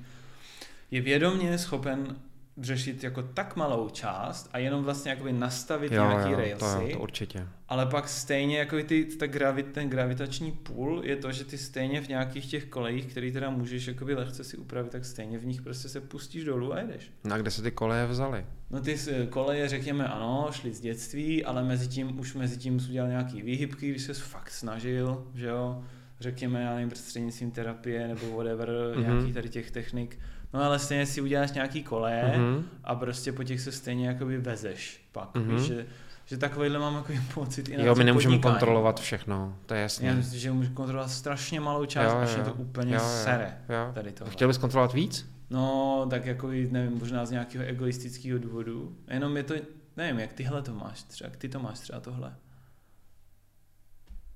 [0.91, 2.15] je vědomě schopen
[2.57, 6.91] řešit jako tak malou část a jenom vlastně jakoby nastavit Jo, nějaký jo, to, railsy,
[6.91, 7.47] jo, to určitě.
[7.69, 12.01] ale pak stejně jako ty, ta gravit, ten gravitační půl je to, že ty stejně
[12.01, 15.61] v nějakých těch kolejích, který teda můžeš jakoby lehce si upravit, tak stejně v nich
[15.61, 17.11] prostě se pustíš dolů a jedeš.
[17.23, 18.45] No a kde se ty koleje vzaly?
[18.69, 18.97] No ty
[19.29, 23.41] koleje, řekněme, ano, šly z dětství, ale mezi tím, už mezi tím jsi udělal nějaký
[23.41, 25.83] výhybky, když se fakt snažil, že jo,
[26.19, 29.03] řekněme, já nevím, prostřednictvím terapie nebo whatever, Mhm.
[29.03, 29.07] mm-hmm.
[29.13, 30.19] nějakých tady těch technik.
[30.53, 32.53] No ale stejně si uděláš nějaký koleje mm-hmm.
[32.55, 32.65] Mhm.
[32.83, 35.47] a prostě po těch se stejně jakoby vezeš pak, Mhm.
[35.47, 35.55] mm-hmm.
[35.59, 35.85] víš, že,
[36.25, 38.53] že takovýhle mám jako pocit i na Jo, my nemůžeme podnikání.
[38.53, 40.07] kontrolovat všechno, to je jasné.
[40.07, 43.01] Já myslím, že můžu kontrolovat strašně malou část, Jo, až jo, je to úplně jo,
[43.01, 43.57] jo, sere.
[43.69, 43.91] jo.
[43.93, 44.33] Tady tohle.
[44.33, 45.29] Chtěl bys kontrolovat víc?
[45.49, 48.95] No, tak jako, nevím, možná z nějakého egoistického důvodu.
[49.07, 49.53] Jenom je to,
[49.97, 52.33] nevím, jak tyhle to máš třeba, jak ty to máš třeba tohle.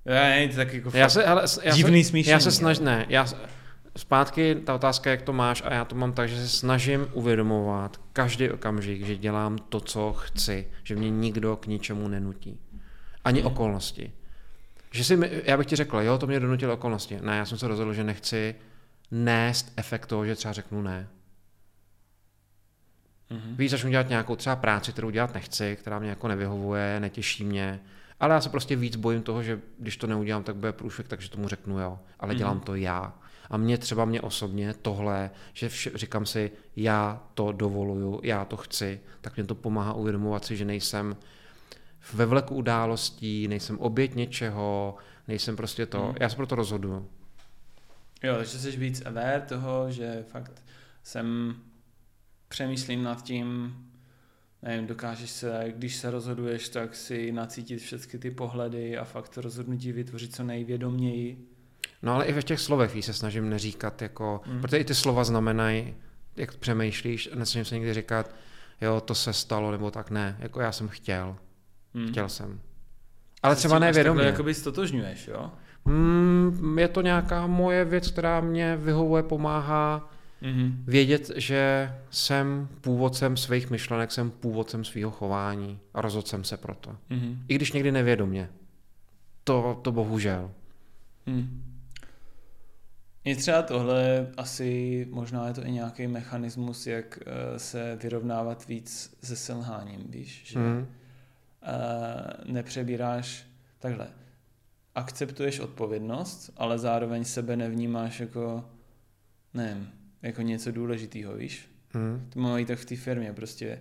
[0.04, 2.32] Já nevím, to tak jako Já se, hele, já divný se, smíšení.
[2.32, 3.26] já se snažím, ne, já,
[3.96, 8.00] zpátky ta otázka, jak to máš a já to mám tak, že se snažím uvědomovat
[8.12, 12.60] každý okamžik, že dělám to, co chci, že mě nikdo k ničemu nenutí.
[13.24, 13.46] Ani Hmm.
[13.52, 14.12] okolnosti.
[14.90, 17.18] Že si, já bych ti řekl, jo, to mě donutilo okolnosti.
[17.22, 18.54] Ne, já jsem se rozhodl, že nechci
[19.10, 21.08] nést efekt toho, že třeba řeknu ne.
[23.30, 23.56] Mhm.
[23.56, 27.80] Víš, začnu dělat nějakou třeba práci, kterou dělat nechci, která mě jako nevyhovuje, netěší mě,
[28.20, 31.30] ale já se prostě víc bojím toho, že když to neudělám, tak bude průšvih, takže
[31.30, 32.38] tomu řeknu jo, ale Mhm.
[32.38, 33.14] dělám to já.
[33.50, 38.56] A mě třeba mě osobně tohle, že vše, říkám si, já to dovoluju, já to
[38.56, 41.16] chci, tak mě to pomáhá uvědomovat si, že nejsem
[42.12, 44.94] ve vleku událostí, nejsem oběť něčeho,
[45.28, 46.14] nejsem prostě to, Mhm.
[46.20, 47.08] já se proto rozhoduju.
[48.22, 50.62] Jo, takže jsi víc aware toho, že fakt
[51.02, 51.56] jsem
[52.48, 53.76] přemýšlím nad tím,
[54.62, 59.40] nevím, dokážeš se, když se rozhoduješ, tak si nacítit všechny ty pohledy a fakt to
[59.40, 61.46] rozhodnutí vytvořit co nejvědoměji.
[62.02, 64.60] No ale i ve těch slovech víš, se snažím neříkat jako, mm.
[64.60, 65.94] protože i ty slova znamenají,
[66.36, 68.34] jak přemýšlíš, nesnažím se někdy říkat,
[68.80, 71.36] jo, to se stalo, nebo tak ne, jako já jsem chtěl,
[71.94, 72.08] Hmm.
[72.08, 72.60] chtěl jsem.
[73.42, 74.18] Ale třeba nevědomě.
[74.18, 75.50] takhle Jakoby stotožňuješ, jo?
[75.84, 80.10] Mm, je to nějaká moje věc, která mě vyhovuje, pomáhá
[80.42, 80.84] Mhm.
[80.86, 86.96] vědět, že jsem původcem svých myšlenek, jsem původcem svého chování a rozhodl jsem se proto.
[87.10, 87.42] Mhm.
[87.48, 88.48] I když někdy nevědomě.
[89.44, 90.50] To, to bohužel.
[91.26, 91.62] Hmm.
[93.26, 99.16] Je třeba tohle asi, možná je to i nějaký mechanismus, jak eh, se vyrovnávat víc
[99.22, 100.86] se selháním, víš, že Mm.
[102.44, 103.46] nepřebíráš
[103.78, 104.06] takhle.
[104.94, 108.64] Akceptuješ odpovědnost, ale zároveň sebe nevnímáš jako,
[109.54, 109.90] nevím,
[110.22, 111.68] jako něco důležitého, víš?
[111.94, 112.26] Mm.
[112.32, 113.78] To mám i tak v té firmě, prostě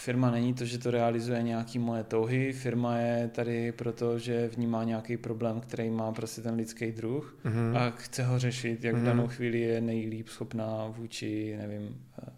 [0.00, 4.84] firma není to, že to realizuje nějaký moje touhy, firma je tady proto, že vnímá
[4.84, 7.76] nějaký problém, který má prostě ten lidský druh Mm.
[7.76, 9.06] a chce ho řešit, jak v Mhm.
[9.06, 12.32] danou chvíli je nejlíp schopná vůči, nevím, eh,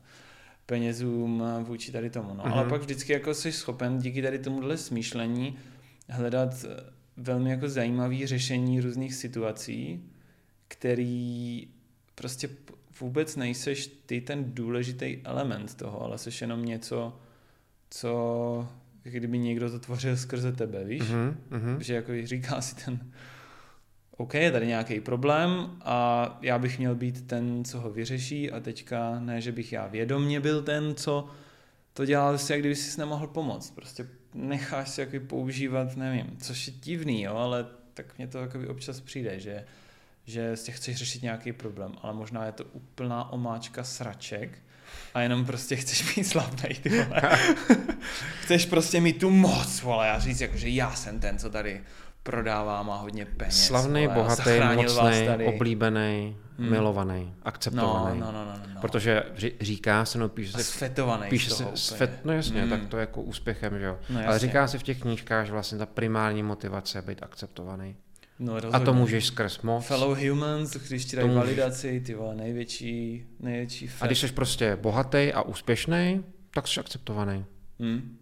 [0.66, 2.34] penězům, eh, vůči tady tomu.
[2.34, 2.46] No.
[2.46, 2.70] Ale Mhm.
[2.70, 5.58] pak vždycky jako jsi schopen díky tady tomuhle smýšlení
[6.08, 6.76] hledat eh,
[7.16, 10.04] velmi jako zajímavé řešení různých situací,
[10.68, 11.68] který
[12.14, 12.48] prostě
[13.00, 17.18] vůbec nejseš ty ten důležitý element toho, ale jsi jenom něco,
[17.94, 18.68] co
[19.02, 21.02] kdyby někdo to tvořil skrze tebe, víš?
[21.02, 21.36] Mm.
[21.50, 21.82] Mm.
[21.82, 23.12] Že jako říká si ten
[24.16, 28.60] OK, je tady nějaký problém a já bych měl být ten, co ho vyřeší a
[28.60, 31.28] teďka ne, že bych já vědomně byl ten, co
[31.92, 33.70] to dělal si, jak kdyby si nemohl pomoct.
[33.70, 38.58] Prostě necháš si jako používat, nevím, což je divný, jo, ale tak mně to jako
[38.68, 39.64] občas přijde, že,
[40.24, 44.58] že z těch chceš řešit nějaký problém, ale možná je to úplná omáčka sraček
[45.14, 47.22] a jenom prostě chceš být slavnej, ty vole.
[48.42, 51.80] chceš prostě mít tu moc, vole, a říct jako, že já jsem ten, co tady
[52.22, 53.66] prodává, má hodně peněz.
[53.66, 56.70] Slavný, vole, bohatý, mocný, oblíbený, Hmm.
[56.70, 58.20] milovaný, akceptovaný.
[58.20, 58.80] No, no, no, no, no.
[58.80, 62.70] Protože ři- říká se, no píše se, svetovaný píše se, svet, no jasně, Mm.
[62.70, 63.98] tak to je jako úspěchem, že jo.
[64.10, 67.96] No, Ale říká se v těch knížkách, že vlastně ta primární motivace je být akceptovaný.
[68.42, 69.84] No, A to můžeš skrz moc.
[69.86, 71.42] Fellow humans, když ti dají můžeš.
[71.42, 76.24] validaci, ty vole, největší, největší A když jsi prostě bohatý a úspěšný,
[76.54, 77.44] tak jsi akceptovaný.
[77.82, 78.16] Hm?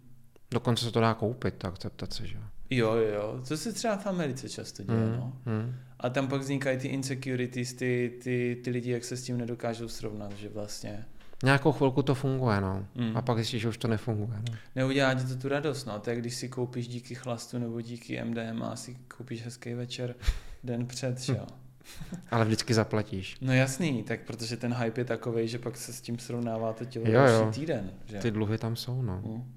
[0.51, 2.41] Dokonce se to dá koupit, ta akceptace, že jo.
[2.69, 3.41] Jo, jo, jo.
[3.47, 5.33] To se třeba v Americe často děje, Mm, no.
[5.45, 5.75] mm.
[5.99, 9.87] A tam pak vznikají ty insecurities, ty, ty, ty lidi, jak se s tím nedokážou
[9.87, 11.05] srovnat, že vlastně
[11.43, 12.85] Nějakou chvilku to funguje, no.
[12.95, 13.17] Mm.
[13.17, 14.39] A pak zjistíš, že už to nefunguje.
[14.49, 14.57] No.
[14.75, 15.99] neudělá ti to tu radost, no.
[15.99, 20.15] To je, když si koupíš díky chlastu nebo díky MDMA, si koupíš hezký večer
[20.63, 21.45] den před, že jo.
[22.31, 23.37] Ale vždycky zaplatíš.
[23.41, 26.85] No jasný, tak protože ten hype je takový, že pak se s tím srovnává to
[26.85, 27.51] tělo Jo, jo.
[27.53, 29.21] týden, že Ty dluhy tam jsou, no.
[29.25, 29.53] Mm.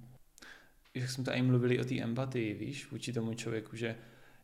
[0.94, 3.96] Jak jsme tady mluvili o té empatii, víš, vůči tomu člověku, že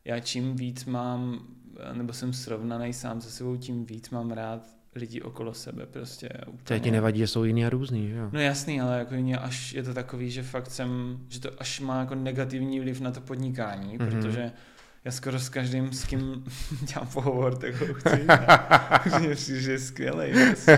[0.05, 1.47] já čím víc mám,
[1.93, 6.51] nebo jsem srovnaný sám se sebou, tím víc mám rád lidi okolo sebe, prostě To
[6.51, 6.79] úplně.
[6.79, 8.29] ti nevadí, že jsou jiný a různý, jo.
[8.31, 11.79] No jasný, ale jako mě až je to takový, že fakt jsem, že to až
[11.79, 14.07] má jako negativní vliv na to podnikání, Mhm.
[14.07, 14.21] mm-hmm.
[14.21, 14.51] protože
[15.05, 16.43] já skoro s každým, s kým
[16.81, 18.27] dělám pohovor, tak ho chci.
[19.19, 20.33] Mně přijde, že je skvělej.
[20.47, 20.77] Prostě.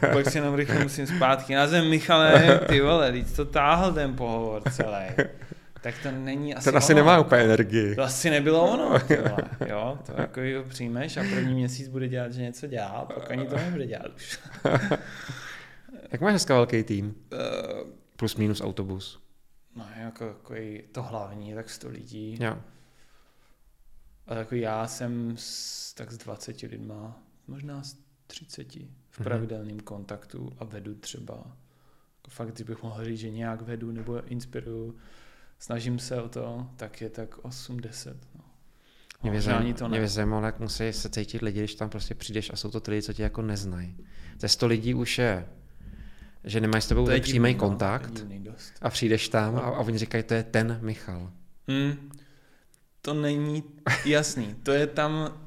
[0.12, 4.14] Pak si jenom rychle musím zpátky na zem, Michale, ty vole, teď to táhl ten
[4.14, 5.04] pohovor celý.
[5.86, 7.00] Tak to není asi Ten asi ono.
[7.02, 7.94] nemá úplně energii.
[7.94, 9.36] To asi nebylo ono, ty vole.
[9.68, 13.46] jo, to jako ho přijmeš a první měsíc bude dělat, že něco dělá, pak ani
[13.46, 14.40] to nebude dělat už.
[16.12, 17.14] Jak máš dneska velký tým?
[17.32, 19.20] Uh, Plus minus autobus.
[19.76, 20.54] No, jako, jako
[20.92, 22.38] to hlavní, tak 100 lidí.
[22.40, 22.58] Jo.
[24.26, 27.96] A jako já jsem s, tak s 20 lidma, možná s
[28.26, 28.72] 30
[29.10, 29.24] v Mhm.
[29.24, 31.34] pravidelném kontaktu a vedu třeba.
[31.36, 34.96] Jako fakt, když bych mohl říct, že nějak vedu nebo inspiruju,
[35.58, 38.16] snažím se o to, tak je tak 8-10.
[38.34, 38.44] No.
[39.22, 40.04] Mě by, Možná zajímalo, to mě ne.
[40.04, 42.90] by zajímalo, jak musí se cítit lidi, když tam prostě přijdeš a jsou to ty
[42.90, 43.96] lidi, co tě jako neznají.
[44.38, 45.46] Ze 100 lidí už je,
[46.44, 48.26] že nemají s tebou přímý no, kontakt
[48.82, 51.32] a přijdeš tam a, a oni říkají, to je ten Michal.
[51.68, 52.10] Hmm.
[53.02, 53.64] To není
[54.04, 54.54] jasný.
[54.62, 55.40] To je tam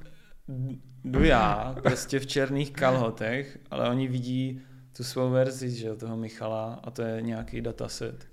[1.04, 4.62] jdu já, prostě v černých kalhotech, ale oni vidí
[4.98, 8.28] tu svou verzi, že toho Michala a to je nějaký dataset,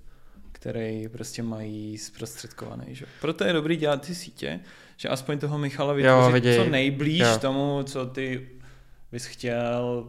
[0.59, 3.09] který prostě mají zprostředkovaný, že jo.
[3.21, 4.59] Proto je dobrý dělat ty sítě,
[4.97, 6.57] že aspoň toho Michala vytvořit viděj.
[6.57, 7.37] co nejblíž Jo.
[7.41, 8.47] tomu, co ty
[9.11, 10.07] bys chtěl,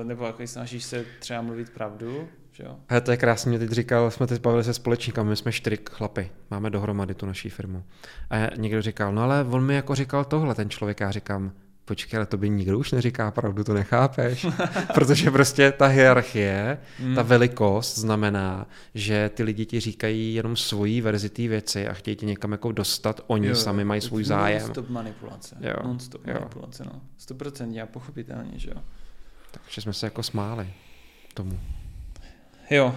[0.00, 2.76] eh, nebo jako snažíš se třeba mluvit pravdu, že jo.
[2.88, 5.78] Hele, to je krásně, mě teď říkal, jsme teď bavili se společníkami, my jsme čtyři
[5.90, 7.84] chlapy, máme dohromady tu naší firmu.
[8.30, 11.52] A někdo říkal, no ale on mi jako říkal tohle, ten člověk, já říkám,
[11.84, 14.46] počkej, ale to by nikdo už neříká pravdu, to nechápeš.
[14.94, 17.14] Protože prostě ta hierarchie, Hmm.
[17.14, 22.16] ta velikost znamená, že ty lidi ti říkají jenom svoji verzi té věci a chtějí
[22.16, 24.60] tě někam jako dostat, oni Jo, sami mají svůj zájem.
[24.62, 25.56] Non-stop manipulace.
[25.60, 26.34] Jo, Non-stop jo.
[26.34, 27.00] manipulace, no.
[27.20, 28.80] 100% a pochopitelně, že jo.
[29.50, 30.66] Takže jsme se jako smáli
[31.34, 31.58] tomu.
[32.70, 32.94] Jo.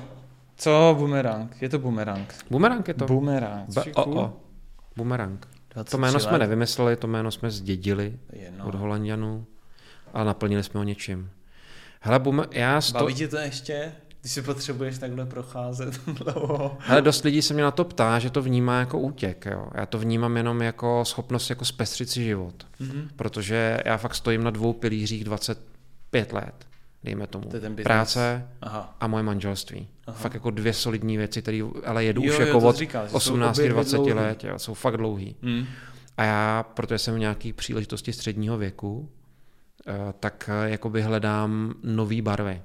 [0.57, 1.61] Co bumerang?
[1.61, 2.33] Je to bumerang.
[2.49, 3.05] Bumerang je to.
[3.05, 3.69] Bumerang.
[3.73, 4.33] B- o, o.
[4.95, 5.47] Bumerang.
[5.83, 8.65] To jméno jsme nevymysleli, to jméno jsme zdědili Jedno.
[8.67, 9.45] od Holandianů
[10.13, 11.31] a naplnili jsme ho něčím.
[12.01, 12.99] Hele, bume, já sto...
[12.99, 13.91] Baví tě to ještě?
[14.21, 16.77] Když si potřebuješ takhle procházet dlouho.
[16.79, 19.45] Hele, dost lidí se mě na to ptá, že to vnímá jako útěk.
[19.45, 19.67] Jo.
[19.75, 22.67] Já to vnímám jenom jako schopnost jako zpestřit si život.
[22.79, 23.09] Mhm.
[23.15, 26.67] Protože já fakt stojím na dvou pilířích 25 let,
[27.03, 27.49] dejme tomu.
[27.49, 27.85] To je ten business.
[27.85, 28.95] Práce Aha.
[28.99, 29.87] a moje manželství.
[30.07, 30.17] Aha.
[30.17, 33.03] Fakt jako dvě solidní věci, které ale jedu Jo, už jo, jako od jsi říkal,
[33.05, 34.13] že jsou 18, obě dvě 20 dlouhý.
[34.13, 35.35] let, jo, jsou fakt dlouhý.
[35.41, 35.65] Hmm.
[36.17, 39.09] A já, protože jsem v nějaký příležitosti středního věku,
[39.87, 42.61] eh, tak eh, jakoby hledám nový barvy.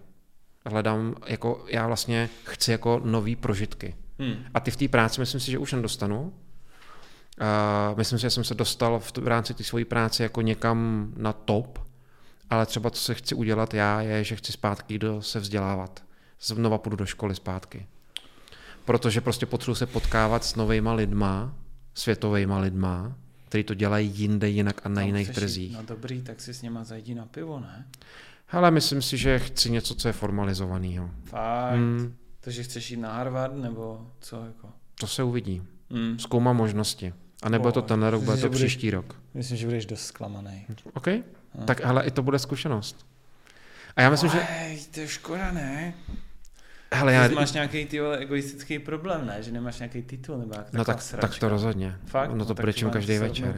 [0.66, 3.94] Hledám, jako já vlastně chci jako nový prožitky.
[4.18, 4.34] Hmm.
[4.54, 6.32] A ty v té práci myslím si, že už nedostanu.
[7.40, 11.08] Uh, myslím si, že jsem se dostal v, v rámci té svojí práce jako někam
[11.16, 11.78] na top,
[12.52, 16.04] ale třeba co se chci udělat já, je, že chci zpátky do se vzdělávat.
[16.40, 17.86] Znova půjdu do školy zpátky.
[18.84, 21.54] Protože prostě potřebuji se potkávat s novejma lidma,
[21.94, 23.16] světovejma lidma,
[23.48, 25.72] který to dělají jinde, jinak a na Tam jiných chceš jít trzích.
[25.72, 27.86] No dobrý, tak si s něma zajdi na pivo, ne?
[28.50, 31.10] Ale myslím si, že chci něco, co je formalizovaného.
[31.24, 31.74] Fakt.
[31.74, 34.68] Hmm, Takže chceš jít na Harvard, nebo co jako?
[35.00, 35.62] to se uvidí.
[35.90, 36.18] Hmm.
[36.18, 37.14] Zkoumám možnosti.
[37.42, 39.20] A nebo to tenhle rok, bude to příští rok.
[39.34, 40.66] Myslím, že budeš dost zklamaný.
[40.94, 41.08] OK?
[41.64, 43.06] Tak hele, i to bude zkušenost.
[43.96, 44.40] A já myslím, že...
[44.40, 45.94] Ej, to je škoda, ne?
[46.94, 47.28] Hele, Já...
[47.28, 49.42] Ty máš nějaký ty vole, egoistický problém, ne?
[49.42, 51.28] Že nemáš nějaký titul nebo jak no tak, sračka.
[51.28, 51.96] tak to rozhodně.
[52.06, 52.30] Fakt?
[52.30, 53.54] No to brečím vám každý večer.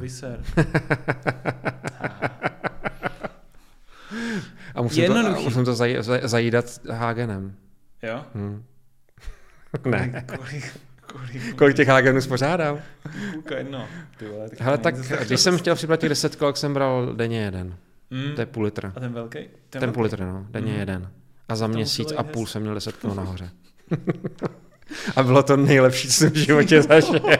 [4.74, 5.44] A musím to, a Jednoduchý.
[5.44, 7.56] musím to zaj, zaj, zajídat Hagenem.
[8.02, 8.24] Jo?
[8.34, 8.64] Hm.
[9.84, 10.24] Ne.
[10.26, 10.80] Kolik, kolik,
[11.12, 12.78] kolik, Kolik těch Hagenů spořádám?
[13.32, 13.86] půlka jedno.
[14.18, 14.94] Ty vole, tak Hele, tak
[15.26, 17.74] když jsem chtěl připlatit 10 kolek, jsem bral denně jeden.
[18.10, 18.34] Mm.
[18.34, 18.92] To je půl litra.
[18.96, 19.38] A ten velký?
[19.70, 19.94] Ten velký?
[19.94, 20.80] půl litr, no, denně Mhm.
[20.80, 21.10] jeden.
[21.48, 22.52] A za měsíc a půl hezky.
[22.52, 23.50] jsem měl 10 kg nahoře.
[25.16, 27.20] a bylo to nejlepší, co jsem v životě zažil.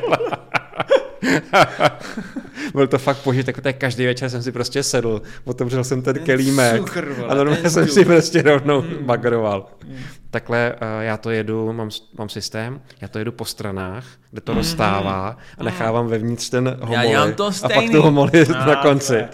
[2.74, 6.24] Byl to fakt požitek, protože každý večer jsem si prostě sedl, otevřel jsem ten Ten
[6.24, 8.94] kelímek cukr, vole, a normálně ten jsem si prostě rovnou Mm.
[9.04, 9.66] bagroval.
[9.86, 9.96] Mm.
[10.34, 14.52] Takhle uh, já to jedu, mám, mám systém, já to jedu po stranách, kde to
[14.52, 14.58] Mhm.
[14.58, 17.08] rozstává a nechávám vevnitř ten homoli.
[17.08, 19.24] dělám to a pak tu homoli na Ah, konci.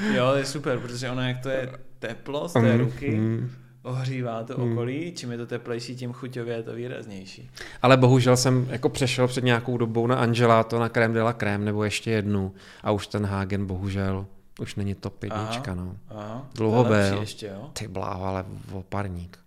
[0.00, 0.14] Mm.
[0.14, 3.50] Jo, to je super, protože ono, jak to je teplo z té Mm, ruky, mm.
[3.82, 4.72] ohřívá to Mm.
[4.72, 7.50] okolí, čím je to teplejší, tím chuťově je to výraznější.
[7.82, 11.64] Ale bohužel jsem jako přešel před nějakou dobou na Angelato, na crème de la crème,
[11.64, 14.26] nebo ještě jednu a už ten Hagen bohužel
[14.60, 15.96] už není top jednička, no.
[16.08, 17.20] Aha, Dlouho to byl.
[17.20, 17.70] ještě, jo?
[17.72, 19.38] Ty bláho, ale oparník.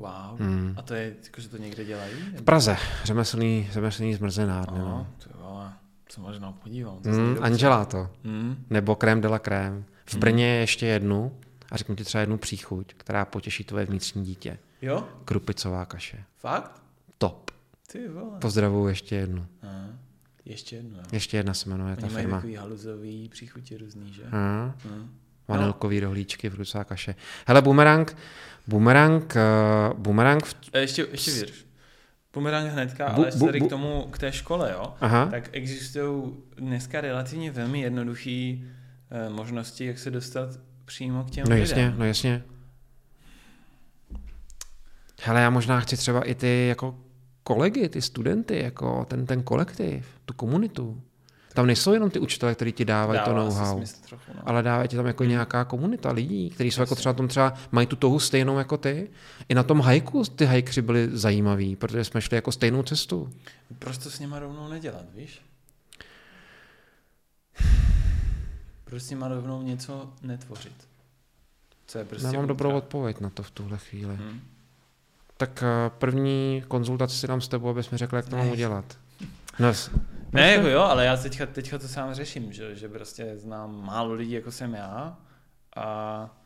[0.00, 0.38] Wow.
[0.40, 0.74] Hmm.
[0.76, 2.12] A to je, jako, že to někde dělají?
[2.36, 5.06] V Praze, řemeslný, řemeslný zmrzenárny, Aha, no.
[5.24, 5.72] to vole,
[6.10, 6.96] se možná podívám.
[7.02, 7.42] to zní Mm, dobře.
[7.42, 8.64] Angelato, Mm.
[8.70, 9.84] nebo crème de la crème.
[10.04, 10.20] V Hmm.
[10.20, 11.32] Brně je ještě jednu
[11.70, 14.58] a řeknu ti třeba jednu příchuť, která potěší tvoje vnitřní dítě.
[14.82, 15.08] Jo?
[15.24, 16.24] Krupicová kaše.
[16.38, 16.82] Fakt?
[17.18, 17.50] Top.
[17.92, 18.38] Ty vole.
[18.38, 19.46] Pozdravuju ještě jednu.
[19.62, 19.86] Aha.
[20.44, 21.04] Ještě jedno, jo.
[21.12, 22.36] Ještě jedna se jmenuje ta Oni mají firma.
[22.36, 24.22] takový haluzový příchutě různý, že?
[24.30, 24.72] Hmm.
[25.50, 27.14] Vanilkový rohlíčky, frusá kaše.
[27.46, 28.16] Hele, bumerang,
[28.66, 29.36] bumerang,
[29.92, 30.54] uh, bumerang, v...
[30.72, 31.64] A ještě, ještě vydrž.
[32.32, 34.94] Bumerang hnedka, Bu- ale bu- tady bu- k tomu, k té škole, jo?
[35.00, 38.56] aha, Tak existují dneska relativně velmi jednoduché
[39.10, 40.48] eh, možnosti, jak se dostat
[40.84, 41.60] přímo k těm no lidem.
[41.68, 42.42] jasně, no jasně.
[45.22, 46.98] Hele, já možná chci třeba i ty jako
[47.42, 51.02] kolegy, ty studenty, jako ten, ten kolektiv, tu komunitu.
[51.54, 54.42] Tam nejsou jenom ty učitelé, kteří ti dávají to Dává asi know-how, trochu, no.
[54.44, 57.86] ale dávají ti tam jako nějaká komunita lidí, kteří jsou jako třeba tom třeba mají
[57.86, 59.10] tu touhu stejnou jako ty.
[59.48, 63.30] I na tom hajku ty hajkři byli zajímaví, protože jsme šli jako stejnou cestu.
[63.78, 65.42] Proč to s nima rovnou nedělat, víš?
[68.84, 70.88] Proč s nima rovnou něco netvořit?
[71.86, 74.16] Co je prostě Nemám dobrou odpověď na to v tuhle chvíli.
[74.16, 74.40] Hm.
[75.36, 78.98] Tak eh, první konzultaci si dám s tebou, abys mi řekl, jak to mám udělat.
[79.58, 79.72] No,
[80.32, 84.12] Ne, jako jo, ale já teďka, teďka to sám řeším, že, že prostě znám málo
[84.12, 85.18] lidí, jako jsem já
[85.76, 86.36] a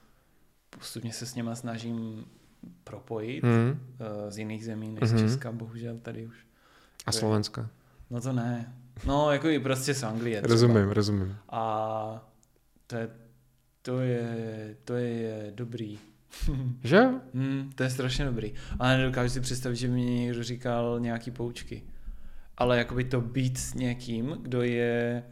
[0.71, 2.25] postupně se s nima snažím
[2.85, 5.23] propojit eh, z jiných zemí než z Mhm.
[5.23, 6.37] Česka, bohužel tady už.
[7.07, 7.69] A Slovenska.
[8.11, 8.75] No to ne.
[9.07, 10.41] No, jako i prostě z Anglie.
[10.43, 10.53] třeba.
[10.55, 11.37] Rozumím, rozumím.
[11.49, 12.29] A
[12.87, 13.11] to je,
[13.83, 15.99] to je, to je dobrý.
[16.85, 17.01] Že?
[17.35, 18.55] Hmm, to je strašně dobrý.
[18.79, 21.83] Ale nedokážu si představit, že mě někdo říkal nějaký poučky.
[22.57, 25.23] Ale jakoby to být s někým, kdo je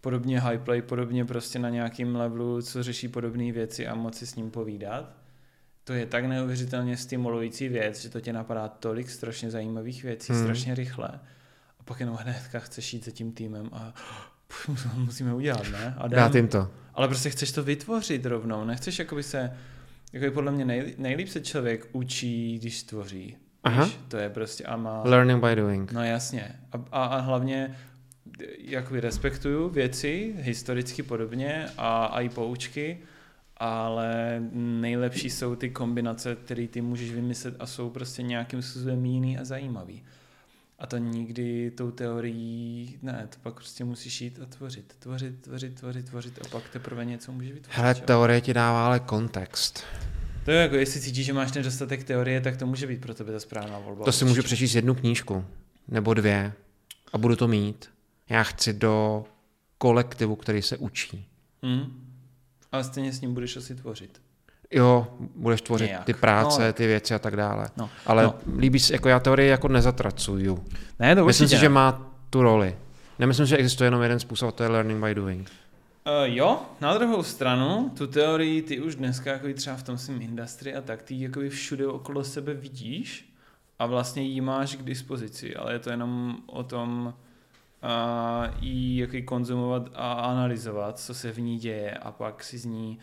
[0.00, 4.34] podobně high play, podobně prostě na nějakým levelu, co řeší podobné věci a moci s
[4.34, 5.16] ním povídat,
[5.84, 10.42] to je tak neuvěřitelně stimulující věc, že to tě napadá tolik strašně zajímavých věcí, Hmm.
[10.42, 11.08] strašně rychle.
[11.80, 13.94] A pak jenom hnedka chceš jít za tím týmem a
[14.94, 15.94] musíme udělat, ne?
[15.98, 16.08] A.
[16.08, 16.68] Dát jim to.
[16.94, 19.52] Ale prostě chceš to vytvořit rovnou, nechceš jakoby se,
[20.12, 23.36] jako podle mě nej, nejlíp se člověk učí, když tvoří.
[23.64, 23.84] Aha.
[23.84, 25.92] Víš, to je prostě a má, Learning by doing.
[25.92, 26.60] no jasně.
[26.72, 27.76] A, a, a hlavně
[28.58, 32.98] jakoby respektuju věci, historicky podobně a, a i poučky,
[33.56, 39.38] ale nejlepší jsou ty kombinace, které ty můžeš vymyslet a jsou prostě nějakým způsobem jiný
[39.38, 40.02] a zajímavý.
[40.78, 45.74] A to nikdy tou teorií, ne, to pak prostě musíš jít a tvořit, tvořit, tvořit,
[45.74, 47.78] tvořit, tvořit a pak teprve něco můžeš vytvořit.
[47.78, 49.84] Hele, teorie ti dává ale kontext.
[50.44, 53.32] To je jako, jestli cítíš, že máš nedostatek teorie, tak to může být pro tebe
[53.32, 54.04] ta správná volba.
[54.04, 55.44] To si můžu přečíst jednu knížku,
[55.88, 56.52] nebo dvě,
[57.12, 57.90] a budu to mít.
[58.28, 59.24] Já chci do
[59.78, 61.26] kolektivu, který se učí.
[61.62, 62.08] Hmm.
[62.72, 64.20] Ale stejně s ním budeš asi tvořit.
[64.70, 65.06] Jo,
[65.36, 66.04] budeš tvořit Nějak.
[66.04, 66.72] ty práce, No.
[66.72, 67.68] ty věci a tak dále.
[67.76, 67.90] No.
[68.06, 68.34] Ale No.
[68.58, 70.64] líbí se, jako já teorii jako nezatracuju.
[70.98, 71.68] Ne, to Myslím si, že ne.
[71.68, 72.76] má tu roli.
[73.18, 75.50] Nemyslím, že existuje jenom jeden způsob, a to je learning by doing.
[76.06, 80.22] Uh, jo, na druhou stranu, tu teorii ty už dneska jako třeba v tom svém
[80.22, 83.32] industry a tak, ty jako všude okolo sebe vidíš
[83.78, 87.14] a vlastně ji máš k dispozici, ale je to jenom o tom
[87.84, 92.64] uh, ji jako konzumovat a analyzovat, co se v ní děje a pak si z
[92.64, 92.98] ní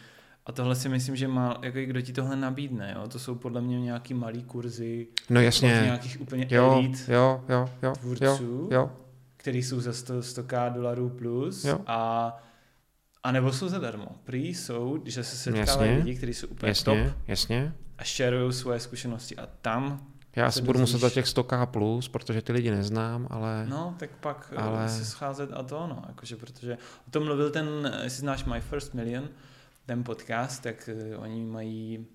[0.46, 3.08] a tohle si myslím, že má, jako kdo ti tohle nabídne, jo?
[3.08, 5.82] to jsou podle mě nějaký malý kurzy No jasně.
[5.84, 8.70] nějakých úplně Jo, elit jo, jo, jo, jo, tvůrců.
[8.72, 8.92] jo.
[9.38, 11.80] který jsou za 100, 100k dolarů plus Jo.
[11.88, 12.38] a
[13.24, 14.08] a nebo jsou zadarmo.
[14.24, 16.04] Prý jsou, že se setkávají Jasně.
[16.06, 17.74] lidi, kteří jsou úplně Jasně, top jasně.
[17.98, 22.42] a sharují svoje zkušenosti a tam, Já asi budu muset za těch 100k plus, protože
[22.42, 23.66] ty lidi neznám, ale...
[23.70, 24.90] no, tak pak Ale- ale...
[24.90, 26.78] se scházet a to, no, jakože, protože
[27.08, 29.30] o tom mluvil ten, jestli znáš My First Million,
[29.86, 32.06] ten podcast, tak uh, oni mají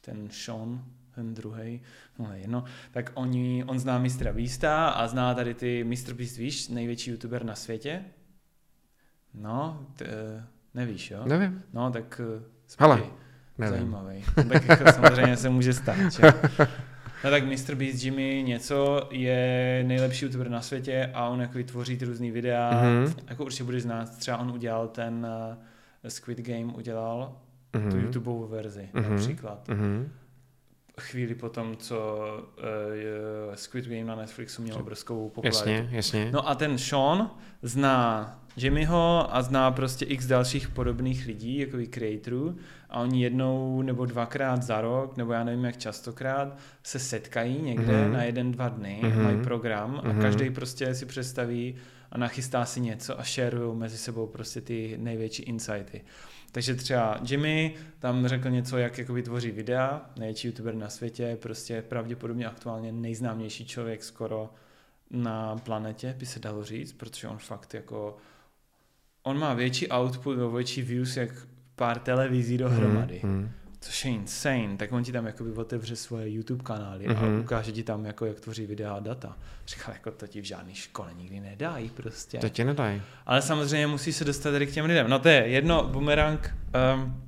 [0.00, 1.82] ten Sean, ten druhý,
[2.18, 6.14] no jedno, tak oni, on zná mistra Beasta a zná tady ty Mr.
[6.14, 8.04] Beast, víš, největší youtuber na světě?
[9.36, 10.10] No, t, uh,
[10.74, 11.22] nevíš, jo?
[11.26, 12.42] Nevím, No, tak uh,
[12.78, 13.02] Hele,
[13.58, 13.74] nevím.
[13.78, 14.24] Zajímavý.
[14.36, 15.96] No, tak jako samozřejmě se může stát.
[16.12, 16.22] Že?
[17.24, 17.74] No tak Mr.
[17.74, 22.70] Beast Jimmy něco je nejlepší youtuber na světě a on jako tvoří ty různý videa.
[22.82, 23.12] Mhm.
[23.28, 25.26] Jako určitě budeš znát, třeba on udělal ten
[26.04, 27.36] uh, Squid Game, udělal
[27.76, 27.90] Mhm.
[27.90, 29.10] tu YouTubeovou verzi Mhm.
[29.10, 29.68] například.
[29.68, 30.12] Mhm.
[31.00, 32.18] Chvíli potom, co
[33.48, 35.70] uh, Squid Game na Netflixu měl obrovskou popularitu.
[35.70, 36.30] Jasně, jasně.
[36.32, 37.30] No a ten Sean
[37.62, 42.56] zná Jimmyho a zná prostě x dalších podobných lidí, jako i creatorů
[42.90, 47.92] a oni jednou nebo dvakrát za rok, nebo já nevím jak častokrát, se setkají někde
[47.92, 48.04] Mhm.
[48.04, 48.12] mm-hmm.
[48.12, 49.12] na jeden, dva dny, Mhm.
[49.12, 49.22] mm-hmm.
[49.22, 50.20] mají program a Mhm.
[50.22, 51.74] každý prostě si představí
[52.12, 56.04] a nachystá si něco a shareují mezi sebou prostě ty největší insighty.
[56.52, 61.82] Takže třeba Jimmy tam řekl něco, jak jako vytvoří videa, největší youtuber na světě, prostě
[61.82, 64.50] pravděpodobně aktuálně nejznámější člověk skoro
[65.10, 68.16] na planetě, by se dalo říct, protože on fakt jako,
[69.26, 71.30] on má větší output, nebo větší views, jak
[71.76, 73.50] pár televizí dohromady, Mhm, mhm.
[73.80, 77.16] což je insane, tak on ti tam jakoby otevře svoje YouTube kanály Mhm.
[77.36, 79.36] a ukáže ti tam, jako, jak tvoří videa a data.
[79.66, 82.38] Říkal, jako to ti v žádné škole nikdy nedají prostě.
[82.38, 83.02] To ti nedají.
[83.26, 85.10] Ale samozřejmě musí se dostat tady k těm lidem.
[85.10, 86.54] No to je jedno, bumerang,
[86.94, 87.22] um,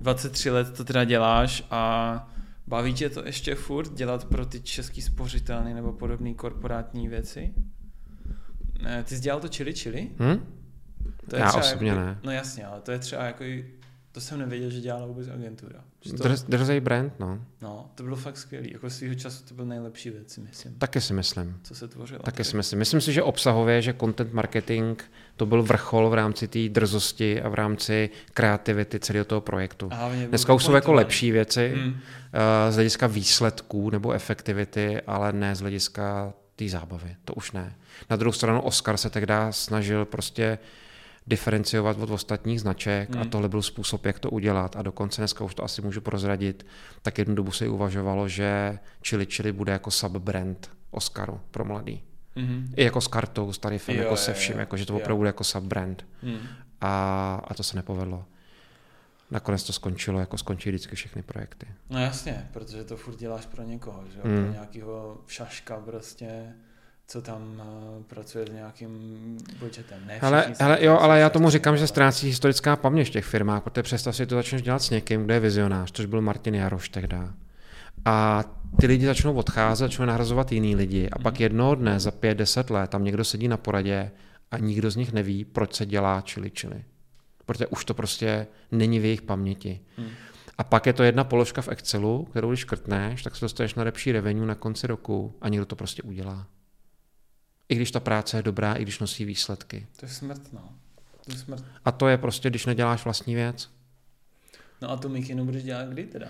[0.00, 2.28] 23 let to teda děláš a
[2.66, 7.54] baví tě to ještě furt dělat pro ty český spořitelny nebo podobné korporátní věci?
[9.04, 10.10] Ty jsi dělal to Chili Chili?
[10.18, 10.40] Hm?
[11.30, 12.18] To je Já třeba osobně jako, ne.
[12.24, 13.44] No jasně, ale to je třeba jako,
[14.12, 15.80] to jsem nevěděl, že dělala vůbec agentura.
[16.16, 17.38] To, Drz, drzej brand, no.
[17.62, 18.72] no, to bylo fakt skvělý.
[18.72, 20.74] Jako svýho času to byl nejlepší věc, si myslím.
[20.74, 21.60] Taky si myslím.
[21.62, 22.22] Co se tvořilo.
[22.22, 22.78] Taky si myslím.
[22.78, 25.02] Myslím si, že obsahově, že content marketing
[25.36, 29.88] to byl vrchol v rámci té drzosti a v rámci kreativity celého toho projektu.
[29.92, 31.94] A hlavně byl Dneska už jsou jako lepší věci Hmm.
[32.68, 37.16] eh, z hlediska výsledků nebo efektivity, ale ne z hlediska té zábavy.
[37.24, 37.76] To už ne.
[38.10, 40.58] Na druhou stranu Oscar se tehdy snažil prostě
[41.26, 43.22] diferenciovat od ostatních značek hmm.
[43.22, 44.76] a tohle byl způsob, jak to udělat.
[44.76, 46.66] A dokonce dneska už to asi můžu prozradit,
[47.02, 48.78] tak jednu dobu se uvažovalo, že
[49.08, 52.02] Chili Chili bude jako subbrand Oscaru pro mladý.
[52.36, 52.74] Mhm.
[52.76, 55.16] I jako s kartou, s tarifem, Jo, jako se jo, vším, jako, že to opravdu
[55.16, 56.06] bude jako subbrand.
[56.22, 56.38] Hmm.
[56.80, 58.24] A, a to se nepovedlo.
[59.30, 61.66] Nakonec to skončilo, jako skončí vždycky všechny projekty.
[61.90, 64.24] No jasně, protože to furt děláš pro někoho, že jo?
[64.24, 64.44] Mm.
[64.44, 66.54] Pro nějakého šaška prostě,
[67.06, 67.62] co tam
[67.96, 70.06] uh, pracuje s nějakým budgetem.
[70.06, 73.62] Ne Ale, ale jo, ale já tomu říkám, že ztrácí historická paměť v těch firmách,
[73.62, 76.88] protože představ si to začneš dělat s někým, kdo je vizionář, což byl Martin Jaroš
[76.88, 77.34] tehda.
[78.04, 78.44] A
[78.80, 82.70] ty lidi začnou odcházet, začnou nahrazovat jiný lidi a pak jednoho dne za pět, deset
[82.70, 84.10] let tam někdo sedí na poradě
[84.50, 86.84] a nikdo z nich neví, proč se dělá čili čili.
[87.46, 89.80] Protože už to prostě není v jejich paměti.
[89.96, 90.08] Hmm.
[90.58, 93.84] A pak je to jedna položka v Excelu, kterou když škrtneš, tak se dostaneš na
[93.84, 96.46] lepší revenue na konci roku a někdo to prostě udělá.
[97.68, 99.86] I když ta práce je dobrá, i když nosí výsledky.
[100.00, 100.60] To je smrt, no.
[101.24, 101.64] To je smrt.
[101.84, 103.70] A to je prostě, když neděláš vlastní věc.
[104.82, 106.26] No a tu mikinu budeš dělat kdy teda?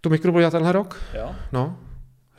[0.00, 1.34] Tu mikro budu dělat tenhle rok, Jo?
[1.52, 1.80] no.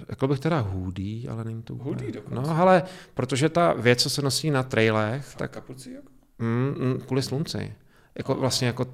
[0.09, 2.49] Řekl bych teda hoodie, ale není to úplně- Hoodie dokonce.
[2.49, 2.83] No, ale
[3.13, 6.07] protože ta věc, co se nosí na trailech, Tak tak kapuci jako?
[6.39, 7.73] mm, mm, kvůli slunci.
[8.15, 8.85] Jako vlastně jako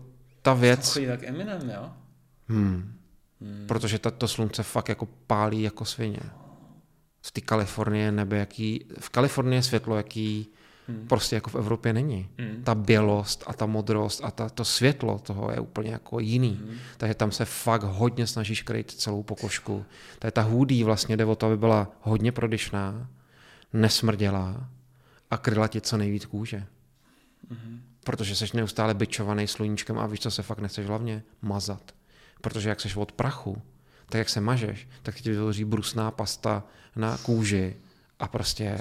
[0.41, 1.91] ta To věc, chodí tak Eminem, jo?
[2.47, 2.95] hmm,
[3.41, 3.65] Hmm.
[3.67, 6.19] protože ta, to slunce fakt jako pálí jako svině.
[7.21, 10.49] V té Kalifornie nebe, jaký, v Kalifornii je světlo, jaký
[10.89, 11.07] Hmm.
[11.07, 12.29] prostě jako v Evropě není.
[12.37, 12.63] Hmm.
[12.63, 16.59] Ta bělost a ta modrost a ta, to světlo toho je úplně jako jiný.
[16.61, 16.77] Hmm.
[16.97, 19.85] Takže tam se fakt hodně snažíš kryt celou pokožku.
[20.19, 23.07] Takže ta hoodie vlastně jde o to, aby byla hodně prodyšná,
[23.73, 24.69] nesmrdělá
[25.31, 26.65] a kryla ti co nejvíc kůže.
[27.49, 27.81] Mhm.
[28.03, 31.23] Protože jsi neustále byčovaný sluníčkem a víš, co se fakt nechceš hlavně?
[31.41, 31.91] Mazat.
[32.41, 33.61] Protože jak seš od prachu,
[34.09, 36.63] tak jak se mažeš, tak ti vytvoří brusná pasta
[36.95, 37.75] na kůži
[38.19, 38.77] a prostě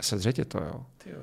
[0.00, 0.44] Sedře tě.
[0.44, 0.86] to, jo.
[0.98, 1.16] Ty jo.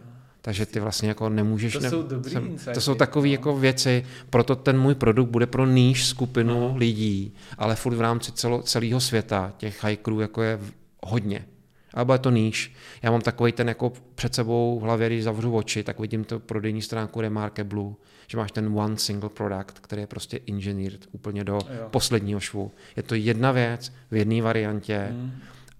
[0.44, 1.74] Takže ty vlastně jako nemůžeš...
[1.74, 3.32] To ne, jsou dobrý jsem- insighty, To jsou takové no.
[3.32, 6.78] jako věci, proto ten můj produkt bude pro níž skupinu No.
[6.78, 10.60] lidí, ale furt v rámci celo, celého světa těch hajkrů jako je
[11.04, 11.46] hodně.
[11.94, 12.74] Ale bude to níž.
[13.02, 16.40] Já mám takový ten jako před sebou v hlavě, když zavřu oči, tak vidím to
[16.40, 17.84] prodejní stránku Remarkable,
[18.28, 21.88] že máš ten one single product, který je prostě engineered úplně do Jo.
[21.92, 22.72] posledního švu.
[22.96, 25.32] Je to jedna věc v jedné variantě, Hmm.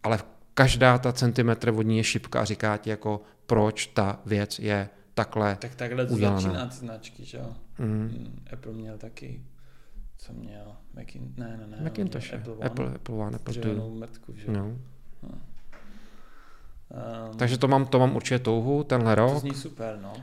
[0.04, 0.20] ale
[0.54, 4.90] každá ta centimetr od ní je šipka a říká ti jako proč ta věc je
[5.14, 6.40] takhle Tak takhle udělaná.
[6.40, 7.54] začíná ty značky, že jo?
[7.80, 7.88] Mm.
[7.88, 9.42] Mm, Apple měl taky,
[10.18, 10.76] co měl?
[10.94, 11.84] Makin, ne, ne, ne.
[11.84, 13.90] Macintosh, Apple, měl Apple, Apple One, Apple Two.
[13.90, 14.54] mrtku, že jo?
[14.54, 14.76] No.
[16.92, 19.38] Um, Takže to mám, to mám určitě touhu, tenhle to rok.
[19.38, 20.14] zní super, no.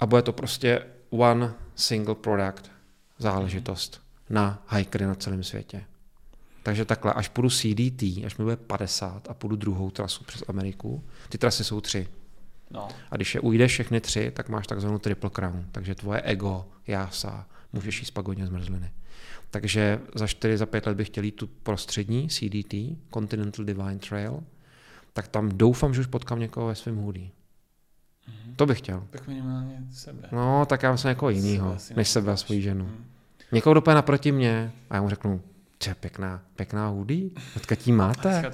[0.00, 2.70] A bude to prostě one single product
[3.18, 4.00] záležitost
[4.30, 5.84] na hikery na celém světě.
[6.62, 11.04] Takže takhle, až půjdu CDT, až mi bude 50 a půjdu druhou trasu přes Ameriku,
[11.28, 12.08] ty trasy jsou tři.
[12.70, 15.64] No, A když je ujdeš všechny tři, tak máš takzvanou triple crown.
[15.72, 18.90] Takže tvoje ego, jása, můžeš jíst pagodně zmrzliny.
[19.50, 22.74] Takže za 4, za 5 let bych chtěl jít tu prostřední CDT,
[23.14, 24.42] Continental Divine Trail,
[25.12, 27.28] tak tam doufám, že už potkám někoho ve svém hoodie.
[28.28, 28.54] Mhm.
[28.56, 29.04] To bych chtěl.
[29.10, 30.28] tak minimálně sebe.
[30.32, 32.84] No, tak já myslím někoho jiného, než sebe a svoji ženu.
[32.84, 33.04] Mhm.
[33.52, 35.42] Někoho dopadne naproti mě a já mu řeknu,
[35.86, 38.52] je pěkná, pěkná hoodie, odkud tím máte?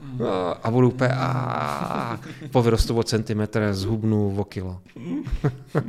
[0.00, 0.18] Mm.
[0.18, 2.20] No, A budu úplně, a
[2.50, 4.82] po vyrostu o centimetr, zhubnu o kilo.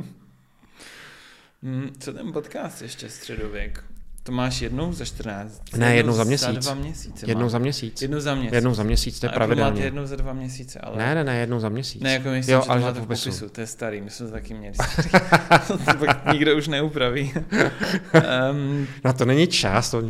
[1.62, 3.84] Mm, co ten podcast ještě středověk?
[4.22, 5.62] To máš jednou za 14?
[5.76, 6.64] Ne, jednou za Za měsíc.
[6.64, 7.52] dva měsíce Jednou máš.
[7.52, 8.02] za měsíc.
[8.02, 8.52] Jednou za měsíc.
[8.54, 9.84] Jednou za měsíc, to je A Apple máte pravidelně.
[9.84, 10.96] jednou za dva měsíce, ale...
[10.98, 12.02] Ne, ne, ne, jednou za měsíc.
[12.02, 13.24] Ne, jako myslím, Jo, že to ale máte v popisu.
[13.30, 13.48] popisu.
[13.48, 15.10] To je starý, my jsme to taky měli starý.
[15.84, 17.32] to pak nikdo už neupraví.
[18.52, 19.90] um, Na to není čas.
[19.90, 20.02] To...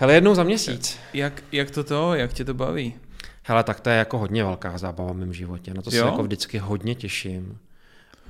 [0.00, 0.98] Hele, jednou za měsíc.
[1.12, 2.94] jak, jak to to, jak tě to baví?
[3.42, 5.74] Hele, tak to je jako hodně velká zábava v mém životě.
[5.74, 6.06] Na to se Jo?
[6.06, 7.58] jako vždycky hodně těším.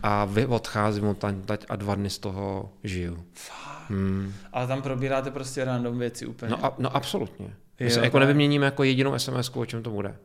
[0.02, 3.24] A vy odcházím od teď a dva dny z toho žiju.
[3.88, 4.32] Hmm.
[4.52, 6.50] Ale tam probíráte prostě random věci úplně.
[6.50, 7.46] No, a, no absolutně.
[7.80, 8.20] My Jo, se jako tak.
[8.20, 10.08] nevyměníme jako jedinou SMS, o čem to bude.
[10.08, 10.16] My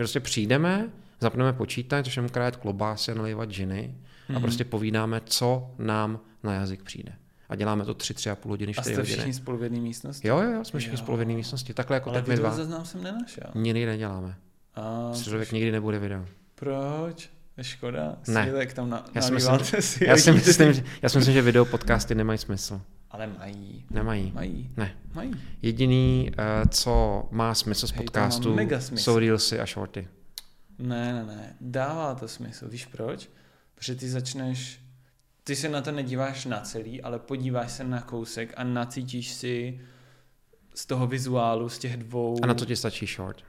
[0.00, 0.88] prostě přijdeme,
[1.20, 3.94] zapneme počítač, začneme krájet klobásy a nalévat džiny
[4.28, 4.42] a Mhm.
[4.42, 7.12] prostě povídáme, co nám na jazyk přijde.
[7.48, 9.16] A děláme to tři, tři a půl hodiny, a čtyři jste hodiny.
[9.16, 10.28] všichni spolu v jedné místnosti?
[10.28, 11.74] Jo, jo, jo, jsme všichni spolu v jedné místnosti.
[11.74, 12.50] Takhle jako Ale teď my dva.
[12.50, 13.44] zaznám jsem nenašel.
[13.54, 14.34] Nikdy neděláme.
[14.74, 16.24] A, Středověk nikdy nebude video.
[16.54, 17.30] proč?
[17.56, 18.16] Je škoda?
[18.28, 18.44] Ne.
[18.44, 21.42] Sílek tam na, Já si myslím, si já si myslím, že, já si myslím, že
[21.42, 22.80] video podcasty nemají smysl.
[23.10, 23.84] Ale mají.
[23.90, 24.32] Nemají.
[24.34, 24.70] Mají.
[24.76, 24.96] Ne.
[25.14, 25.32] Mají.
[25.62, 29.04] Jediný, eh, co má smysl z Hej, podcastu, mega smysl.
[29.04, 30.08] jsou reelsy a shorty.
[30.78, 31.56] Ne, ne, ne.
[31.60, 32.68] Dává to smysl.
[32.68, 33.28] Víš proč?
[33.74, 34.80] Protože ty začneš,
[35.44, 39.80] ty se na to nedíváš na celý, ale podíváš se na kousek a nacítíš si
[40.74, 42.36] z toho vizuálu, z těch dvou...
[42.42, 43.42] A na to ti stačí short.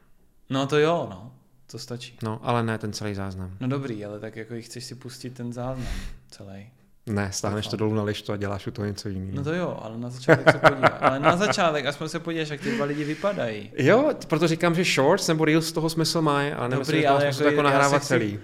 [0.50, 1.34] No to jo, no.
[1.72, 2.18] To stačí.
[2.24, 3.58] No, ale ne ten celý záznam.
[3.60, 5.88] No dobrý, ale tak jako chceš si pustit ten záznam
[6.30, 6.70] celý.
[7.08, 9.32] Ne, stáhneš to dolů na lištu a děláš u toho něco jiného.
[9.36, 10.92] No to jo, ale na začátek se podíváš.
[11.00, 13.72] Ale na začátek aspoň se podíváš, jak ty dva lidi vypadají.
[13.78, 17.08] Jo, proto říkám, že shorts nebo reels z toho smysl mají, ale nemyslím, Dobrý, že
[17.08, 18.40] to má ale jako jako nahrávat chci- celý.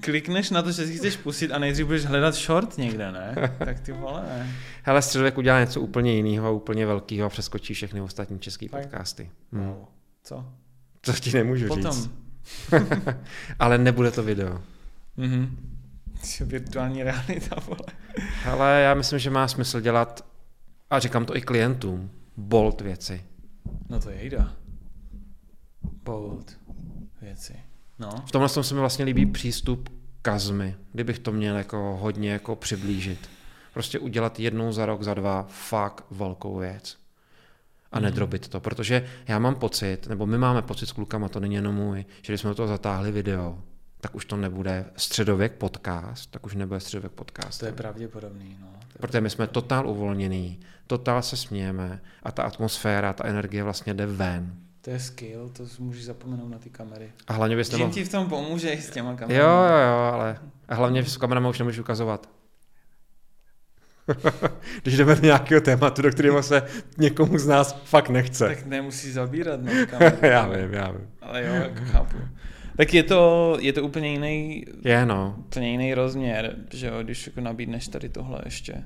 [0.00, 3.34] Klikneš na to, že si chceš pustit a nejdřív budeš hledat short někde, ne?
[3.58, 4.50] Tak ty vole, ne.
[4.82, 9.30] Hele, středověk udělá něco úplně jiného a úplně velkého a přeskočí všechny ostatní české podcasty.
[9.52, 9.64] Hmm.
[9.66, 9.88] No.
[10.24, 10.44] Co?
[11.00, 11.92] To ti nemůžu Potom.
[11.92, 12.10] říct.
[13.58, 14.60] ale nebude to video.
[15.16, 15.69] Mhm.
[16.40, 17.80] Virtuální realita, vole.
[18.50, 20.24] Ale já myslím, že má smysl dělat,
[20.90, 23.24] a říkám to i klientům, bold věci.
[23.88, 24.52] No to je jda.
[26.04, 26.58] Bold
[27.22, 27.56] věci.
[27.98, 28.10] No.
[28.26, 29.88] V tomhle tom se mi vlastně líbí přístup
[30.22, 33.30] kazmy, kdybych to měl jako hodně jako přiblížit.
[33.74, 36.96] Prostě udělat jednou za rok, za dva fakt velkou věc.
[37.92, 38.04] A Mhm.
[38.04, 41.74] nedrobit to, protože já mám pocit, nebo my máme pocit s klukama, to není jenom
[41.74, 43.58] můj, že když jsme do toho zatáhli video,
[44.00, 47.60] tak už to nebude středověk podcast, tak už nebude středověk podcast.
[47.60, 48.66] To je pravděpodobný, no.
[48.72, 53.62] To je Protože my jsme totál uvolněný, totál se smějeme a ta atmosféra, ta energie
[53.62, 54.54] vlastně jde ven.
[54.80, 57.12] To je skill, to můžeš zapomenout na ty kamery.
[57.26, 57.92] A hlavně bys nemohl...
[57.92, 59.40] ti v tom pomůže i s těma Jo, kamerami?
[59.44, 62.28] jo, jo, ale a hlavně s kamerama už nemůžeš ukazovat.
[64.82, 66.62] Když jdeme do nějakého tématu, do kterého se
[66.98, 68.46] někomu z nás fakt nechce.
[68.48, 70.28] Tak nemusíš zabírat na ty kamery.
[70.28, 71.08] já vím, já vím.
[71.22, 72.16] Ale jo, jako chápu.
[72.80, 75.34] Tak je to, je to úplně jiný, Je no.
[75.38, 78.84] úplně jiný rozměr, že jo, když jako nabídneš tady tohle ještě.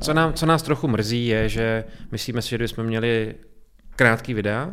[0.00, 3.34] Co, nám, co nás trochu mrzí je, že myslíme si, že kdybychom měli
[3.96, 4.70] krátký videa,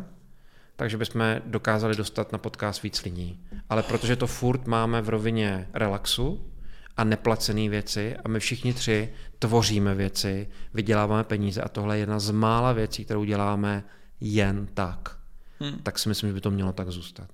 [0.76, 3.39] takže bychom dokázali dostat na podcast víc lidí.
[3.69, 6.45] Ale protože to furt máme v rovině relaxu
[6.97, 12.19] a neplacené věci a my všichni tři tvoříme věci, vyděláváme peníze a tohle je jedna
[12.19, 13.84] z mála věcí, kterou děláme
[14.19, 15.18] jen tak,
[15.64, 15.80] Hm.
[15.84, 17.30] tak si myslím, že by to mělo tak zůstat.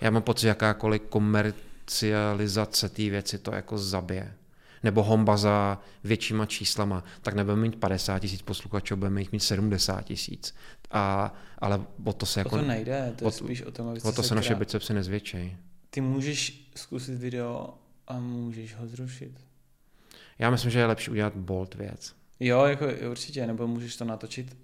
[0.00, 4.34] Já mám pocit, že jakákoliv komercializace té věci to jako zabije.
[4.82, 10.02] Nebo homba za většíma číslama, tak nebudeme mít 50 tisíc posluchačů, budeme jich mít 70
[10.04, 10.54] tisíc.
[10.90, 12.56] A, ale o to se O jako...
[12.58, 14.94] to nejde, to je o- spíš o tom, aby O to si se naše bicepsy
[14.94, 15.56] nezvětšejí.
[15.90, 17.74] Ty můžeš zkusit video
[18.08, 19.32] a můžeš ho zrušit.
[20.38, 22.14] Já myslím, že je lepší udělat bold věc.
[22.40, 24.56] Jo, jako určitě, nebo můžeš to natočit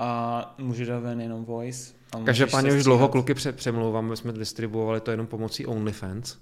[0.00, 1.92] a může dát ven jenom voice.
[2.24, 6.36] Každopádně už dlouho kluky pře- přemlouvám, aby jsme distribuovali to jenom pomocí OnlyFans.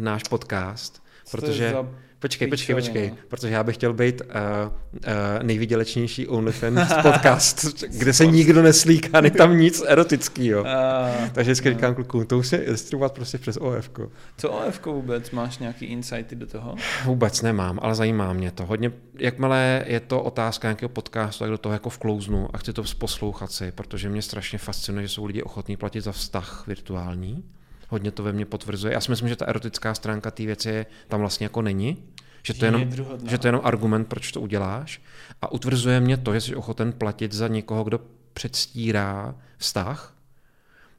[0.00, 1.70] náš podcast, protože...
[1.70, 1.88] za
[2.18, 5.02] Počkej, počkej, počkej, protože já bych chtěl být uh, uh,
[5.42, 10.66] nejvydělečnější OnlyFans podcast, kde se nikdo neslíká, není tam nic erotického.
[10.66, 11.74] A, Takže vždycky no.
[11.74, 13.90] říkám klukům, to už se distribuovat prostě přes OF.
[14.36, 15.30] Co OF vůbec?
[15.30, 16.74] Máš nějaký insighty do toho?
[17.04, 18.66] Vůbec nemám, ale zajímá mě to.
[18.66, 22.82] Hodně, jakmile je to otázka nějakého podcastu, tak do toho jako vklouznu a chci to
[22.98, 27.44] poslouchat si, protože mě strašně fascinuje, že jsou lidi ochotní platit za vztah virtuální.
[27.88, 28.92] Hodně to ve mně potvrzuje.
[28.92, 32.04] Já si myslím, že ta erotická stránka té věci tam vlastně jako není.
[32.42, 32.90] Že to, je jenom,
[33.26, 35.00] že to je jenom argument, proč to uděláš.
[35.42, 38.00] A utvrzuje mě to, že jsi ochoten platit za někoho, kdo
[38.32, 40.16] předstírá vztah,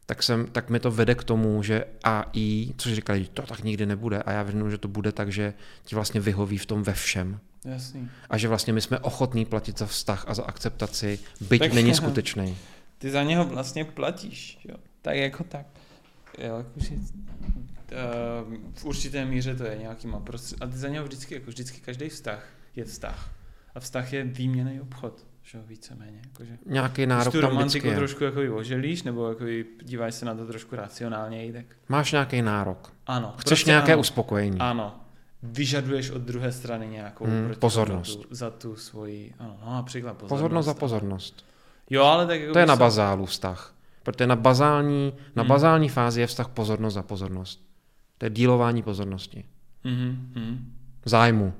[0.06, 3.86] tak, jsem, tak mi to vede k tomu, že AI, což říkali, to tak nikdy
[3.86, 5.54] nebude, a já věřím, že to bude tak, že
[5.84, 7.40] ti vlastně vyhoví v tom ve všem.
[7.66, 8.10] Jasný.
[8.30, 11.94] A že vlastně my jsme ochotní platit za vztah a za akceptaci, byť Tak- není
[12.04, 12.58] skutečný.
[12.98, 14.76] Ty za něho vlastně platíš, jo.
[15.02, 15.66] Tak jako tak.
[16.38, 20.62] Jo, jakože, uh, v určité míře to je nějakýma prostřed...
[20.62, 22.46] A ty za něho vždycky, jako vždycky každý vztah
[22.76, 23.32] je vztah.
[23.76, 26.22] A vztah je výměný obchod, že jo, víceméně.
[26.24, 29.44] Jakože, Nějaký nárok tu tam vždycky romantiku trošku jako oželíš, nebo jako
[29.84, 32.94] díváš se na to trošku racionálněji, tak Máš nějaký nárok.
[33.08, 33.34] ano.
[33.38, 34.00] Chceš prostě nějaké ano.
[34.00, 34.60] uspokojení.
[34.60, 34.96] Ano.
[35.44, 38.20] Vyžaduješ od druhé strany nějakou Hmm, pozornost.
[38.30, 40.30] Za tu svoji, ano, no, například pozornost.
[40.40, 41.46] Pozornost za pozornost.
[41.90, 43.74] Jo, ale tak jako To je na bazálu vztah.
[44.08, 45.50] Protože na bazální, na Hmm.
[45.50, 47.62] bazální fázi je vztah pozornost za pozornost.
[48.18, 49.44] To je dílování pozornosti.
[49.84, 50.72] Mhm, mhm.
[51.06, 51.54] Zájmu.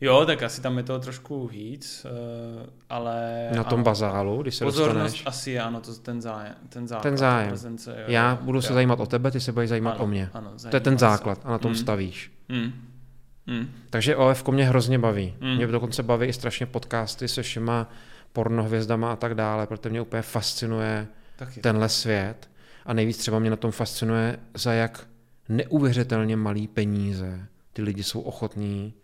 [0.00, 3.48] Jo, tak asi tam je toho trošku víc, eh, ale...
[3.56, 3.84] Na tom ano.
[3.84, 5.26] bazálu, když se Pozornost dostaneš.
[5.26, 6.54] asi je, ano, to ten zájem.
[6.68, 7.48] Ten, základ, Ten zájem.
[7.48, 8.74] Prezence, jo, Já jo, budu se jo.
[8.74, 10.30] zajímat o tebe, ty se budeš zajímat ano, o mě.
[10.34, 11.18] Ano, To je ten zajímá se.
[11.18, 11.76] základ a na tom Mm.
[11.76, 12.32] stavíš.
[12.48, 12.72] Mm.
[13.46, 13.68] Mm.
[13.90, 15.34] Takže OF mě hrozně baví.
[15.40, 15.56] Mm.
[15.56, 17.90] Mě dokonce baví i strašně podcasty se všema
[18.32, 21.06] pornohvězdama a tak dále, protože mě úplně fascinuje
[21.36, 21.60] Taky.
[21.60, 22.50] tenhle svět.
[22.86, 25.08] A nejvíc třeba mě na tom fascinuje, za jak
[25.48, 28.94] neuvěřitelně malý peníze ty lidi jsou ochotní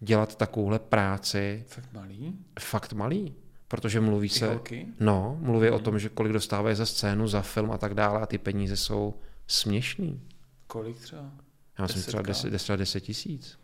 [0.00, 2.38] dělat takovouhle práci Fakt malý?
[2.60, 3.34] fakt malý.
[3.68, 4.86] Protože mluví Ty se, holky?
[5.00, 5.82] no, mluví o Mhm.
[5.84, 9.14] tom, že kolik dostávají za scénu, za film a tak dále a ty peníze jsou
[9.46, 10.20] směšný.
[10.66, 11.30] Kolik třeba?
[11.78, 12.48] Já myslím třeba Desetka?
[12.50, 13.58] 10, třeba 10 tisíc.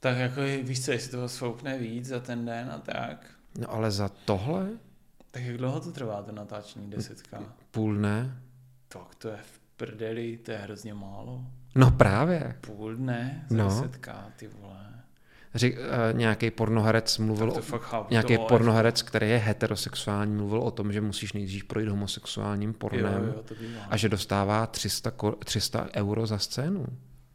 [0.00, 3.26] Tak jako víš co, jestli toho svoupne víc za ten den a tak.
[3.58, 4.68] No ale za tohle
[5.30, 7.42] Tak jak dlouho to trvá, to natáčení desetka?
[7.70, 8.40] půl dne?
[8.88, 11.44] Tak to je v prdeli, to je hrozně málo.
[11.74, 12.56] No právě.
[12.60, 13.64] Půl dne za No.
[13.68, 14.90] desetka, ty vole.
[15.54, 20.60] Řek, uh, nějaký pornoherec mluvil Tak to o, nějaký to pornoherec, který je heterosexuální, mluvil
[20.60, 23.80] o tom, že musíš nejdřív projít homosexuálním Jo, pornem jo, to bývá.
[23.90, 26.86] a že dostává 300, kor, 300 euro za scénu.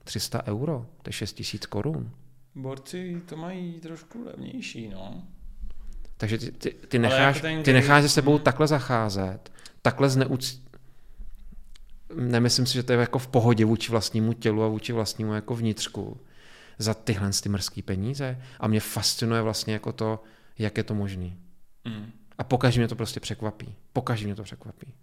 [0.04, 2.12] 300 euro, to je 6 tisíc korun.
[2.56, 5.24] Borci to mají trošku levnější, no.
[6.20, 8.44] Takže ty, ty, ty, necháš, jako ten, ty necháš se sebou Hmm.
[8.44, 9.52] takhle zacházet,
[9.82, 10.62] takhle zneuc...
[12.16, 15.56] Nemyslím si, že to je jako v pohodě vůči vlastnímu tělu a vůči vlastnímu jako
[15.56, 16.22] vnitřku
[16.78, 18.42] za tyhle ty mrzký peníze.
[18.60, 20.24] A mě fascinuje vlastně jako to,
[20.58, 21.38] jak je to možný.
[21.86, 22.12] Mm.
[22.38, 23.76] A pokaždé mě to prostě překvapí.
[23.94, 24.94] Pokaždé mě to překvapí.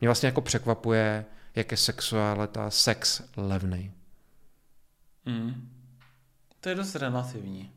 [0.00, 1.24] Mě vlastně jako překvapuje,
[1.54, 3.92] jak je sexualita, sex levnej.
[5.26, 5.68] Mm.
[6.60, 7.70] To je dost relativní.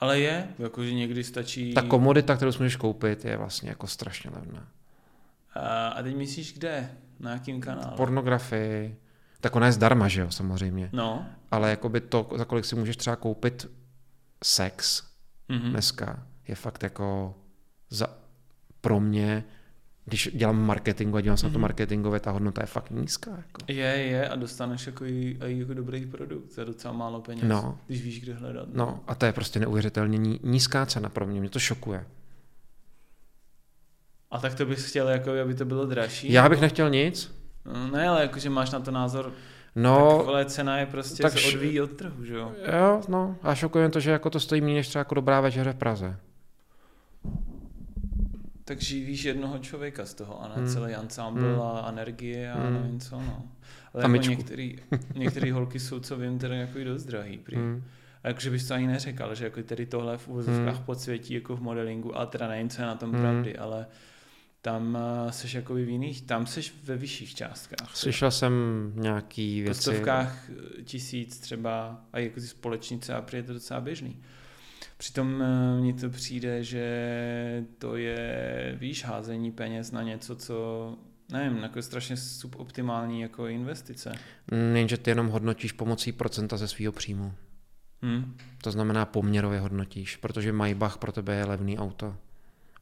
[0.00, 1.74] Ale je, jakože někdy stačí...
[1.74, 4.68] Ta komodita, kterou si můžeš koupit, je vlastně jako strašně levná.
[5.54, 6.90] a, a teď myslíš kde?
[7.20, 7.96] Na jakým kanále?
[7.96, 8.96] Pornografii,
[9.40, 10.90] tak ona je zdarma, že jo, samozřejmě.
[10.92, 11.26] No.
[11.50, 13.70] Ale jakoby to, za kolik si můžeš třeba koupit
[14.44, 15.02] sex
[15.48, 15.70] Mhm.
[15.70, 17.34] dneska, je fakt jako
[17.90, 18.06] za,
[18.80, 19.44] pro mě,
[20.04, 21.62] když dělám marketingu a dělám se na to Mhm.
[21.62, 23.30] marketingové, ta hodnota je fakt nízká.
[23.30, 23.60] Jako.
[23.68, 27.78] Je, je a dostaneš jako, i, i jako dobrý produkt za docela málo peněz, No.
[27.86, 28.68] když víš, kde hledat.
[28.72, 32.06] No a to je prostě neuvěřitelně ní- nízká cena pro mě, mě to šokuje.
[34.30, 36.32] A tak to bys chtěl, jako, aby to bylo dražší?
[36.32, 39.32] Já bych nechtěl nic, No, ne, ale jakože máš na to názor,
[39.76, 42.52] no, tak vole, cena je prostě, tak se odvíjí od trhu, že jo?
[42.78, 45.72] jo, no, a šokuje to, že jako to stojí méně než třeba jako dobrá večeře
[45.72, 46.16] v Praze.
[48.70, 50.66] Tak živíš jednoho člověka z toho a ne Hmm.
[50.66, 51.60] celý ansámbl Hmm.
[51.62, 52.74] a energie a Hmm.
[52.74, 53.42] nevím co, no.
[53.94, 54.76] Ale jako některý,
[55.14, 57.38] některý holky jsou, co vím, teda jako i dost drahý.
[57.38, 57.56] Prý.
[57.56, 57.82] Hmm.
[58.24, 60.84] A jakože bys to ani neřekl, že jako tady tohle v úvozovkách Hmm.
[60.84, 63.20] podsvětí jako v modelingu a teda nevím, co je na tom Hmm.
[63.20, 63.86] pravdy, ale
[64.62, 64.94] tam
[65.24, 67.96] uh, seš jako v jiných, tam seš ve vyšších částkách.
[67.96, 68.52] Slyšel jsem
[68.96, 69.80] nějaký v věci.
[69.80, 74.16] stovkách eh, tisíc třeba a jako ty společnice a prý je to docela běžný.
[75.00, 80.94] Přitom eh, mně to přijde, že to je, víš, házení peněz na něco, co
[81.32, 84.12] nevím, jako strašně suboptimální jako investice.
[84.74, 87.32] Jenže ty jenom hodnotíš pomocí procenta ze svého příjmu.
[88.02, 88.36] Hm?
[88.62, 92.16] To znamená poměrově hodnotíš, protože Maybach pro tebe je levný auto.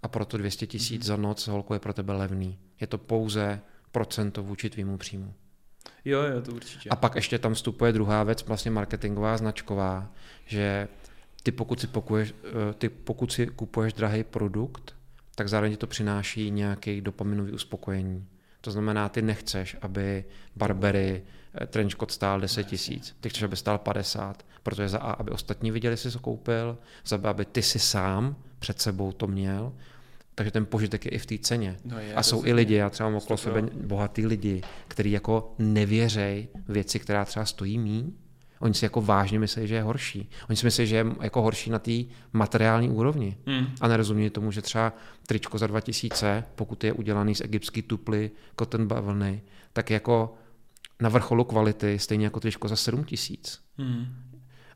[0.03, 1.07] A proto 200 tisíc Mhm.
[1.07, 2.59] za noc holku je pro tebe levný.
[2.81, 3.61] Je to pouze
[3.93, 5.35] procento vůči tvýmu příjmu.
[6.05, 6.91] Jo, jo, to určitě.
[6.91, 10.13] A pak ještě tam vstupuje druhá věc, vlastně marketingová, značková,
[10.47, 10.89] že
[11.43, 14.95] ty pokud si, pokuješ, eh, ty pokud si kupuješ drahý produkt,
[15.35, 18.27] tak zároveň ti to přináší nějaký dopaminový uspokojení.
[18.61, 20.25] To znamená, ty nechceš, aby
[20.57, 21.23] Barbery
[21.55, 23.17] eh, trenchcoat stál 10 tisíc.
[23.21, 26.79] Ty chceš, aby stál 50, protože za A, aby ostatní viděli, že jsi to koupil,
[27.07, 29.73] za B, aby ty si sám před sebou to měl,
[30.35, 31.77] takže ten požitek je i v té ceně.
[31.85, 35.55] No je, a jsou i lidi, já třeba mám okolo sebe bohatý lidi, kteří jako
[35.59, 38.13] nevěřej věci, která třeba stojí míň,
[38.61, 40.31] Oni si jako vážně myslí, že je horší.
[40.49, 41.93] Oni si myslí, že je jako horší na té
[42.33, 43.37] materiální úrovni.
[43.47, 43.67] Hmm.
[43.81, 44.93] A nerozumí tomu, že třeba
[45.27, 50.35] tričko za 2000, pokud je udělaný z egyptský tuply, cotton bavlny, tak jako
[51.01, 53.59] na vrcholu kvality, stejně jako tričko za 7000.
[53.79, 54.07] Hmm.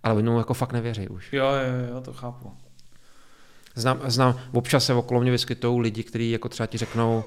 [0.03, 1.33] Ale oni jako fakt nevěří už.
[1.33, 2.53] Jo, jo, jo, to chápu.
[3.75, 7.25] Znám, znám, občas se okolo mě vyskytují lidi, kteří jako třeba ti řeknou,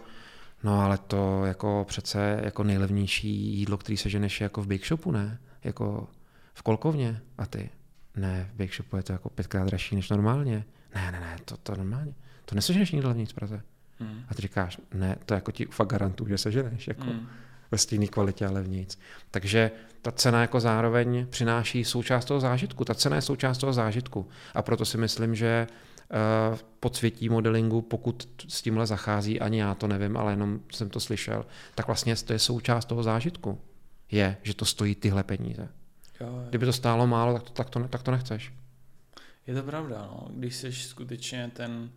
[0.63, 5.11] no ale to jako přece jako nejlevnější jídlo, který se ženeš jako v Big Shopu,
[5.11, 5.39] ne?
[5.63, 6.07] Jako
[6.55, 7.21] v kolkovně.
[7.37, 7.69] A ty,
[8.15, 10.65] ne, v Big Shopu je to jako pětkrát dražší než normálně.
[10.95, 12.13] Ne, ne, ne, to, to normálně.
[12.45, 13.61] To neseženeš nikdo levnějc v Praze.
[13.99, 14.23] Hmm.
[14.29, 16.87] A ty říkáš, ne, to jako ti fakt garantuju, že seženeš.
[16.87, 17.03] Jako.
[17.03, 17.27] Hmm
[17.71, 18.97] ve stejné kvalitě, ale vnitř.
[19.31, 19.71] Takže
[20.01, 22.85] ta cena jako zároveň přináší součást toho zážitku.
[22.85, 24.27] Ta cena je součást toho zážitku.
[24.53, 25.67] A proto si myslím, že
[26.51, 30.99] uh, podsvětí modelingu, pokud s tímhle zachází, ani já to nevím, ale jenom jsem to
[30.99, 31.45] slyšel,
[31.75, 33.61] tak vlastně to je součást toho zážitku.
[34.11, 35.69] Je, že to stojí tyhle peníze.
[36.21, 36.45] Jo, jo.
[36.49, 38.53] Kdyby to stálo málo, tak to, tak to, tak to nechceš.
[39.47, 40.27] Je to pravda, no.
[40.31, 41.89] Když jsi skutečně ten,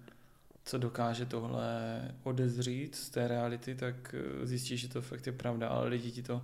[0.64, 5.68] co dokáže tohle odezřít z té reality, tak eh, zjistíš, že to fakt je pravda,
[5.68, 6.42] ale lidi ti to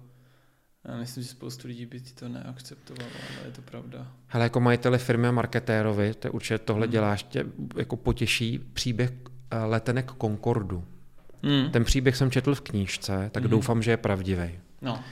[0.88, 4.12] já myslím, že spoustu lidí by ti to neakceptovalo, ale je to pravda.
[4.26, 6.92] Hele, jako majitele firmy a marketérovi, to určitě tohle hmm.
[6.92, 7.44] děláš, tě
[7.76, 9.12] jako potěší příběh
[9.51, 10.84] eh, letenek Concordu.
[11.42, 11.70] Hmm.
[11.70, 13.51] Ten příběh jsem četl v knížce, tak hmm.
[13.51, 14.59] doufám, že je pravdivý.
[14.82, 15.05] No.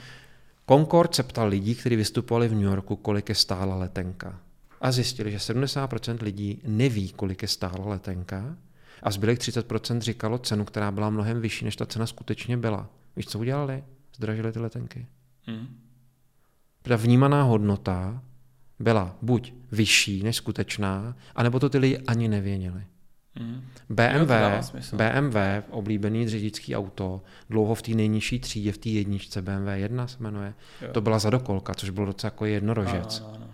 [0.69, 4.39] Concord se ptal lidí, kteří vystupovali v New Yorku, kolik je stála letenka.
[4.81, 8.55] A zjistili, že 70% lidí neví, kolik je stála letenka
[9.03, 12.89] a zbylých 30% říkalo cenu, která byla mnohem vyšší, než ta cena skutečně byla.
[13.15, 13.83] Víš, co udělali?
[14.15, 15.07] Zdražili ty letenky.
[15.45, 15.67] Hmm.
[16.81, 18.21] Ta vnímaná hodnota
[18.79, 22.85] byla buď vyšší než skutečná, anebo to ty lidi ani nevěděli.
[23.35, 23.61] Hmm.
[23.89, 24.31] BMW,
[24.93, 25.37] BMW,
[25.69, 30.53] oblíbený řidičský auto, dlouho v té nejnižší třídě, v té jedničce BMW 1 se jmenuje,
[30.81, 30.87] jo.
[30.91, 33.19] to byla zadokolka, což bylo docela jako jednorožec.
[33.19, 33.47] No, no, no.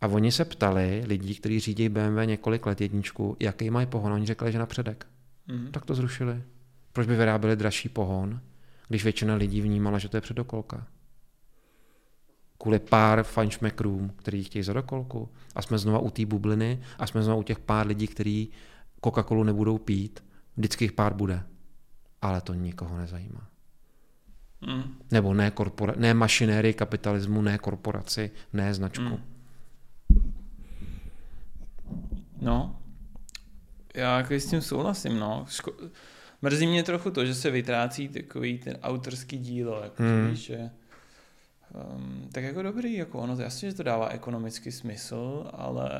[0.00, 4.12] A oni se ptali lidí, kteří řídí BMW několik let jedničku, jaký mají pohon.
[4.12, 5.06] Oni řekli, že na předek.
[5.46, 5.68] Mm.
[5.72, 6.42] Tak to zrušili.
[6.92, 8.40] Proč by vyráběli dražší pohon,
[8.88, 10.86] když většina lidí vnímala, že to je předokolka?
[12.58, 15.28] Kvůli pár fanšmekrům, který chtějí za dokolku.
[15.54, 18.50] A jsme znova u té bubliny a jsme znova u těch pár lidí, kteří
[19.04, 20.24] Coca-Colu nebudou pít.
[20.56, 21.42] Vždycky jich pár bude.
[22.22, 23.48] Ale to nikoho nezajímá.
[24.66, 24.82] Mm.
[25.10, 29.02] Nebo ne, korpora- ne mašinérii kapitalismu, ne korporaci, ne značku.
[29.02, 29.18] Mm.
[32.40, 32.80] No,
[33.94, 35.46] já s tím souhlasím, no.
[35.48, 35.90] Ško-
[36.42, 40.30] Mrzí mě trochu to, že se vytrácí takový ten autorský dílo, jako hmm.
[40.30, 40.70] víš, že
[41.94, 45.90] um, tak jako dobrý, jako ono, jasně, že to dává ekonomický smysl, ale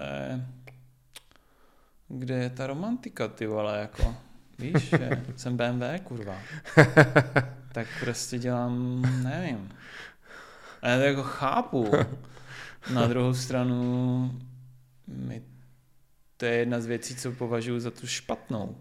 [2.10, 4.16] kde je ta romantika, ty vole, jako,
[4.58, 6.34] víš, že jsem BMW, kurva.
[7.72, 9.72] tak prostě dělám, nevím.
[10.82, 11.90] A já to jako chápu.
[12.94, 14.40] Na druhou stranu
[15.06, 15.42] mi
[16.36, 18.76] to je jedna z věcí, co považuji za tu špatnou.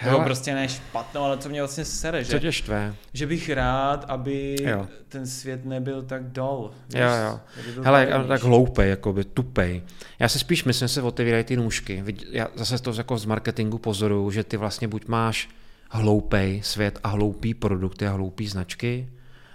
[0.00, 0.12] Hele.
[0.12, 2.94] Nebo prostě ne špatnou, ale co mě vlastně sere, že, co tě štve?
[3.12, 4.86] že bych rád, aby jo.
[5.08, 6.70] ten svět nebyl tak dol.
[6.94, 7.40] Jo, jo.
[7.82, 9.82] Hele, tak hloupej, jakoby, tupej.
[10.18, 12.04] Já si spíš myslím, že se otevírají ty nůžky.
[12.30, 15.48] Já zase to jako z marketingu pozoruju, že ty vlastně buď máš
[15.90, 19.08] hloupej svět a hloupý produkty a hloupý značky,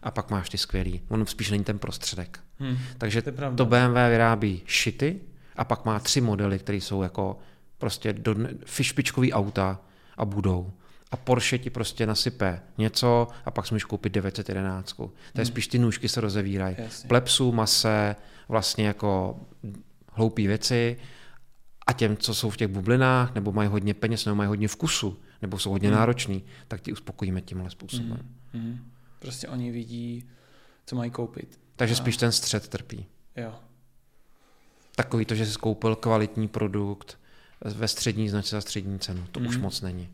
[0.03, 1.01] a pak máš ty skvělý.
[1.09, 2.39] On spíš není ten prostředek.
[2.59, 5.19] Hmm, Takže to, to BMW vyrábí šity,
[5.55, 7.39] a pak má tři modely, které jsou jako
[7.77, 9.79] prostě do, fišpičkový auta
[10.17, 10.73] a budou.
[11.11, 14.93] A Porsche ti prostě nasype něco a pak můžeš koupit 911.
[14.93, 15.45] To je hmm.
[15.45, 16.75] spíš ty nůžky se rozevírají.
[17.07, 18.15] Plepsu, mase,
[18.47, 19.39] vlastně jako
[20.11, 20.97] hloupé věci
[21.87, 25.19] a těm, co jsou v těch bublinách, nebo mají hodně peněz, nebo mají hodně vkusu,
[25.41, 25.97] nebo jsou hodně hmm.
[25.97, 28.19] nároční, tak ti uspokojíme tímhle způsobem.
[28.53, 28.63] Hmm.
[28.63, 28.91] Hmm.
[29.19, 30.29] Prostě oni vidí,
[30.85, 31.59] co mají koupit.
[31.75, 31.97] Takže a...
[31.97, 33.05] spíš ten střed trpí.
[33.35, 33.53] Jo.
[34.95, 37.19] Takový to, že jsi koupil kvalitní produkt
[37.65, 39.23] ve střední značce za střední cenu.
[39.31, 39.47] To mm.
[39.47, 39.63] už mhm.
[39.63, 40.09] moc není.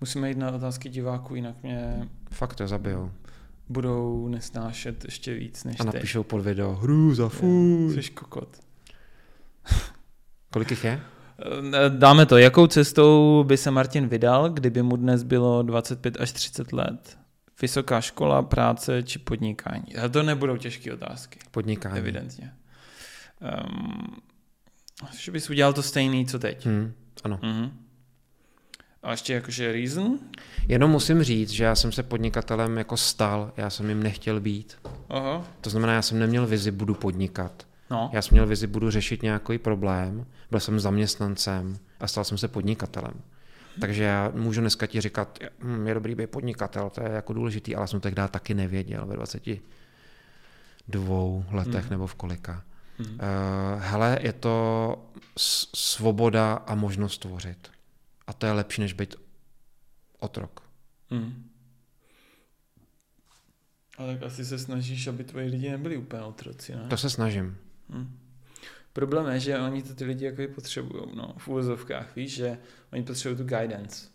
[0.00, 2.08] Musíme jít na otázky diváků, jinak mě...
[2.30, 3.10] Fakt to zabijou.
[3.68, 7.94] Budou nesnášet ještě víc než A napíšou pod video, hrůza, fuj.
[7.94, 8.60] Jsi kokot.
[10.52, 11.00] Kolik jich je?
[11.38, 12.38] Eh, dáme to.
[12.38, 17.18] Jakou cestou by se Martin vydal, kdyby mu dnes bylo 25 až 30 let?
[17.62, 19.96] Vysoká škola, práce či podnikání?
[19.96, 21.38] A to nebudou těžké otázky.
[21.50, 21.98] Podnikání.
[21.98, 22.52] Evidentně.
[23.40, 24.22] Um,
[25.18, 26.66] že bys udělal to stejný, co teď.
[26.66, 26.92] Hmm,
[27.24, 27.38] ano.
[27.42, 27.70] Uh-huh.
[29.02, 30.18] A ještě jakože reason?
[30.68, 34.76] Jenom musím říct, že já jsem se podnikatelem jako stal, já jsem jim nechtěl být.
[35.08, 35.44] Aha.
[35.60, 37.66] To znamená, já jsem neměl vizi, budu podnikat.
[37.90, 38.10] No.
[38.12, 42.48] Já jsem měl vizi, budu řešit nějaký problém, byl jsem zaměstnancem a stal jsem se
[42.48, 43.14] podnikatelem.
[43.80, 47.76] Takže já můžu dneska ti říkat, hm, je dobrý být podnikatel, to je jako důležitý,
[47.76, 51.90] ale jsem tehdy taky nevěděl ve 22 letech Hmm.
[51.90, 52.62] nebo v kolika.
[52.98, 53.14] Hmm.
[53.14, 53.18] Uh,
[53.82, 55.08] hele, je to
[55.74, 57.70] svoboda a možnost tvořit.
[58.26, 59.14] A to je lepší, než být
[60.18, 60.60] otrok.
[61.10, 61.50] Hmm.
[63.98, 66.86] Ale tak asi se snažíš, aby tvoji lidi nebyli úplně otroci, ne?
[66.88, 67.56] To se snažím.
[67.88, 68.18] Hmm.
[68.92, 72.58] Problém je, že oni to ty lidi jako potřebují, no, v úvozovkách, víš, že
[72.92, 74.13] oni potřebují tu guidance.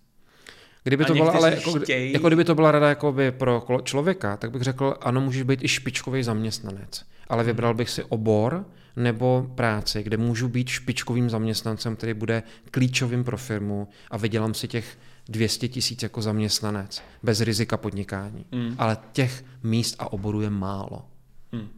[0.84, 4.38] Kdyby A to byla, ale jako, chtějí- jako kdyby to byla rada jakoby pro člověka,
[4.38, 8.66] tak bych řekl, ano, můžeš být i špičkový zaměstnanec, ale vybral bych si obor
[8.96, 14.68] nebo práci, kde můžu být špičkovým zaměstnancem, který bude klíčovým pro firmu a vydělám si
[14.68, 14.98] těch
[15.30, 18.46] 200 tisíc jako zaměstnanec bez rizika podnikání.
[18.52, 18.76] Hmm.
[18.78, 21.06] Ale těch míst a oborů je málo.
[21.54, 21.70] Hmm.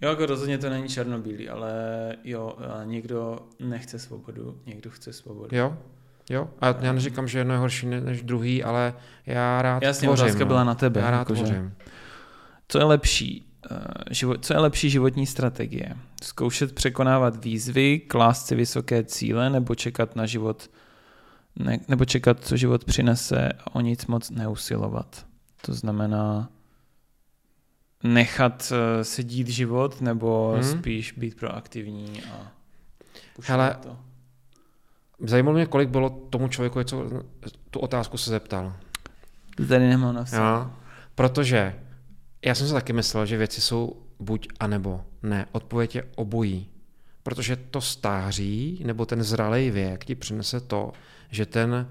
[0.00, 1.72] Jo, jako rozhodně to není černobílý, ale
[2.24, 5.56] jo, někdo nechce svobodu, někdo chce svobodu.
[5.56, 5.78] Jo?
[6.30, 6.48] Jo?
[6.60, 8.94] A já neříkám, že jedno je horší ne- než druhý, ale
[9.26, 10.24] já rád Jasně, tvořím.
[10.24, 10.46] otázka no.
[10.46, 11.00] byla na tebe.
[11.00, 11.42] Já rád jakože.
[11.44, 11.74] tvořím.
[12.68, 13.46] Co je lepší?
[13.70, 13.76] eh,
[14.10, 15.96] Život, co je lepší životní strategie?
[16.22, 20.70] Zkoušet překonávat výzvy, klást si vysoké cíle nebo čekat na život,
[21.56, 25.26] ne, nebo čekat, co život přinese a o nic moc neusilovat.
[25.66, 26.48] To znamená
[28.02, 30.64] nechat eh, se dít život nebo Hmm.
[30.78, 32.52] spíš být proaktivní a
[33.42, 33.98] Hele, to.
[35.20, 37.10] Zajímalo mě, kolik bylo tomu člověku, co
[37.70, 38.76] tu otázku se zeptal.
[39.68, 40.56] Tady nemám napsáno.
[40.56, 40.70] Jo?
[41.14, 41.74] Protože
[42.44, 45.46] já jsem si taky myslel, že věci jsou buď a nebo ne.
[45.52, 46.70] Odpověď je obojí.
[47.22, 50.92] Protože to stáří nebo ten zralý věk ti přinese to,
[51.30, 51.88] že ten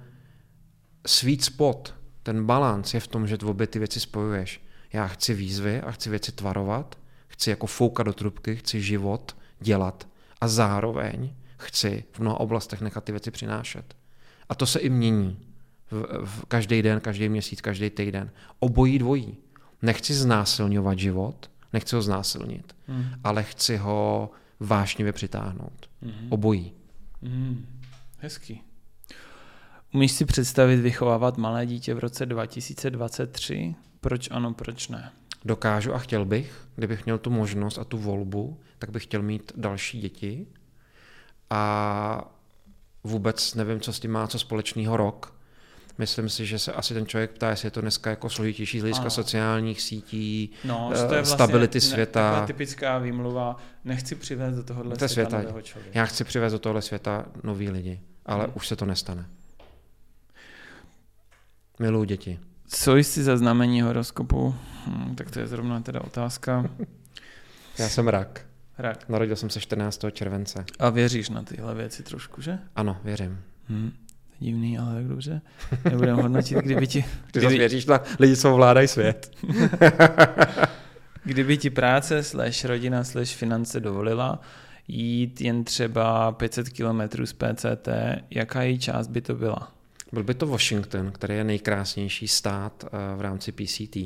[1.07, 4.61] sweet spot, ten balans je v tom, že obě ty věci spojuješ.
[4.93, 6.97] Já chci výzvy a chci věci tvarovat,
[7.27, 10.07] chci jako foukat do trubky, chci život dělat
[10.41, 11.33] a zároveň
[11.63, 13.95] chci v mnoha oblastech nechat ty věci přinášet.
[14.49, 15.39] A to se i mění
[15.91, 18.31] v, v každý den, každý měsíc, každý týden.
[18.59, 19.37] Obojí dvojí.
[19.81, 23.05] Nechci znásilňovat život, nechci ho znásilnit, Hmm.
[23.23, 25.89] ale chci ho vášnivě přitáhnout.
[26.01, 26.27] Mhm.
[26.29, 26.73] Obojí.
[27.21, 27.65] Hmm.
[28.19, 28.61] Hezký.
[29.93, 33.75] Umíš si představit vychovávat malé dítě v roce 2023?
[34.01, 35.11] Proč ano, proč ne?
[35.45, 39.51] Dokážu a chtěl bych, kdybych měl tu možnost a tu volbu, tak bych chtěl mít
[39.55, 40.47] další děti.
[41.55, 42.31] A
[43.03, 45.33] vůbec nevím, co s tím má co společného rok.
[45.97, 48.81] Myslím si, že se asi ten člověk ptá, jestli je to dneska jako složitější z
[48.81, 49.09] hlediska Ano.
[49.09, 52.29] sociálních sítí, No, Eh, to je vlastně stability ne- světa.
[52.31, 55.37] taková typická výmluva, nechci přivést do tohohle To světa, světa.
[55.37, 55.99] nového člověka.
[55.99, 58.53] Já chci přivést do tohle světa nový lidi, ale Hmm.
[58.55, 59.25] už se to nestane.
[61.79, 62.39] Miluji děti.
[62.67, 64.55] Co jsi za znamení horoskopu?
[64.87, 66.65] Hm, tak to je zrovna teda otázka.
[67.79, 68.45] Já jsem rak.
[68.77, 69.09] Rak.
[69.09, 70.05] Narodil jsem se 14.
[70.11, 70.65] července.
[70.79, 72.59] A věříš na tyhle věci trošku, že?
[72.75, 73.39] Ano, věřím.
[73.69, 73.91] Hm.
[74.39, 75.41] Divný, ale tak dobře.
[75.85, 79.31] Nebudeme hodnotit, kdyby ti, Ty kdyby, věříš na lidi, co ovládají svět.
[81.23, 84.41] kdyby ti práce slash rodina slash finance dovolila
[84.87, 87.87] jít jen třeba 500 km z PCT,
[88.29, 89.71] jaká její část by to byla?
[90.11, 93.97] Byl by to Washington, který je nejkrásnější stát eh, v rámci PCT,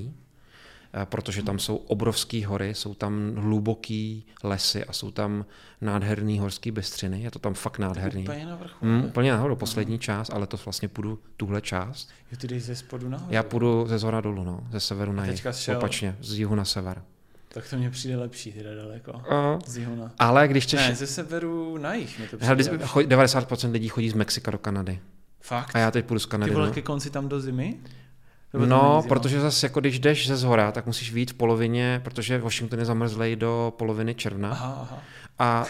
[1.06, 5.46] protože tam jsou obrovské hory, jsou tam hluboký lesy a jsou tam
[5.82, 7.22] nádherný horský bystřiny.
[7.22, 8.22] Je to tam fakt nádherný.
[8.22, 8.86] Úplně na vrchu.
[8.86, 12.10] Hmm, úplně nahoru, poslední část, ale to vlastně půjdu tuhle část.
[12.32, 13.34] Jo, ty jdeš ze spodu nahoru.
[13.34, 16.66] Já půjdu ze zhora dolů, no, ze severu na jih, šel- opačně, z jihu na
[16.66, 17.02] sever.
[17.50, 19.12] Tak to mně přijde lepší, teda daleko.
[19.16, 20.12] A, Z jihu na...
[20.20, 20.80] ale když chceš...
[20.88, 22.88] Ne, ze severu na jih mi to přijde Hele, když- lepší.
[22.88, 25.00] cho- 90% lidí chodí z Mexika do Kanady.
[25.42, 25.76] Fakt?
[25.76, 26.54] A já teď půjdu z Ty Kanady.
[26.54, 26.74] vole, no.
[26.74, 27.78] ke konci tam do zimy?
[28.66, 32.80] No, protože zase jako když jdeš ze zhora, tak musíš vyjít v polovině, protože Washington
[32.80, 34.50] je zamrzlej do poloviny června.
[34.52, 35.00] Aha, aha.
[35.40, 35.66] A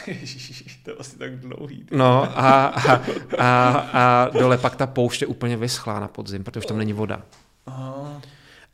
[0.84, 1.78] to je asi tak dlouhý.
[1.84, 1.98] ty.
[1.98, 3.02] no a, a,
[3.38, 6.94] a, a dole pak ta poušť je úplně vyschlá na podzim, protože už tam není
[6.94, 7.22] voda.
[7.66, 8.22] Aha.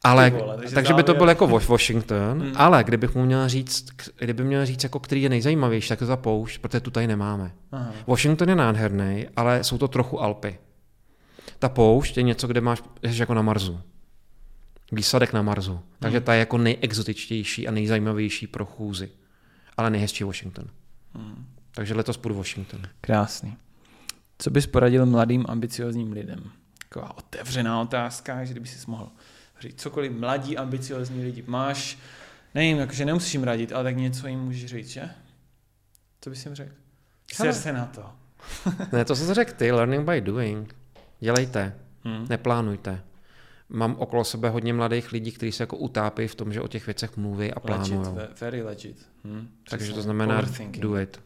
[0.05, 2.51] Ale, vole, takže takže by to byl jako Wa- Washington, Hmm.
[2.55, 3.85] ale kdybych mu měl říct,
[4.19, 7.51] kdyby měl říct, jako který je nejzajímavější, tak to ta poušť, protože tu tady nemáme.
[7.71, 7.91] Aha.
[8.07, 10.57] Washington je nádherný, ale jsou to trochu Alpy.
[11.59, 13.79] Ta poušť je něco, kde máš, jsi jako na Marsu.
[14.91, 15.79] Výsadek na Marsu.
[15.99, 16.25] Takže Hmm.
[16.25, 19.09] ta je jako nejexotičtější a nejzajímavější pro chůzi.
[19.77, 20.65] Ale nejhezčí Washington.
[21.13, 21.45] Hmm.
[21.71, 22.81] Takže letos půjdu Washington.
[23.01, 23.57] Krásný.
[24.37, 26.51] Co bys poradil mladým ambiciozním lidem?
[26.93, 29.09] taková otevřená otázka, že kdyby si mohl
[29.61, 31.97] říct cokoliv mladí, ambiciozní lidi máš,
[32.55, 35.09] nevím, jakože nemusíš jim radit, ale tak něco jim můžeš říct, že?
[36.21, 36.71] Co bys jim řekl?
[37.33, 38.09] Ser se na to.
[38.91, 40.75] ne, to jsem řekl ty, learning by doing.
[41.19, 42.25] Dělejte, hmm.
[42.29, 43.01] neplánujte.
[43.69, 46.85] Mám okolo sebe hodně mladých lidí, kteří se jako utápí v tom, že o těch
[46.85, 47.99] věcech mluví a plánují.
[47.99, 49.05] Legit, very legit.
[49.23, 49.47] Hmm.
[49.69, 50.41] Takže to znamená
[50.79, 51.21] do it.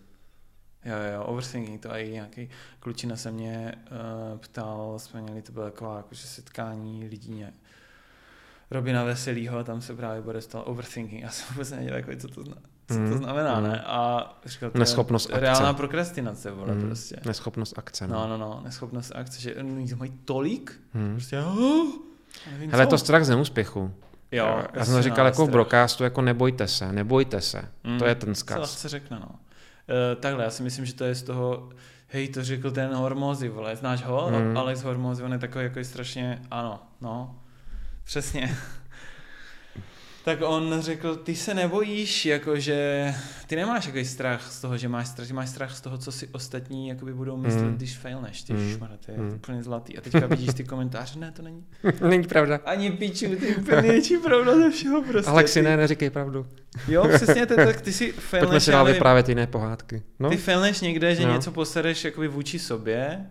[0.86, 2.50] Jo, jo, overthinking, to i nějaký
[2.80, 7.54] klučina se mě uh, ptal, jsme měli, to bylo taková jakože setkání lidí nějak,
[8.72, 11.22] Robina Veselýho, tam se právě bude stal overthinking.
[11.22, 12.56] Já jsem vůbec nevěděl, jako, co to, zna,
[12.88, 13.18] co to hmm.
[13.18, 13.68] znamená, mm.
[13.68, 13.84] ne?
[13.86, 16.82] A říkal, to Neschopnost je reálná prokrastinace, vole, mm.
[16.82, 17.16] prostě.
[17.26, 18.08] Neschopnost akce.
[18.08, 18.28] No.
[18.28, 21.12] no, no, no, neschopnost akce, že oni to mají tolik, mm.
[21.12, 21.88] prostě, oh,
[22.52, 22.90] nevím, Hele, co?
[22.90, 23.94] to strach z neúspěchu.
[24.32, 25.48] Jo, já jsem to říkal jako strach.
[25.48, 27.62] v broadcastu, jako nebojte se, nebojte se.
[27.84, 28.00] Mm.
[28.00, 28.72] To je ten zkaz.
[28.72, 29.30] Co se řekne, no.
[29.30, 31.70] Uh, takhle, já si myslím, že to je z toho,
[32.08, 34.32] hej, to řekl ten Hormozy, vole, znáš ho?
[34.32, 34.58] Mm.
[34.58, 37.36] Alex Hormozy, on je takový jako strašně, ano, no,
[38.08, 38.58] Přesně.
[40.28, 43.14] Tak on řekl, ty se nebojíš, jakože
[43.48, 46.12] ty nemáš jaký strach z toho, že máš strach, že máš strach z toho, co
[46.12, 47.76] si ostatní jakoby budou myslet, mm.
[47.76, 48.74] když failneš, ty mm.
[48.76, 49.34] šmara, to je mm.
[49.36, 49.98] úplně zlatý.
[49.98, 51.64] A teďka vidíš ty komentáře, ne, to není.
[52.10, 52.60] není pravda.
[52.66, 55.32] Ani píču, ty úplně největší pravda ze všeho prostě.
[55.32, 56.46] Alexi, ne, neříkej pravdu.
[56.88, 58.48] jo, přesně, to, tak ty si failneš.
[58.48, 60.04] Pojďme si dál vyprávět jiné pohádky.
[60.20, 60.30] No?
[60.30, 61.34] Ty failneš někde, že no.
[61.34, 63.26] něco posereš jakoby vůči sobě,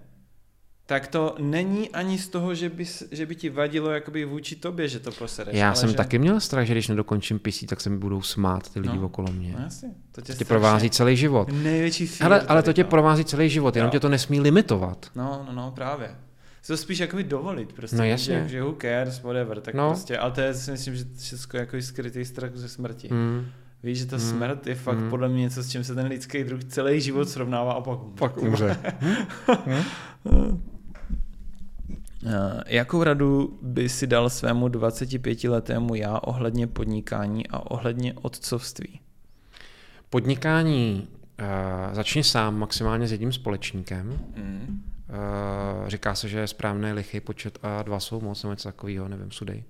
[0.86, 4.88] tak to není ani z toho, že by, že by ti vadilo jakoby vůči tobě,
[4.88, 5.56] že to posereš.
[5.56, 5.94] Já jsem že...
[5.94, 9.06] taky měl strach, že když nedokončím PC, tak se mi budou smát ty lidi no,
[9.06, 9.54] okolo mě.
[9.58, 9.88] No jasně.
[10.12, 11.48] To tě, to tě provází celý život.
[11.52, 12.88] Největší fear ale, ale to tě no.
[12.88, 13.92] provází celý život, jenom jo.
[13.92, 15.06] tě to nesmí limitovat.
[15.14, 16.10] No, no, no, právě.
[16.66, 17.96] To spíš jakoby dovolit, prostě.
[17.96, 18.42] No jasně.
[18.42, 19.88] Že, že who cares, whatever, tak no.
[19.88, 23.08] prostě, ale to je si myslím, že všechno jako skrytý strach ze smrti.
[23.10, 23.46] Mm.
[23.82, 24.22] Víš, že ta mm.
[24.22, 25.10] smrt je fakt mm.
[25.10, 28.78] podle mě něco, s čím se ten lidský druh celý život srovnává a pak umře.
[29.46, 29.84] Pak umře.
[32.26, 39.00] Eh, jakou radu by si dal svému 25-letému já ohledně podnikání a ohledně otcovství?
[40.10, 41.08] Podnikání
[41.40, 44.18] uh, začni sám maximálně s jedním společníkem.
[44.36, 44.82] Mm.
[45.08, 49.08] Uh, říká se, že je správný lichý počet a dva jsou moc, nebo něco takového,
[49.08, 49.64] nevím, sudej.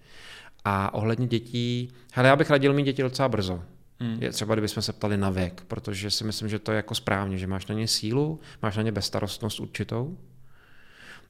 [0.65, 3.63] A ohledně dětí, hele, já bych radil mít děti docela brzo.
[4.01, 4.19] Mm.
[4.23, 7.39] Je třeba, kdybychom se ptali na věk, protože si myslím, že to je jako správně,
[7.39, 10.17] že máš na ně sílu, máš na ně bezstarostnost určitou.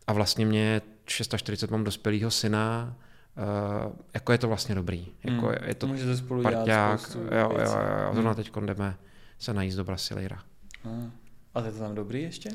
[0.06, 0.80] A vlastně mě
[1.10, 2.96] 640 mám dospělého syna,
[3.86, 5.06] uh, jako je to vlastně dobrý.
[5.24, 5.56] Jako hmm.
[5.64, 8.34] je to Můžete spolu parťák, jo, jo, jo, jo, zrovna hmm.
[8.34, 8.96] teď jdeme
[9.38, 10.42] se najíst do Brasilejra.
[10.82, 11.12] Hmm.
[11.54, 12.50] A je to tam dobrý ještě?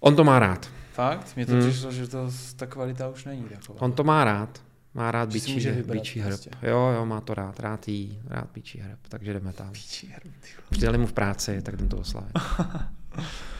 [0.00, 0.70] On to má rád.
[0.92, 1.36] Fakt?
[1.36, 1.70] Mně to hmm.
[1.70, 3.82] přišlo, že to, ta kvalita už není taková.
[3.82, 4.62] On to má rád.
[4.94, 6.30] Má rád bíčí, bíčí hrb.
[6.30, 6.50] Prostě.
[6.62, 7.60] Jo, jo, má to rád.
[7.60, 8.98] Rád jí, rád bíčí hrb.
[9.08, 9.72] Takže jdeme tam.
[9.72, 10.32] Bíčí hrb,
[10.70, 12.32] Přidali mu v práci, tak jdem to oslavit.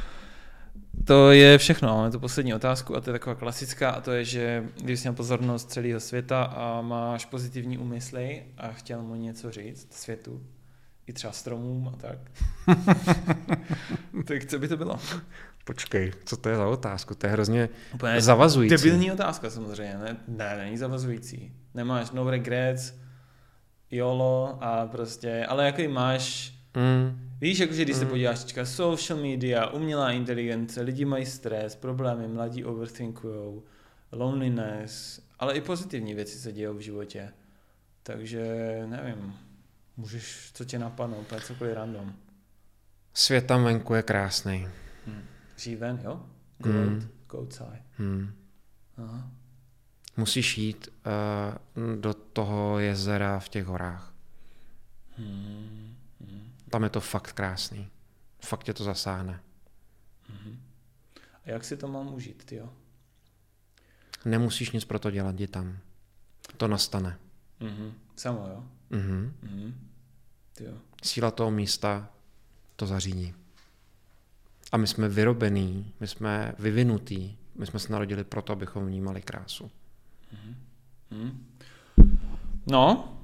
[1.05, 4.25] To je všechno, máme tu poslední otázku a to je taková klasická a to je,
[4.25, 9.51] že když jsi měl pozornost celého světa a máš pozitivní úmysly a chtěl mu něco
[9.51, 10.47] říct světu,
[11.07, 12.19] i třeba stromům a tak,
[14.27, 14.99] tak co by to bylo?
[15.65, 17.15] Počkej, co to je za otázku?
[17.15, 18.77] To je hrozně Úplně zavazující.
[18.77, 20.17] Debilní otázka samozřejmě, ne?
[20.29, 21.53] Ne, není zavazující.
[21.75, 22.95] Nemáš no regrets,
[23.91, 28.01] YOLO a prostě, ale jaký máš mm Víš, jakože když mm.
[28.01, 33.63] se podíváš teďka social media, umělá inteligence, lidi mají stres, problémy, mladí overthinkujou,
[34.13, 37.33] loneliness, ale i pozitivní věci se dějou v životě.
[38.03, 38.45] Takže
[38.87, 39.35] nevím,
[39.97, 42.15] můžeš, co tě napadne, úplně cokoliv random.
[43.15, 44.69] Svět tam venku je krásný.
[45.07, 45.23] Hmm.
[45.57, 46.27] Žij ven, jo?
[46.59, 46.97] Go, hmm.
[46.97, 47.83] out, go outside.
[47.97, 48.33] Hmm.
[48.97, 49.31] Aha.
[50.17, 54.15] Musíš jít uh, do toho jezera v těch horách.
[55.17, 55.90] Hmm.
[56.71, 57.89] Tam je to fakt krásný.
[58.41, 59.41] Fakt tě to zasáhne.
[60.31, 60.57] Mm-hmm.
[61.45, 62.73] A jak si to mám užít, ty jo?
[64.25, 65.79] Nemusíš nic pro to dělat, jdi tam.
[66.57, 67.19] To nastane.
[67.61, 67.93] Mm-hmm.
[68.17, 68.65] Samo, jo?
[68.91, 69.33] Mm-hmm.
[69.43, 69.73] Mm-hmm.
[70.61, 70.73] jo.
[71.03, 72.09] Síla toho místa
[72.77, 73.35] to zařídí.
[74.73, 79.71] A my jsme vyrobení, my jsme vyvinutí, my jsme se narodili proto, abychom vnímali krásu.
[80.35, 81.35] Mm-hmm.
[82.67, 83.17] No,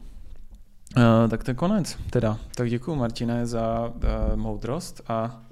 [0.97, 2.39] Uh, tak to je konec teda.
[2.55, 5.43] Tak děkuji Martine za uh, moudrost a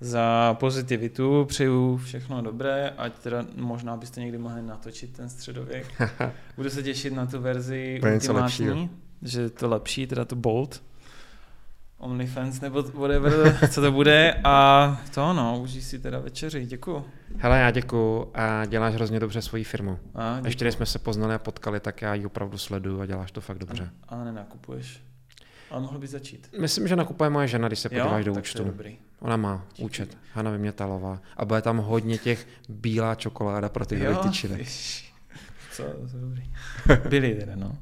[0.00, 1.44] za pozitivitu.
[1.44, 5.86] Přeju všechno dobré, ať teda možná byste někdy mohli natočit ten středověk.
[6.56, 8.90] Budu se těšit na tu verzi ultimátní,
[9.22, 10.82] že je to lepší, teda to bold.
[11.98, 17.04] OnlyFans nebo whatever, co to bude a to no, užij si teda večeři, děkuju.
[17.36, 19.98] Hele, já děkuju a děláš hrozně dobře svoji firmu.
[20.14, 23.32] A, Ještě když jsme se poznali a potkali, tak já ji opravdu sleduju a děláš
[23.32, 23.90] to fakt dobře.
[24.08, 25.00] A, ale nenakupuješ.
[25.70, 26.50] Ale mohl bys začít.
[26.60, 28.64] Myslím, že nakupuje moje žena, když se podíváš jo, do účtu.
[28.64, 28.98] dobrý.
[29.20, 29.82] Ona má Díky.
[29.82, 31.20] účet, Hanna Vymětalová.
[31.36, 34.66] A bude tam hodně těch bílá čokoláda pro ty tyčiny.
[35.72, 36.50] Co, co dobrý.
[37.08, 37.78] Byli teda, no.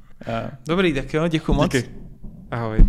[0.66, 1.72] Dobrý, tak jo, děkuji moc.
[1.72, 1.90] Díky.
[2.51, 2.86] Ahoj.